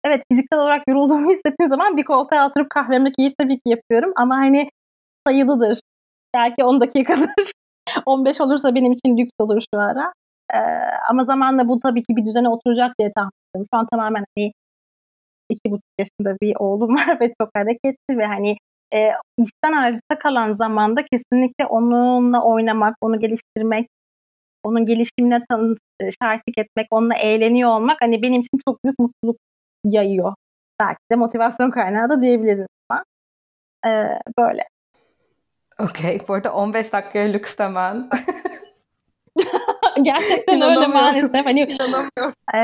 Evet 0.04 0.24
fiziksel 0.32 0.60
olarak 0.60 0.84
yorulduğumu 0.88 1.32
hissettiğim 1.32 1.70
zaman 1.70 1.98
bir 1.98 2.04
koltuğa 2.04 2.48
oturup 2.48 2.70
kahvemle 2.70 3.12
keyif 3.12 3.34
tabii 3.38 3.56
ki 3.56 3.62
yapıyorum 3.66 4.12
ama 4.16 4.36
hani 4.36 4.70
sayılıdır. 5.28 5.80
Belki 6.36 6.64
10 6.64 6.82
dakikadır. 6.82 7.52
15 8.06 8.42
olursa 8.42 8.76
benim 8.76 8.92
için 8.92 9.18
lüks 9.18 9.32
olur 9.40 9.62
şu 9.74 9.80
ara. 9.80 10.14
Ee, 10.54 10.58
ama 11.10 11.26
zamanla 11.26 11.68
bu 11.68 11.80
tabii 11.80 12.04
ki 12.04 12.16
bir 12.16 12.26
düzene 12.26 12.50
oturacak 12.50 12.96
diye 13.00 13.12
tahmin 13.16 13.32
ediyorum. 13.56 13.68
Şu 13.74 13.78
an 13.80 13.88
tamamen 13.92 14.26
hani 14.38 14.52
iki 15.50 15.72
buçuk 15.72 15.92
yaşında 16.00 16.38
bir 16.42 16.56
oğlum 16.60 16.96
var 16.96 17.20
ve 17.20 17.32
çok 17.42 17.50
hareketli 17.56 18.18
ve 18.18 18.26
hani 18.26 18.58
e, 18.94 19.12
işten 19.38 19.74
ayrıca 19.74 20.20
kalan 20.20 20.54
zamanda 20.54 21.02
kesinlikle 21.12 21.66
onunla 21.66 22.44
oynamak, 22.44 22.96
onu 23.02 23.20
geliştirmek, 23.20 23.88
onun 24.64 24.86
gelişimine 24.86 25.46
tanı, 25.50 25.76
e, 26.00 26.12
şahitlik 26.24 26.58
etmek, 26.58 26.88
onunla 26.92 27.16
eğleniyor 27.16 27.70
olmak 27.70 27.98
hani 28.02 28.22
benim 28.22 28.42
için 28.42 28.60
çok 28.66 28.84
büyük 28.84 29.00
mutluluk 29.00 29.38
yayıyor. 29.86 30.34
Belki 30.82 31.00
de 31.12 31.16
motivasyon 31.16 31.72
kaynağı 31.72 32.10
da 32.10 32.22
diyebiliriz 32.22 32.68
ama 32.90 33.04
e, 33.86 34.20
böyle. 34.38 34.64
Okey. 35.80 36.22
Bu 36.28 36.34
arada 36.34 36.54
15 36.54 36.94
dakikaya 36.94 37.28
lüks 37.28 37.58
demen. 37.58 38.10
Gerçekten 40.02 40.62
öyle 40.62 40.88
maalesef. 40.88 41.46
Hani, 41.46 41.78
e, 42.56 42.60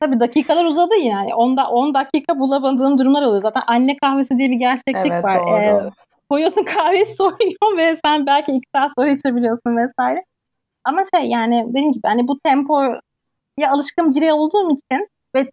tabii 0.00 0.20
dakikalar 0.20 0.64
uzadı 0.64 0.94
yani. 0.94 1.34
10 1.34 1.56
10 1.56 1.94
dakika 1.94 2.38
bulamadığım 2.38 2.98
durumlar 2.98 3.22
oluyor. 3.22 3.42
Zaten 3.42 3.62
anne 3.66 3.96
kahvesi 3.96 4.38
diye 4.38 4.50
bir 4.50 4.56
gerçeklik 4.56 5.12
evet, 5.12 5.24
var. 5.24 5.42
Doğru. 5.42 5.88
E, 5.88 5.90
koyuyorsun 6.30 6.62
kahveyi 6.74 7.06
soğuyor 7.06 7.76
ve 7.76 7.96
sen 8.04 8.26
belki 8.26 8.52
iki 8.52 8.68
saat 8.74 8.92
sonra 8.98 9.10
içebiliyorsun 9.10 9.76
vesaire. 9.76 10.24
Ama 10.88 11.02
şey 11.14 11.24
yani 11.28 11.66
dediğim 11.68 11.92
gibi 11.92 12.06
hani 12.06 12.28
bu 12.28 12.38
tempoya 12.40 13.00
alışkın 13.68 14.14
biri 14.14 14.32
olduğum 14.32 14.70
için 14.70 15.08
ve 15.34 15.50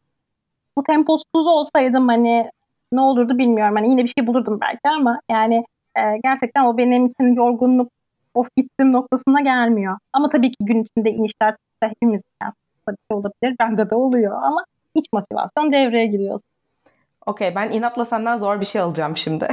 bu 0.78 0.84
temposuz 0.84 1.48
olsaydım 1.48 2.08
hani 2.08 2.52
ne 2.92 3.02
olurdu 3.02 3.38
bilmiyorum. 3.38 3.76
Hani 3.76 3.90
yine 3.90 4.04
bir 4.04 4.14
şey 4.18 4.28
bulurdum 4.28 4.60
belki 4.62 4.90
ama 4.98 5.22
yani 5.32 5.66
e, 5.98 6.02
gerçekten 6.24 6.66
o 6.66 6.78
benim 6.78 7.06
için 7.06 7.34
yorgunluk 7.34 7.92
of 8.34 8.48
bittim 8.58 8.94
noktasına 8.94 9.42
gelmiyor. 9.42 9.98
Ama 10.14 10.28
tabii 10.28 10.52
ki 10.52 10.58
gün 10.60 10.84
içinde 10.84 11.12
inişler 11.12 11.56
hepimiz 11.84 12.22
yani, 12.42 12.54
tabii 12.86 12.98
olabilir. 13.10 13.56
Bende 13.60 13.90
de 13.90 13.96
oluyor 13.96 14.44
ama 14.44 14.66
iç 14.96 15.06
motivasyon 15.14 15.72
devreye 15.72 16.06
giriyor. 16.06 16.40
Okey 17.26 17.56
ben 17.56 17.72
inatla 17.72 18.06
senden 18.06 18.38
zor 18.38 18.62
bir 18.62 18.66
şey 18.66 18.82
alacağım 18.82 19.18
şimdi. 19.18 19.48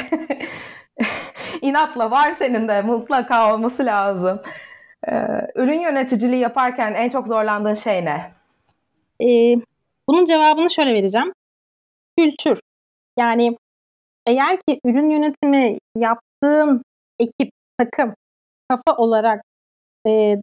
inatla 1.62 2.10
var 2.10 2.32
senin 2.32 2.68
de 2.68 2.82
mutlaka 2.82 3.54
olması 3.54 3.86
lazım. 3.86 4.40
Ee, 5.08 5.12
ürün 5.54 5.80
yöneticiliği 5.80 6.40
yaparken 6.40 6.94
en 6.94 7.08
çok 7.08 7.26
zorlandığın 7.26 7.74
şey 7.74 8.04
ne? 8.04 8.32
Ee, 9.22 9.56
bunun 10.08 10.24
cevabını 10.24 10.70
şöyle 10.70 10.94
vereceğim. 10.94 11.32
Kültür. 12.18 12.60
Yani 13.18 13.56
eğer 14.26 14.58
ki 14.68 14.80
ürün 14.84 15.10
yönetimi 15.10 15.78
yaptığın 15.96 16.82
ekip, 17.20 17.50
takım, 17.78 18.14
kafa 18.68 18.96
olarak 18.96 19.42
e, 20.06 20.34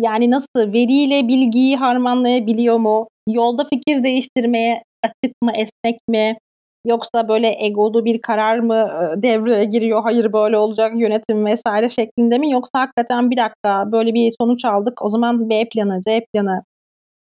yani 0.00 0.30
nasıl 0.30 0.72
veriyle 0.72 1.28
bilgiyi 1.28 1.76
harmanlayabiliyor 1.76 2.76
mu? 2.76 3.08
Yolda 3.28 3.64
fikir 3.64 4.02
değiştirmeye 4.02 4.82
açık 5.02 5.42
mı, 5.42 5.52
esnek 5.54 6.00
mi? 6.08 6.38
Yoksa 6.84 7.28
böyle 7.28 7.64
egolu 7.64 8.04
bir 8.04 8.20
karar 8.22 8.58
mı 8.58 8.74
e, 9.18 9.22
devreye 9.22 9.64
giriyor? 9.64 10.02
Hayır 10.02 10.32
böyle 10.32 10.58
olacak 10.58 10.92
yönetim 10.96 11.46
vesaire 11.46 11.88
şeklinde 11.88 12.38
mi? 12.38 12.50
Yoksa 12.50 12.80
hakikaten 12.80 13.30
bir 13.30 13.36
dakika 13.36 13.92
böyle 13.92 14.14
bir 14.14 14.32
sonuç 14.40 14.64
aldık. 14.64 15.02
O 15.02 15.10
zaman 15.10 15.50
B 15.50 15.68
planı, 15.68 16.00
C 16.06 16.24
planı. 16.34 16.62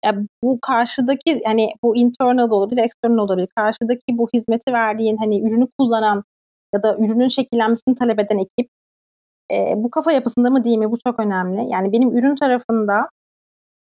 Ya 0.06 0.16
bu 0.44 0.60
karşıdaki 0.62 1.42
yani 1.46 1.74
bu 1.84 1.96
internal 1.98 2.50
olabilir, 2.52 2.84
external 2.84 3.18
olabilir. 3.18 3.48
Karşıdaki 3.56 4.04
bu 4.12 4.30
hizmeti 4.34 4.74
verdiğin 4.74 5.18
hani 5.18 5.42
ürünü 5.42 5.68
kullanan 5.80 6.24
ya 6.76 6.84
da 6.84 6.98
ürünün 6.98 7.28
şekillenmesini 7.28 7.96
talep 7.96 8.20
eden 8.20 8.38
ekip 8.38 8.72
e, 9.52 9.74
bu 9.76 9.92
kafa 9.92 10.12
yapısında 10.12 10.50
mı 10.50 10.64
değil 10.64 10.78
mi? 10.78 10.92
Bu 10.92 10.98
çok 11.08 11.20
önemli. 11.20 11.70
Yani 11.70 11.92
benim 11.92 12.18
ürün 12.18 12.36
tarafında 12.36 13.10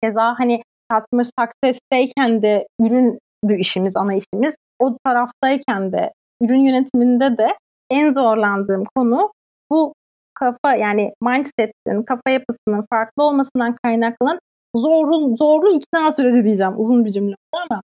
keza 0.02 0.34
hani 0.38 0.62
customer 0.92 1.24
success'teyken 1.24 2.42
de 2.42 2.66
ürün 2.80 3.18
işimiz, 3.58 3.96
ana 3.96 4.14
işimiz. 4.14 4.54
O 4.78 4.96
taraftayken 5.04 5.92
de 5.92 6.12
ürün 6.42 6.60
yönetiminde 6.60 7.38
de 7.38 7.48
en 7.90 8.12
zorlandığım 8.12 8.84
konu 8.96 9.32
bu 9.70 9.94
kafa 10.34 10.74
yani 10.74 11.12
mindset'in, 11.22 12.02
kafa 12.02 12.30
yapısının 12.30 12.86
farklı 12.90 13.22
olmasından 13.22 13.76
kaynaklanan 13.82 14.38
zorlu, 14.76 15.36
zorlu 15.36 15.70
ikna 15.70 16.10
süreci 16.12 16.44
diyeceğim. 16.44 16.74
Uzun 16.76 17.04
bir 17.04 17.12
cümle 17.12 17.34
ama 17.52 17.82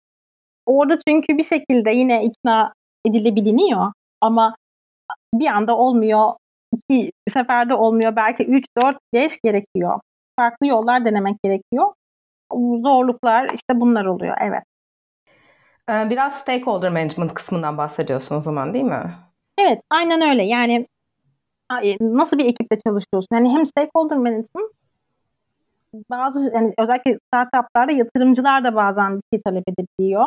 orada 0.66 0.98
çünkü 1.08 1.38
bir 1.38 1.42
şekilde 1.42 1.90
yine 1.90 2.24
ikna 2.24 2.72
edilebiliniyor 3.06 3.92
ama 4.20 4.56
bir 5.34 5.46
anda 5.46 5.76
olmuyor 5.76 6.32
iki 6.74 7.12
seferde 7.32 7.74
olmuyor. 7.74 8.16
Belki 8.16 8.44
3, 8.44 8.64
4, 8.82 8.96
5 9.14 9.40
gerekiyor. 9.44 10.00
Farklı 10.38 10.66
yollar 10.66 11.04
denemek 11.04 11.36
gerekiyor. 11.44 11.92
Zorluklar 12.82 13.44
işte 13.54 13.80
bunlar 13.80 14.04
oluyor. 14.04 14.36
Evet. 14.40 14.62
Ee, 15.90 16.10
biraz 16.10 16.38
stakeholder 16.38 16.92
management 16.92 17.34
kısmından 17.34 17.78
bahsediyorsun 17.78 18.36
o 18.36 18.40
zaman 18.40 18.74
değil 18.74 18.84
mi? 18.84 19.14
Evet, 19.58 19.80
aynen 19.90 20.20
öyle. 20.20 20.42
Yani 20.42 20.86
nasıl 22.00 22.38
bir 22.38 22.44
ekiple 22.44 22.78
çalışıyorsun? 22.86 23.36
Yani 23.36 23.52
hem 23.52 23.66
stakeholder 23.66 24.18
management 24.18 24.72
bazı 26.10 26.52
yani 26.54 26.74
özellikle 26.78 27.18
startuplarda 27.18 27.92
yatırımcılar 27.92 28.64
da 28.64 28.74
bazen 28.74 29.16
bir 29.16 29.22
şey 29.32 29.42
talep 29.42 29.64
edebiliyor. 29.68 30.26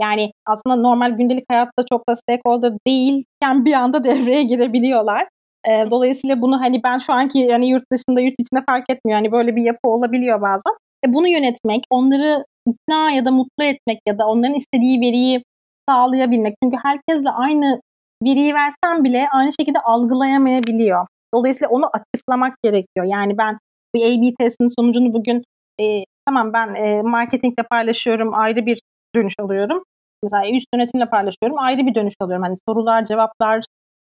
Yani 0.00 0.32
aslında 0.46 0.76
normal 0.76 1.10
gündelik 1.10 1.44
hayatta 1.50 1.84
çok 1.90 2.08
da 2.08 2.16
stakeholder 2.16 2.72
değilken 2.86 3.64
bir 3.64 3.72
anda 3.72 4.04
devreye 4.04 4.42
girebiliyorlar. 4.42 5.28
E, 5.68 5.90
dolayısıyla 5.90 6.40
bunu 6.40 6.60
hani 6.60 6.82
ben 6.84 6.98
şu 6.98 7.12
anki 7.12 7.38
yani 7.38 7.68
yurt 7.68 7.84
dışında 7.92 8.20
yurt 8.20 8.34
içinde 8.38 8.64
fark 8.66 8.90
etmiyor. 8.90 9.18
Hani 9.18 9.32
böyle 9.32 9.56
bir 9.56 9.62
yapı 9.62 9.88
olabiliyor 9.88 10.40
bazen. 10.40 10.72
E, 11.06 11.12
bunu 11.14 11.28
yönetmek, 11.28 11.84
onları 11.90 12.44
ikna 12.70 13.10
ya 13.10 13.24
da 13.24 13.30
mutlu 13.30 13.64
etmek 13.64 13.98
ya 14.08 14.18
da 14.18 14.26
onların 14.26 14.54
istediği 14.54 15.00
veriyi 15.00 15.42
sağlayabilmek. 15.88 16.54
Çünkü 16.62 16.76
herkesle 16.82 17.30
aynı 17.30 17.80
veriyi 18.22 18.54
versen 18.54 19.04
bile 19.04 19.28
aynı 19.32 19.50
şekilde 19.60 19.80
algılayamayabiliyor. 19.80 21.06
Dolayısıyla 21.34 21.68
onu 21.70 21.90
açıklamak 21.92 22.54
gerekiyor. 22.62 23.06
Yani 23.06 23.38
ben 23.38 23.58
bir 23.94 24.02
A-B 24.02 24.34
testinin 24.38 24.74
sonucunu 24.80 25.14
bugün 25.14 25.42
e, 25.80 26.04
tamam 26.26 26.52
ben 26.52 26.74
e, 26.74 27.02
marketingle 27.02 27.62
paylaşıyorum 27.62 28.34
ayrı 28.34 28.66
bir 28.66 28.80
dönüş 29.14 29.34
alıyorum. 29.40 29.82
Mesela 30.22 30.50
üst 30.56 30.66
yönetimle 30.74 31.06
paylaşıyorum 31.06 31.58
ayrı 31.58 31.86
bir 31.86 31.94
dönüş 31.94 32.14
alıyorum. 32.20 32.42
Hani 32.42 32.56
sorular, 32.68 33.04
cevaplar, 33.04 33.64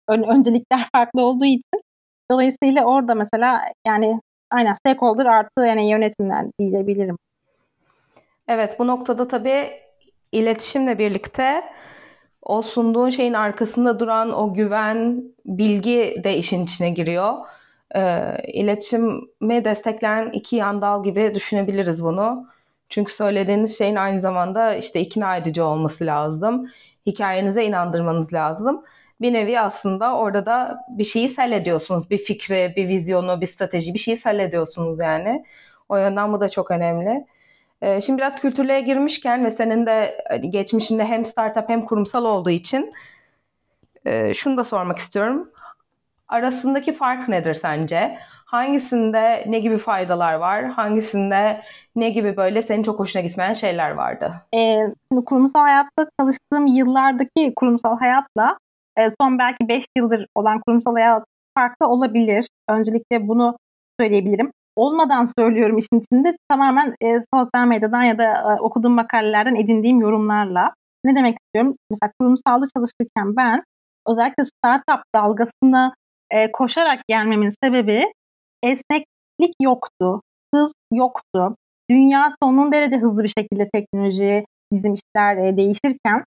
ön, 0.08 0.22
öncelikler 0.22 0.88
farklı 0.94 1.22
olduğu 1.22 1.44
için. 1.44 1.80
Dolayısıyla 2.30 2.84
orada 2.84 3.14
mesela 3.14 3.62
yani 3.86 4.20
aynen 4.50 4.74
stakeholder 4.74 5.26
artı 5.26 5.60
yani 5.66 5.90
yönetimden 5.90 6.50
diyebilirim. 6.60 7.16
Evet 8.48 8.78
bu 8.78 8.86
noktada 8.86 9.28
tabii 9.28 9.70
iletişimle 10.32 10.98
birlikte 10.98 11.64
o 12.42 12.62
sunduğun 12.62 13.08
şeyin 13.08 13.32
arkasında 13.32 14.00
duran 14.00 14.32
o 14.32 14.54
güven, 14.54 15.24
bilgi 15.46 16.16
de 16.24 16.36
işin 16.36 16.64
içine 16.64 16.90
giriyor. 16.90 17.34
E, 17.96 18.32
iletişimi 18.52 19.64
destekleyen 19.64 20.30
iki 20.32 20.56
yan 20.56 20.82
dal 20.82 21.04
gibi 21.04 21.34
düşünebiliriz 21.34 22.04
bunu. 22.04 22.48
Çünkü 22.88 23.12
söylediğiniz 23.14 23.78
şeyin 23.78 23.96
aynı 23.96 24.20
zamanda 24.20 24.74
işte 24.74 25.00
ikna 25.00 25.36
edici 25.36 25.62
olması 25.62 26.06
lazım. 26.06 26.70
Hikayenize 27.06 27.64
inandırmanız 27.64 28.32
lazım 28.32 28.84
bir 29.20 29.32
nevi 29.32 29.60
aslında 29.60 30.16
orada 30.16 30.46
da 30.46 30.84
bir 30.88 31.04
şeyi 31.04 31.28
sell 31.28 31.52
ediyorsunuz. 31.52 32.10
Bir 32.10 32.18
fikri, 32.18 32.72
bir 32.76 32.88
vizyonu, 32.88 33.40
bir 33.40 33.46
strateji, 33.46 33.94
bir 33.94 33.98
şeyi 33.98 34.16
sell 34.16 34.38
ediyorsunuz 34.38 34.98
yani. 34.98 35.44
O 35.88 35.96
yönden 35.96 36.32
bu 36.32 36.40
da 36.40 36.48
çok 36.48 36.70
önemli. 36.70 37.26
Ee, 37.82 38.00
şimdi 38.00 38.18
biraz 38.18 38.40
kültürlüğe 38.40 38.80
girmişken 38.80 39.44
ve 39.44 39.50
senin 39.50 39.86
de 39.86 40.24
hani, 40.28 40.50
geçmişinde 40.50 41.04
hem 41.04 41.24
startup 41.24 41.68
hem 41.68 41.84
kurumsal 41.84 42.24
olduğu 42.24 42.50
için 42.50 42.92
e, 44.04 44.34
şunu 44.34 44.56
da 44.56 44.64
sormak 44.64 44.98
istiyorum. 44.98 45.50
Arasındaki 46.28 46.92
fark 46.92 47.28
nedir 47.28 47.54
sence? 47.54 48.18
Hangisinde 48.46 49.44
ne 49.46 49.58
gibi 49.58 49.78
faydalar 49.78 50.34
var? 50.34 50.64
Hangisinde 50.64 51.60
ne 51.96 52.10
gibi 52.10 52.36
böyle 52.36 52.62
senin 52.62 52.82
çok 52.82 52.98
hoşuna 52.98 53.22
gitmeyen 53.22 53.52
şeyler 53.52 53.90
vardı? 53.90 54.34
Ee, 54.54 54.78
şimdi 55.12 55.24
kurumsal 55.24 55.60
hayatta 55.60 56.06
çalıştığım 56.20 56.66
yıllardaki 56.66 57.52
kurumsal 57.56 57.98
hayatla 57.98 58.58
e, 58.96 59.08
son 59.20 59.38
belki 59.38 59.68
5 59.68 59.84
yıldır 59.96 60.26
olan 60.34 60.60
kurumsal 60.66 60.94
hayat 60.94 61.24
farklı 61.54 61.86
olabilir. 61.86 62.46
Öncelikle 62.68 63.28
bunu 63.28 63.58
söyleyebilirim. 64.00 64.52
Olmadan 64.76 65.24
söylüyorum 65.38 65.78
işin 65.78 66.00
içinde 66.00 66.36
tamamen 66.48 66.94
e, 67.00 67.06
sosyal 67.34 67.66
medyadan 67.66 68.02
ya 68.02 68.18
da 68.18 68.24
e, 68.24 68.60
okuduğum 68.60 68.92
makalelerden 68.92 69.54
edindiğim 69.54 70.00
yorumlarla. 70.00 70.74
Ne 71.04 71.14
demek 71.14 71.36
istiyorum? 71.40 71.76
Mesela 71.90 72.12
kurumsalda 72.20 72.66
çalışırken 72.76 73.36
ben 73.36 73.62
özellikle 74.08 74.44
startup 74.44 75.02
dalgasına 75.14 75.94
e, 76.30 76.52
koşarak 76.52 77.00
gelmemin 77.08 77.52
sebebi 77.64 78.12
esneklik 78.62 79.54
yoktu, 79.62 80.20
hız 80.54 80.72
yoktu. 80.92 81.56
Dünya 81.90 82.28
sonun 82.42 82.72
derece 82.72 82.96
hızlı 82.96 83.22
bir 83.22 83.32
şekilde 83.38 83.68
teknoloji, 83.74 84.44
bizim 84.72 84.94
işler 84.94 85.36
e, 85.36 85.56
değişirken 85.56 86.24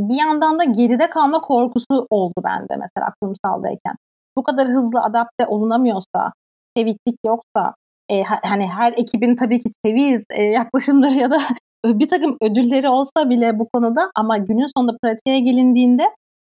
bir 0.00 0.14
yandan 0.14 0.58
da 0.58 0.64
geride 0.64 1.10
kalma 1.10 1.40
korkusu 1.40 2.06
oldu 2.10 2.34
bende 2.44 2.76
mesela 2.76 3.12
kurumsaldayken. 3.22 3.94
Bu 4.36 4.42
kadar 4.42 4.68
hızlı 4.68 5.02
adapte 5.02 5.46
olunamıyorsa, 5.46 6.32
çeviklik 6.76 7.16
yoksa 7.26 7.74
e, 8.10 8.22
hani 8.22 8.66
her 8.66 8.92
ekibin 8.92 9.36
tabii 9.36 9.60
ki 9.60 9.70
çeviz 9.86 10.24
e, 10.30 10.42
yaklaşımları 10.42 11.14
ya 11.14 11.30
da 11.30 11.40
bir 11.84 12.08
takım 12.08 12.36
ödülleri 12.42 12.88
olsa 12.88 13.30
bile 13.30 13.58
bu 13.58 13.68
konuda 13.74 14.10
ama 14.14 14.38
günün 14.38 14.68
sonunda 14.76 14.96
pratiğe 15.02 15.40
gelindiğinde 15.40 16.10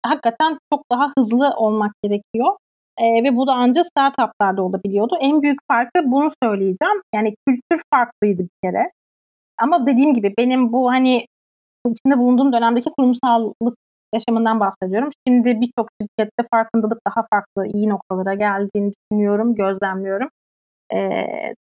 hakikaten 0.05 0.57
çok 0.73 0.83
daha 0.91 1.11
hızlı 1.17 1.53
olmak 1.57 1.91
gerekiyor. 2.03 2.55
E, 2.97 3.23
ve 3.23 3.35
bu 3.35 3.47
da 3.47 3.53
ancak 3.53 3.85
startuplarda 3.85 4.63
olabiliyordu. 4.63 5.17
En 5.19 5.41
büyük 5.41 5.59
farkı 5.67 6.11
bunu 6.11 6.27
söyleyeceğim. 6.43 7.01
Yani 7.15 7.33
kültür 7.47 7.83
farklıydı 7.93 8.43
bir 8.43 8.49
kere. 8.63 8.91
Ama 9.61 9.87
dediğim 9.87 10.13
gibi 10.13 10.33
benim 10.37 10.73
bu 10.73 10.91
hani 10.91 11.25
içinde 11.87 12.17
bulunduğum 12.17 12.53
dönemdeki 12.53 12.89
kurumsallık 12.97 13.75
yaşamından 14.13 14.59
bahsediyorum. 14.59 15.09
Şimdi 15.27 15.61
birçok 15.61 15.87
şirkette 16.01 16.43
farkındalık 16.51 16.99
daha 17.07 17.25
farklı, 17.33 17.67
iyi 17.67 17.89
noktalara 17.89 18.33
geldiğini 18.33 18.91
düşünüyorum, 18.91 19.55
gözlemliyorum. 19.55 20.29
E, 20.93 20.97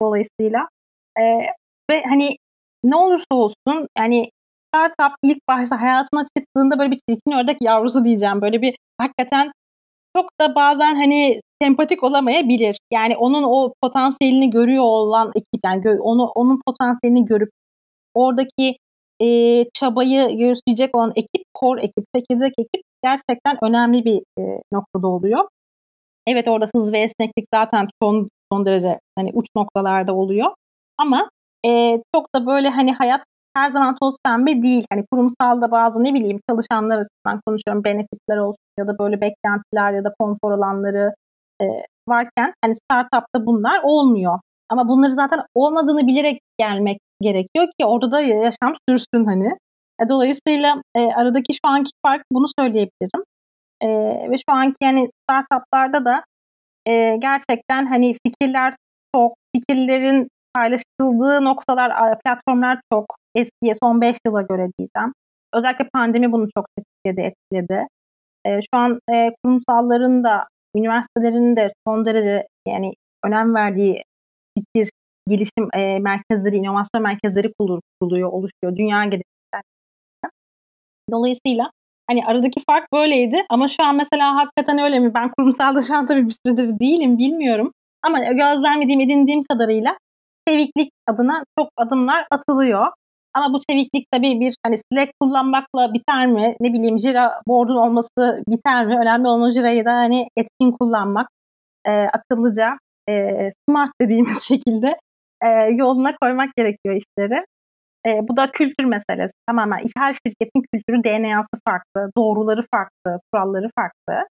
dolayısıyla 0.02 0.68
e, 1.18 1.22
ve 1.90 2.02
hani 2.08 2.36
ne 2.84 2.96
olursa 2.96 3.34
olsun 3.34 3.86
yani 3.98 4.30
startup 4.74 5.16
ilk 5.22 5.38
başta 5.48 5.80
hayatına 5.80 6.24
çıktığında 6.36 6.78
böyle 6.78 6.90
bir 6.90 7.00
çirkin 7.08 7.32
ördek 7.32 7.56
yavrusu 7.60 8.04
diyeceğim. 8.04 8.40
Böyle 8.40 8.62
bir 8.62 8.76
hakikaten 9.00 9.52
çok 10.16 10.30
da 10.40 10.54
bazen 10.54 10.94
hani 10.94 11.40
sempatik 11.62 12.04
olamayabilir. 12.04 12.78
Yani 12.92 13.16
onun 13.16 13.42
o 13.42 13.72
potansiyelini 13.82 14.50
görüyor 14.50 14.84
olan 14.84 15.32
ekip 15.36 15.60
yani 15.64 16.00
onu 16.00 16.24
onun 16.26 16.60
potansiyelini 16.66 17.24
görüp 17.24 17.50
oradaki 18.14 18.76
e, 19.22 19.64
çabayı 19.74 20.38
gösterecek 20.38 20.96
olan 20.96 21.12
ekip, 21.16 21.44
core 21.60 21.82
ekip, 21.82 22.04
çekirdek 22.14 22.52
ekip 22.58 22.82
gerçekten 23.04 23.58
önemli 23.62 24.04
bir 24.04 24.22
e, 24.38 24.62
noktada 24.72 25.08
oluyor. 25.08 25.48
Evet 26.26 26.48
orada 26.48 26.70
hız 26.74 26.92
ve 26.92 26.98
esneklik 26.98 27.46
zaten 27.54 27.88
son 28.02 28.28
son 28.52 28.66
derece 28.66 29.00
hani 29.18 29.30
uç 29.34 29.46
noktalarda 29.56 30.14
oluyor. 30.14 30.50
Ama 30.98 31.30
e, 31.66 32.02
çok 32.14 32.34
da 32.34 32.46
böyle 32.46 32.68
hani 32.68 32.92
hayat 32.92 33.24
her 33.56 33.70
zaman 33.70 33.96
toz 34.02 34.14
pembe 34.24 34.62
değil. 34.62 34.84
Hani 34.92 35.04
kurumsalda 35.12 35.70
bazı 35.70 36.04
ne 36.04 36.14
bileyim 36.14 36.40
çalışanlar 36.50 36.98
açısından 36.98 37.40
konuşuyorum 37.46 37.84
benefitler 37.84 38.36
olsun 38.36 38.64
ya 38.78 38.86
da 38.86 38.98
böyle 38.98 39.20
beklentiler 39.20 39.92
ya 39.92 40.04
da 40.04 40.14
konfor 40.18 40.52
alanları 40.52 41.14
e, 41.62 41.64
varken 42.08 42.52
hani 42.64 42.74
startupta 42.76 43.46
bunlar 43.46 43.80
olmuyor. 43.84 44.38
Ama 44.68 44.88
bunları 44.88 45.12
zaten 45.12 45.42
olmadığını 45.54 46.06
bilerek 46.06 46.40
gelmek 46.58 46.98
gerekiyor 47.22 47.66
ki 47.80 47.86
orada 47.86 48.12
da 48.12 48.20
yaşam 48.20 48.74
sürsün 48.88 49.24
hani. 49.24 49.56
E, 50.02 50.08
dolayısıyla 50.08 50.82
e, 50.96 51.00
aradaki 51.00 51.54
şu 51.54 51.68
anki 51.68 51.90
fark 52.06 52.22
bunu 52.32 52.46
söyleyebilirim. 52.58 53.24
E, 53.80 53.88
ve 54.30 54.36
şu 54.38 54.54
anki 54.54 54.76
yani 54.82 55.08
startuplarda 55.22 56.04
da 56.04 56.24
e, 56.86 57.16
gerçekten 57.16 57.86
hani 57.86 58.16
fikirler 58.26 58.74
çok, 59.14 59.34
fikirlerin 59.56 60.28
paylaşıldığı 60.54 61.44
noktalar, 61.44 62.18
platformlar 62.24 62.80
çok 62.92 63.06
eskiye 63.34 63.74
son 63.82 64.00
5 64.00 64.16
yıla 64.26 64.42
göre 64.42 64.68
diyeceğim. 64.78 65.12
Özellikle 65.54 65.88
pandemi 65.92 66.32
bunu 66.32 66.48
çok 66.56 66.66
etkiledi, 66.78 67.20
etkiledi. 67.20 67.86
E, 68.46 68.60
şu 68.62 68.78
an 68.78 68.98
e, 69.12 69.30
kurumsalların 69.44 70.24
da, 70.24 70.48
üniversitelerin 70.76 71.56
de 71.56 71.72
son 71.86 72.04
derece 72.04 72.46
yani 72.68 72.92
önem 73.24 73.54
verdiği 73.54 74.02
fikir, 74.58 74.90
gelişim 75.30 75.68
e, 75.74 75.98
merkezleri, 75.98 76.56
inovasyon 76.56 77.02
merkezleri 77.02 77.52
kuruluyor, 77.58 78.32
oluşuyor. 78.32 78.76
Dünya 78.76 79.04
genelinde. 79.04 79.62
Dolayısıyla 81.10 81.70
hani 82.10 82.26
aradaki 82.26 82.60
fark 82.66 82.92
böyleydi 82.92 83.44
ama 83.50 83.68
şu 83.68 83.84
an 83.84 83.96
mesela 83.96 84.36
hakikaten 84.36 84.78
öyle 84.78 84.98
mi? 84.98 85.14
Ben 85.14 85.30
kurumsalda 85.38 85.80
şu 85.80 85.94
an 85.96 86.06
tabii 86.06 86.26
bir 86.26 86.34
süredir 86.46 86.78
değilim, 86.78 87.18
bilmiyorum. 87.18 87.72
Ama 88.02 88.18
gözlemlediğim, 88.18 89.00
edindiğim 89.00 89.44
kadarıyla 89.44 89.96
çeviklik 90.48 90.90
adına 91.06 91.44
çok 91.58 91.68
adımlar 91.76 92.26
atılıyor. 92.30 92.86
Ama 93.34 93.52
bu 93.52 93.60
çeviklik 93.70 94.06
tabii 94.12 94.40
bir 94.40 94.54
hani 94.66 94.76
Slack 94.78 95.12
kullanmakla 95.20 95.94
biter 95.94 96.26
mi? 96.26 96.54
Ne 96.60 96.72
bileyim 96.72 96.98
Jira 96.98 97.40
board'un 97.48 97.76
olması 97.76 98.42
biter 98.48 98.86
mi? 98.86 98.98
Önemli 99.00 99.28
olan 99.28 99.50
Jira'yı 99.50 99.84
da 99.84 99.92
hani 99.92 100.28
etkin 100.36 100.72
kullanmak, 100.72 101.28
e, 101.86 101.90
akıllıca, 101.90 102.78
e, 103.08 103.12
smart 103.68 103.90
dediğimiz 104.00 104.42
şekilde 104.48 104.96
e, 105.42 105.48
yoluna 105.70 106.16
koymak 106.22 106.56
gerekiyor 106.56 106.94
işleri. 106.94 107.40
E, 108.06 108.28
bu 108.28 108.36
da 108.36 108.50
kültür 108.52 108.84
meselesi. 108.84 109.32
Tamamen 109.48 109.84
her 109.96 110.14
şirketin 110.14 110.62
kültürü 110.72 111.04
DNA'sı 111.04 111.60
farklı, 111.68 112.10
doğruları 112.16 112.64
farklı, 112.74 113.20
kuralları 113.32 113.70
farklı. 113.78 114.28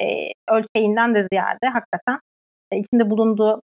E, 0.00 0.04
ölçeğinden 0.50 1.14
de 1.14 1.26
ziyade 1.32 1.66
hakikaten 1.72 2.18
e, 2.72 2.78
içinde 2.78 3.10
bulunduğu 3.10 3.62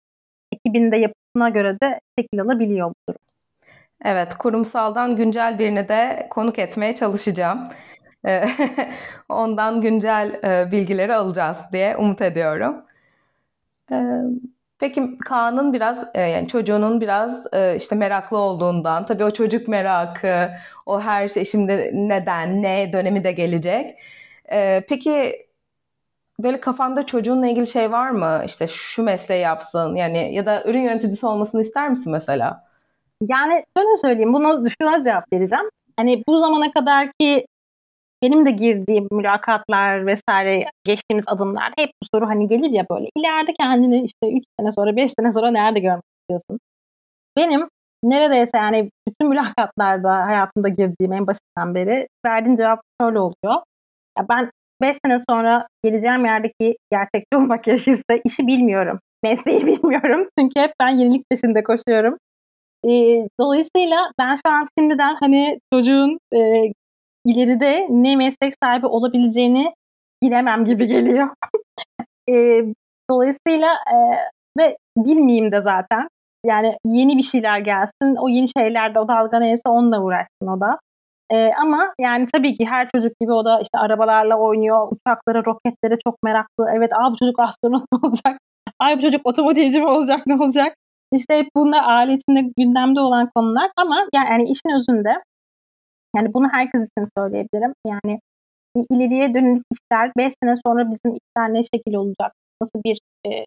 ekibinde 0.51 0.97
yapısına 0.97 1.49
göre 1.49 1.77
de 1.83 1.99
şekil 2.19 2.41
alabiliyor 2.41 2.89
bu 2.89 2.93
durum. 3.09 3.19
Evet, 4.05 4.35
kurumsaldan 4.37 5.15
güncel 5.15 5.59
birini 5.59 5.89
de 5.89 6.27
konuk 6.29 6.59
etmeye 6.59 6.95
çalışacağım. 6.95 7.67
E, 8.27 8.43
ondan 9.29 9.81
güncel 9.81 10.39
e, 10.43 10.71
bilgileri 10.71 11.15
alacağız 11.15 11.57
diye 11.71 11.97
umut 11.97 12.21
ediyorum. 12.21 12.85
E, 14.77 14.79
peki 14.79 15.17
Kaan'ın 15.17 15.73
biraz 15.73 15.97
yani 16.15 16.47
çocuğunun 16.47 17.01
biraz 17.01 17.43
işte 17.75 17.95
meraklı 17.95 18.37
olduğundan, 18.37 19.05
tabii 19.05 19.23
o 19.23 19.31
çocuk 19.31 19.67
merakı, 19.67 20.49
o 20.85 21.01
her 21.01 21.29
şey 21.29 21.45
şimdi 21.45 21.91
neden, 21.93 22.61
ne 22.61 22.93
dönemi 22.93 23.23
de 23.23 23.31
gelecek. 23.31 23.99
Peki 24.89 25.47
böyle 26.39 26.59
kafanda 26.59 27.05
çocuğunla 27.05 27.47
ilgili 27.47 27.67
şey 27.67 27.91
var 27.91 28.09
mı? 28.09 28.41
İşte 28.45 28.67
şu 28.67 29.03
mesleği 29.03 29.41
yapsın 29.41 29.95
yani 29.95 30.33
ya 30.33 30.45
da 30.45 30.63
ürün 30.63 30.81
yöneticisi 30.81 31.25
olmasını 31.25 31.61
ister 31.61 31.89
misin 31.89 32.11
mesela? 32.11 32.63
Yani 33.21 33.63
şöyle 33.77 33.97
söyleyeyim, 33.97 34.33
bunu 34.33 34.63
şuna 34.81 35.03
cevap 35.03 35.33
vereceğim. 35.33 35.65
Hani 35.97 36.23
bu 36.27 36.39
zamana 36.39 36.71
kadar 36.71 37.09
ki 37.19 37.45
benim 38.23 38.45
de 38.45 38.51
girdiğim 38.51 39.07
mülakatlar 39.11 40.05
vesaire 40.07 40.65
geçtiğimiz 40.83 41.23
adımlar 41.27 41.73
hep 41.77 41.89
bu 42.03 42.07
soru 42.13 42.29
hani 42.29 42.47
gelir 42.47 42.69
ya 42.69 42.85
böyle. 42.91 43.09
İleride 43.17 43.53
kendini 43.59 44.03
işte 44.03 44.37
3 44.37 44.43
sene 44.59 44.71
sonra 44.71 44.95
5 44.95 45.11
sene 45.19 45.31
sonra 45.31 45.51
nerede 45.51 45.79
görmek 45.79 46.03
istiyorsun? 46.21 46.59
Benim 47.37 47.67
neredeyse 48.03 48.57
yani 48.57 48.89
bütün 49.07 49.29
mülakatlarda 49.29 50.25
hayatımda 50.25 50.69
girdiğim 50.69 51.13
en 51.13 51.27
başından 51.27 51.75
beri 51.75 52.07
verdiğim 52.25 52.55
cevap 52.55 52.79
şöyle 53.01 53.19
oluyor. 53.19 53.61
Ya 54.17 54.25
ben 54.29 54.51
5 54.81 54.97
sene 55.05 55.17
sonra 55.29 55.67
geleceğim 55.83 56.25
yerdeki 56.25 56.77
gerçekçi 56.91 57.37
olmak 57.37 57.63
gerekirse 57.63 58.21
işi 58.25 58.47
bilmiyorum. 58.47 58.99
Mesleği 59.23 59.67
bilmiyorum. 59.67 60.29
Çünkü 60.39 60.59
hep 60.59 60.73
ben 60.79 60.89
yenilik 60.89 61.25
peşinde 61.29 61.63
koşuyorum. 61.63 62.17
E, 62.85 62.89
dolayısıyla 63.39 64.11
ben 64.19 64.35
şu 64.35 64.51
an 64.51 64.65
şimdiden 64.79 65.15
hani 65.19 65.59
çocuğun 65.73 66.19
e, 66.35 66.71
ileride 67.27 67.87
ne 67.89 68.15
meslek 68.15 68.53
sahibi 68.63 68.85
olabileceğini 68.85 69.73
bilemem 70.23 70.65
gibi 70.65 70.87
geliyor. 70.87 71.29
e, 72.29 72.63
dolayısıyla 73.11 73.73
e, 73.73 73.95
ve 74.57 74.77
bilmeyeyim 74.97 75.51
de 75.51 75.61
zaten. 75.61 76.07
Yani 76.45 76.77
yeni 76.85 77.17
bir 77.17 77.23
şeyler 77.23 77.59
gelsin, 77.59 78.15
o 78.19 78.29
yeni 78.29 78.47
şeylerde 78.57 78.99
o 78.99 79.07
dalga 79.07 79.39
neyse 79.39 79.69
onunla 79.69 80.03
uğraşsın 80.03 80.47
o 80.47 80.61
da. 80.61 80.79
E, 81.31 81.51
ama 81.61 81.93
yani 82.01 82.27
tabii 82.33 82.55
ki 82.55 82.65
her 82.65 82.89
çocuk 82.89 83.11
gibi 83.21 83.33
o 83.33 83.45
da 83.45 83.59
işte 83.61 83.77
arabalarla 83.77 84.37
oynuyor, 84.37 84.87
uçaklara, 84.91 85.45
roketlere 85.45 85.97
çok 86.03 86.23
meraklı. 86.23 86.69
Evet, 86.73 86.93
aa 86.93 87.11
bu 87.11 87.15
çocuk 87.15 87.39
astronot 87.39 87.83
mu 87.93 87.99
olacak? 88.03 88.37
Ay 88.79 88.97
bu 88.97 89.01
çocuk 89.01 89.21
otomotivci 89.25 89.79
mi 89.79 89.87
olacak, 89.87 90.21
ne 90.27 90.35
olacak? 90.35 90.75
İşte 91.13 91.37
hep 91.37 91.47
bunlar 91.55 91.83
aile 91.85 92.13
içinde 92.13 92.51
gündemde 92.57 92.99
olan 92.99 93.29
konular 93.35 93.71
ama 93.77 93.95
yani, 94.13 94.29
yani 94.29 94.43
işin 94.43 94.75
özünde 94.75 95.21
yani 96.17 96.33
bunu 96.33 96.47
herkes 96.51 96.81
için 96.83 97.07
söyleyebilirim. 97.17 97.73
Yani 97.87 98.19
ileriye 98.89 99.33
dönük 99.33 99.63
işler 99.71 100.11
5 100.17 100.33
sene 100.43 100.55
sonra 100.65 100.91
bizim 100.91 101.11
işler 101.15 101.53
ne 101.53 101.61
şekil 101.63 101.93
olacak? 101.93 102.33
Nasıl 102.61 102.83
bir 102.83 102.99
e, 103.27 103.45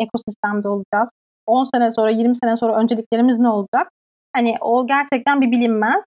ekosistemde 0.00 0.68
olacağız? 0.68 1.10
10 1.46 1.64
sene 1.64 1.90
sonra, 1.90 2.10
20 2.10 2.36
sene 2.36 2.56
sonra 2.56 2.76
önceliklerimiz 2.76 3.38
ne 3.38 3.48
olacak? 3.48 3.88
Hani 4.32 4.56
o 4.60 4.86
gerçekten 4.86 5.40
bir 5.40 5.50
bilinmez. 5.50 6.04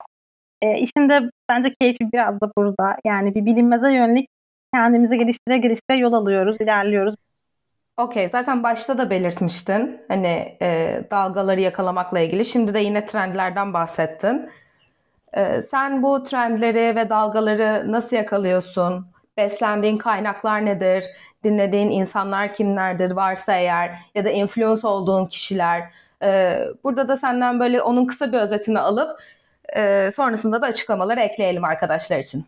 E, 0.62 0.78
işin 0.78 1.08
de 1.08 1.30
bence 1.48 1.74
keyfi 1.80 2.12
biraz 2.12 2.40
da 2.40 2.52
burada. 2.56 2.96
Yani 3.06 3.34
bir 3.34 3.46
bilinmeze 3.46 3.92
yönelik 3.92 4.28
kendimizi 4.74 5.18
geliştire 5.18 5.58
geliştire 5.58 5.96
yol 5.96 6.12
alıyoruz, 6.12 6.60
ilerliyoruz. 6.60 7.14
Okey, 7.96 8.28
zaten 8.28 8.62
başta 8.62 8.98
da 8.98 9.10
belirtmiştin 9.10 10.00
hani 10.08 10.56
e, 10.62 11.00
dalgaları 11.10 11.60
yakalamakla 11.60 12.20
ilgili. 12.20 12.44
Şimdi 12.44 12.74
de 12.74 12.78
yine 12.78 13.06
trendlerden 13.06 13.74
bahsettin. 13.74 14.50
E, 15.32 15.62
sen 15.62 16.02
bu 16.02 16.22
trendleri 16.22 16.96
ve 16.96 17.08
dalgaları 17.08 17.92
nasıl 17.92 18.16
yakalıyorsun? 18.16 19.06
Beslendiğin 19.36 19.96
kaynaklar 19.96 20.66
nedir? 20.66 21.04
Dinlediğin 21.44 21.90
insanlar 21.90 22.54
kimlerdir 22.54 23.10
varsa 23.10 23.54
eğer 23.56 23.98
ya 24.14 24.24
da 24.24 24.30
influence 24.30 24.86
olduğun 24.86 25.26
kişiler. 25.26 25.82
E, 26.22 26.58
burada 26.84 27.08
da 27.08 27.16
senden 27.16 27.60
böyle 27.60 27.82
onun 27.82 28.06
kısa 28.06 28.32
bir 28.32 28.38
özetini 28.38 28.78
alıp 28.78 29.20
e, 29.76 30.10
sonrasında 30.10 30.62
da 30.62 30.66
açıklamaları 30.66 31.20
ekleyelim 31.20 31.64
arkadaşlar 31.64 32.18
için. 32.18 32.44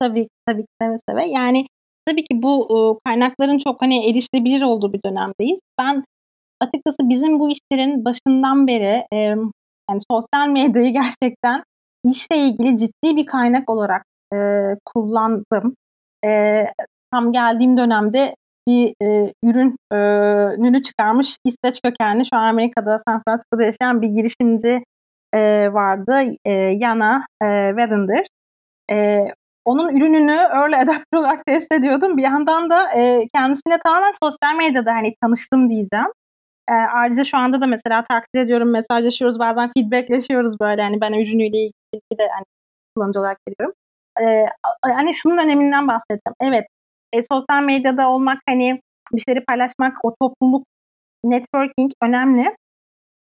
Tabii 0.00 0.28
tabii 0.46 0.64
seve 0.82 0.96
seve. 1.08 1.28
Yani 1.28 1.66
tabii 2.06 2.24
ki 2.24 2.42
bu 2.42 3.00
kaynakların 3.04 3.58
çok 3.58 3.82
hani 3.82 4.10
erişilebilir 4.10 4.62
olduğu 4.62 4.92
bir 4.92 5.00
dönemdeyiz. 5.04 5.60
Ben 5.78 6.04
açıkçası 6.60 6.96
bizim 7.00 7.38
bu 7.40 7.50
işlerin 7.50 8.04
başından 8.04 8.66
beri 8.66 9.06
yani 9.90 10.00
sosyal 10.10 10.48
medyayı 10.48 10.92
gerçekten 10.92 11.62
işle 12.04 12.36
ilgili 12.36 12.78
ciddi 12.78 13.16
bir 13.16 13.26
kaynak 13.26 13.70
olarak 13.70 14.04
e, 14.34 14.36
kullandım. 14.84 15.74
E, 16.24 16.64
tam 17.12 17.32
geldiğim 17.32 17.76
dönemde 17.76 18.34
bir 18.68 18.94
e, 19.02 19.32
ürün 19.44 19.76
e, 19.92 19.96
ürünü 20.58 20.82
çıkarmış 20.82 21.36
İsveç 21.44 21.80
kökenli 21.84 22.26
şu 22.26 22.36
an 22.36 22.48
Amerika'da 22.48 23.00
San 23.08 23.22
Francisco'da 23.26 23.62
yaşayan 23.62 24.02
bir 24.02 24.08
girişimci 24.08 24.84
e, 25.34 25.72
vardı. 25.72 26.20
E, 26.44 26.50
Yana 26.52 27.26
e, 27.42 27.68
Wedender. 27.70 28.26
E, 28.92 29.26
onun 29.64 29.96
ürününü 29.96 30.32
early 30.32 30.76
adapter 30.76 31.18
olarak 31.18 31.46
test 31.46 31.72
ediyordum. 31.72 32.16
Bir 32.16 32.22
yandan 32.22 32.70
da 32.70 32.92
e, 32.92 33.28
kendisine 33.34 33.78
tamamen 33.78 34.12
sosyal 34.22 34.56
medyada 34.56 34.92
hani 34.92 35.14
tanıştım 35.22 35.70
diyeceğim. 35.70 36.12
E, 36.70 36.72
ayrıca 36.72 37.24
şu 37.24 37.36
anda 37.38 37.60
da 37.60 37.66
mesela 37.66 38.04
takdir 38.10 38.40
ediyorum, 38.40 38.70
mesajlaşıyoruz, 38.70 39.38
bazen 39.38 39.70
feedbackleşiyoruz 39.76 40.60
böyle. 40.60 40.82
Hani 40.82 41.00
ben 41.00 41.12
ürünüyle 41.12 41.58
ilgili 41.58 41.79
de 41.94 42.28
hani, 42.34 42.44
kullanıcı 42.96 43.20
olarak 43.20 43.38
geliyorum. 43.46 43.74
E, 44.20 44.46
hani 44.82 45.14
şunun 45.14 45.38
öneminden 45.38 45.88
bahsettim. 45.88 46.32
Evet, 46.40 46.66
e, 47.12 47.22
sosyal 47.22 47.62
medyada 47.62 48.08
olmak, 48.08 48.38
hani 48.48 48.80
bir 49.12 49.20
şeyleri 49.20 49.44
paylaşmak, 49.44 50.04
o 50.04 50.14
topluluk, 50.22 50.66
networking 51.24 51.92
önemli. 52.02 52.56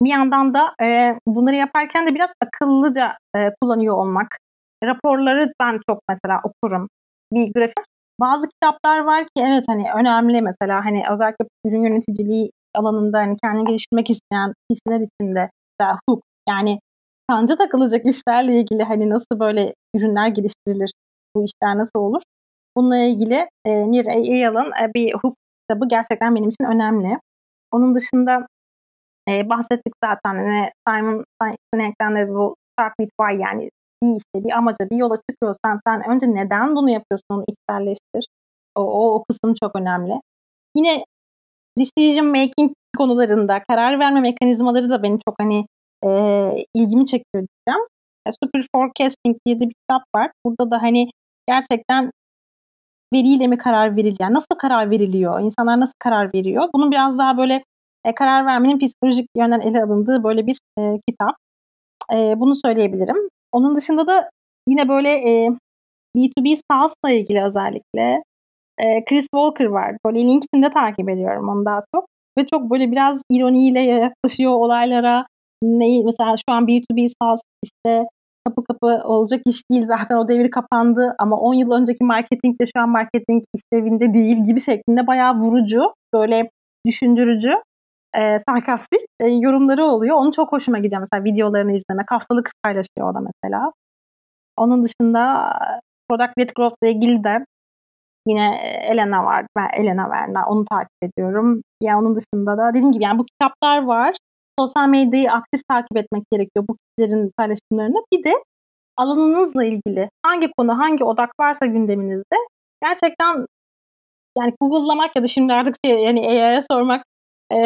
Bir 0.02 0.10
yandan 0.10 0.54
da 0.54 0.74
e, 0.82 1.18
bunları 1.26 1.56
yaparken 1.56 2.06
de 2.06 2.14
biraz 2.14 2.30
akıllıca 2.40 3.16
e, 3.36 3.38
kullanıyor 3.60 3.96
olmak. 3.96 4.36
Raporları 4.84 5.52
ben 5.60 5.80
çok 5.90 6.00
mesela 6.08 6.40
okurum. 6.44 6.88
Bir 7.32 7.52
grafik. 7.52 7.86
Bazı 8.20 8.48
kitaplar 8.48 8.98
var 8.98 9.22
ki 9.24 9.42
evet 9.42 9.64
hani 9.66 9.92
önemli 9.96 10.42
mesela 10.42 10.84
hani 10.84 11.04
özellikle 11.12 11.44
ürün 11.66 11.84
yöneticiliği 11.84 12.50
alanında 12.74 13.18
hani 13.18 13.36
kendini 13.44 13.64
geliştirmek 13.66 14.10
isteyen 14.10 14.52
kişiler 14.70 15.00
için 15.00 15.34
de 15.34 15.50
mesela 15.80 15.98
hook 16.08 16.22
yani 16.48 16.78
kanca 17.32 17.56
takılacak 17.56 18.06
işlerle 18.06 18.60
ilgili 18.60 18.82
hani 18.82 19.10
nasıl 19.10 19.40
böyle 19.40 19.74
ürünler 19.96 20.28
geliştirilir, 20.28 20.90
bu 21.36 21.44
işler 21.44 21.78
nasıl 21.78 21.98
olur? 21.98 22.22
Bununla 22.76 22.96
ilgili 22.96 23.48
e, 23.64 23.92
Nir 23.92 24.06
Eyal'ın 24.06 24.72
e, 24.72 24.94
bir 24.94 25.14
hook 25.14 25.34
kitabı 25.60 25.88
gerçekten 25.88 26.34
benim 26.34 26.48
için 26.48 26.64
önemli. 26.64 27.18
Onun 27.72 27.94
dışında 27.94 28.46
e, 29.28 29.48
bahsettik 29.48 29.94
zaten 30.04 30.34
hani 30.34 30.70
Simon 30.88 31.24
Sinek'ten 31.74 32.16
de 32.16 32.28
bu 32.28 32.56
Start 32.72 32.92
with 33.00 33.12
Why 33.20 33.42
yani 33.42 33.70
bir 34.02 34.16
işte 34.16 34.48
bir 34.48 34.52
amaca 34.52 34.90
bir 34.90 34.96
yola 34.96 35.16
çıkıyorsan 35.30 35.80
sen 35.86 36.10
önce 36.10 36.26
neden 36.34 36.76
bunu 36.76 36.90
yapıyorsun 36.90 37.26
onu 37.30 37.44
içselleştir. 37.48 38.26
O, 38.76 38.80
o, 38.80 39.14
o 39.14 39.24
kısım 39.24 39.54
çok 39.62 39.76
önemli. 39.76 40.20
Yine 40.76 41.04
decision 41.78 42.26
making 42.26 42.72
konularında 42.96 43.62
karar 43.68 43.98
verme 43.98 44.20
mekanizmaları 44.20 44.90
da 44.90 45.02
beni 45.02 45.18
çok 45.28 45.34
hani 45.40 45.66
e, 46.04 46.08
ilgimi 46.74 47.06
çekiyor 47.06 47.46
diyeceğim. 47.48 47.86
E, 48.26 48.30
Super 48.44 48.66
Forecasting 48.74 49.36
diye 49.46 49.56
de 49.56 49.60
bir 49.60 49.74
kitap 49.74 50.02
var. 50.16 50.30
Burada 50.46 50.70
da 50.70 50.82
hani 50.82 51.10
gerçekten 51.48 52.10
veriyle 53.14 53.46
mi 53.46 53.58
karar 53.58 53.96
veriliyor? 53.96 54.16
Yani 54.20 54.34
nasıl 54.34 54.54
karar 54.58 54.90
veriliyor? 54.90 55.40
İnsanlar 55.40 55.80
nasıl 55.80 55.94
karar 55.98 56.34
veriyor? 56.34 56.68
Bunun 56.74 56.90
biraz 56.90 57.18
daha 57.18 57.38
böyle 57.38 57.64
e, 58.04 58.14
karar 58.14 58.46
vermenin 58.46 58.78
psikolojik 58.78 59.26
yönden 59.36 59.60
ele 59.60 59.82
alındığı 59.82 60.24
böyle 60.24 60.46
bir 60.46 60.58
e, 60.78 61.00
kitap. 61.08 61.34
E, 62.12 62.40
bunu 62.40 62.54
söyleyebilirim. 62.56 63.16
Onun 63.52 63.76
dışında 63.76 64.06
da 64.06 64.30
yine 64.68 64.88
böyle 64.88 65.08
e, 65.08 65.50
B2B 66.16 66.56
SaaS'la 66.70 67.10
ilgili 67.10 67.44
özellikle 67.44 68.22
e, 68.78 69.04
Chris 69.04 69.26
Walker 69.34 69.64
var. 69.64 69.96
Böyle 70.06 70.18
LinkedIn'de 70.18 70.70
takip 70.70 71.08
ediyorum 71.08 71.48
onu 71.48 71.64
daha 71.64 71.82
çok. 71.94 72.06
Ve 72.38 72.46
çok 72.46 72.70
böyle 72.70 72.92
biraz 72.92 73.22
ironiyle 73.30 73.80
yaklaşıyor 74.06 74.52
olaylara. 74.52 75.26
Neyi, 75.62 76.04
mesela 76.04 76.36
şu 76.36 76.54
an 76.54 76.64
B2B 76.64 77.08
SaaS 77.08 77.40
işte 77.62 78.04
kapı 78.44 78.64
kapı 78.64 78.86
olacak 78.86 79.40
iş 79.46 79.70
değil 79.70 79.86
zaten 79.86 80.16
o 80.16 80.28
devir 80.28 80.50
kapandı 80.50 81.14
ama 81.18 81.36
10 81.36 81.54
yıl 81.54 81.70
önceki 81.70 82.04
marketing 82.04 82.60
de 82.60 82.64
şu 82.76 82.80
an 82.80 82.88
marketing 82.88 83.42
işlevinde 83.54 84.14
değil 84.14 84.44
gibi 84.44 84.60
şeklinde 84.60 85.06
bayağı 85.06 85.34
vurucu, 85.34 85.94
böyle 86.14 86.50
düşündürücü, 86.86 87.52
e, 88.16 88.38
sarkastik 88.48 89.00
e, 89.20 89.28
yorumları 89.28 89.84
oluyor. 89.84 90.16
Onu 90.16 90.32
çok 90.32 90.52
hoşuma 90.52 90.78
gidiyor 90.78 91.00
mesela 91.00 91.24
videolarını 91.24 91.72
izlemek. 91.72 92.10
Haftalık 92.10 92.50
paylaşıyor 92.62 93.10
o 93.10 93.14
da 93.14 93.20
mesela. 93.20 93.72
Onun 94.56 94.84
dışında 94.84 95.52
Product 96.08 96.38
Led 96.38 96.50
Growth 96.56 96.76
ile 96.82 96.92
ilgili 96.92 97.24
de 97.24 97.44
yine 98.26 98.56
Elena 98.90 99.24
var. 99.24 99.46
Ben 99.56 99.68
Elena 99.82 100.04
Werner. 100.04 100.42
Onu 100.46 100.64
takip 100.64 100.90
ediyorum. 101.02 101.62
Ya 101.82 101.98
onun 101.98 102.16
dışında 102.16 102.58
da 102.58 102.68
dediğim 102.70 102.92
gibi 102.92 103.04
yani 103.04 103.18
bu 103.18 103.24
kitaplar 103.24 103.82
var 103.84 104.14
sosyal 104.58 104.88
medyayı 104.88 105.32
aktif 105.32 105.62
takip 105.68 105.96
etmek 105.96 106.24
gerekiyor 106.32 106.64
bu 106.68 106.76
kişilerin 106.76 107.30
paylaşımlarını. 107.36 108.04
Bir 108.12 108.24
de 108.24 108.32
alanınızla 108.96 109.64
ilgili 109.64 110.10
hangi 110.26 110.50
konu, 110.58 110.78
hangi 110.78 111.04
odak 111.04 111.30
varsa 111.40 111.66
gündeminizde 111.66 112.36
gerçekten 112.82 113.46
yani 114.38 114.54
Google'lamak 114.60 115.16
ya 115.16 115.22
da 115.22 115.26
şimdi 115.26 115.52
artık 115.52 115.76
şey, 115.84 115.98
yani 116.04 116.28
AI'ya 116.28 116.62
sormak 116.70 117.04
e, 117.52 117.56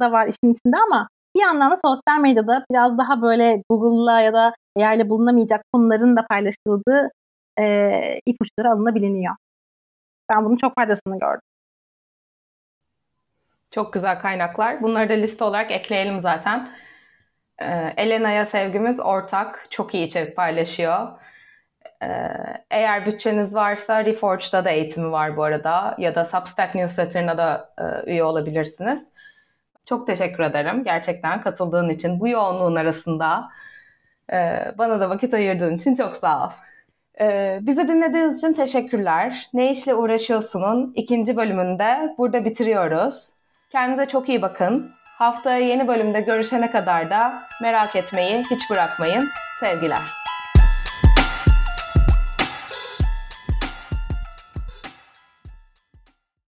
da 0.00 0.12
var 0.12 0.26
işin 0.28 0.52
içinde 0.52 0.76
ama 0.76 1.08
bir 1.36 1.40
yandan 1.42 1.70
da 1.70 1.76
sosyal 1.76 2.20
medyada 2.20 2.64
biraz 2.70 2.98
daha 2.98 3.22
böyle 3.22 3.62
Google'la 3.70 4.20
ya 4.20 4.32
da 4.32 4.54
AI 4.76 4.96
ile 4.96 5.08
bulunamayacak 5.10 5.62
konuların 5.72 6.16
da 6.16 6.26
paylaşıldığı 6.30 7.10
e, 7.60 8.20
ipuçları 8.26 8.70
alınabiliyor. 8.72 9.34
Ben 10.34 10.44
bunun 10.44 10.56
çok 10.56 10.74
faydasını 10.74 11.18
gördüm. 11.18 11.40
Çok 13.74 13.92
güzel 13.92 14.20
kaynaklar. 14.20 14.82
Bunları 14.82 15.08
da 15.08 15.12
liste 15.12 15.44
olarak 15.44 15.70
ekleyelim 15.70 16.18
zaten. 16.20 16.68
Ee, 17.62 17.94
Elena'ya 17.96 18.46
sevgimiz 18.46 19.00
ortak. 19.00 19.66
Çok 19.70 19.94
iyi 19.94 20.06
içerik 20.06 20.36
paylaşıyor. 20.36 21.08
Ee, 22.02 22.06
eğer 22.70 23.06
bütçeniz 23.06 23.54
varsa 23.54 24.04
Reforge'da 24.04 24.64
da 24.64 24.70
eğitimi 24.70 25.12
var 25.12 25.36
bu 25.36 25.42
arada. 25.44 25.94
Ya 25.98 26.14
da 26.14 26.24
Substack 26.24 26.74
Newsletter'ına 26.74 27.38
da 27.38 27.74
e, 27.78 28.10
üye 28.10 28.24
olabilirsiniz. 28.24 29.06
Çok 29.84 30.06
teşekkür 30.06 30.42
ederim 30.42 30.84
gerçekten 30.84 31.42
katıldığın 31.42 31.88
için. 31.88 32.20
Bu 32.20 32.28
yoğunluğun 32.28 32.76
arasında 32.76 33.48
e, 34.32 34.58
bana 34.78 35.00
da 35.00 35.10
vakit 35.10 35.34
ayırdığın 35.34 35.76
için 35.76 35.94
çok 35.94 36.16
sağ 36.16 36.46
ol. 36.46 36.50
Ee, 37.20 37.58
bizi 37.62 37.88
dinlediğiniz 37.88 38.38
için 38.38 38.52
teşekkürler. 38.52 39.50
Ne 39.54 39.70
işle 39.70 39.94
uğraşıyorsunun 39.94 40.92
ikinci 40.96 41.36
bölümünde 41.36 42.14
burada 42.18 42.44
bitiriyoruz. 42.44 43.33
Kendinize 43.74 44.06
çok 44.06 44.28
iyi 44.28 44.42
bakın. 44.42 44.90
Haftaya 45.04 45.58
yeni 45.58 45.88
bölümde 45.88 46.20
görüşene 46.20 46.70
kadar 46.70 47.10
da 47.10 47.42
merak 47.62 47.96
etmeyi 47.96 48.44
hiç 48.50 48.70
bırakmayın. 48.70 49.28
Sevgiler. 49.60 50.23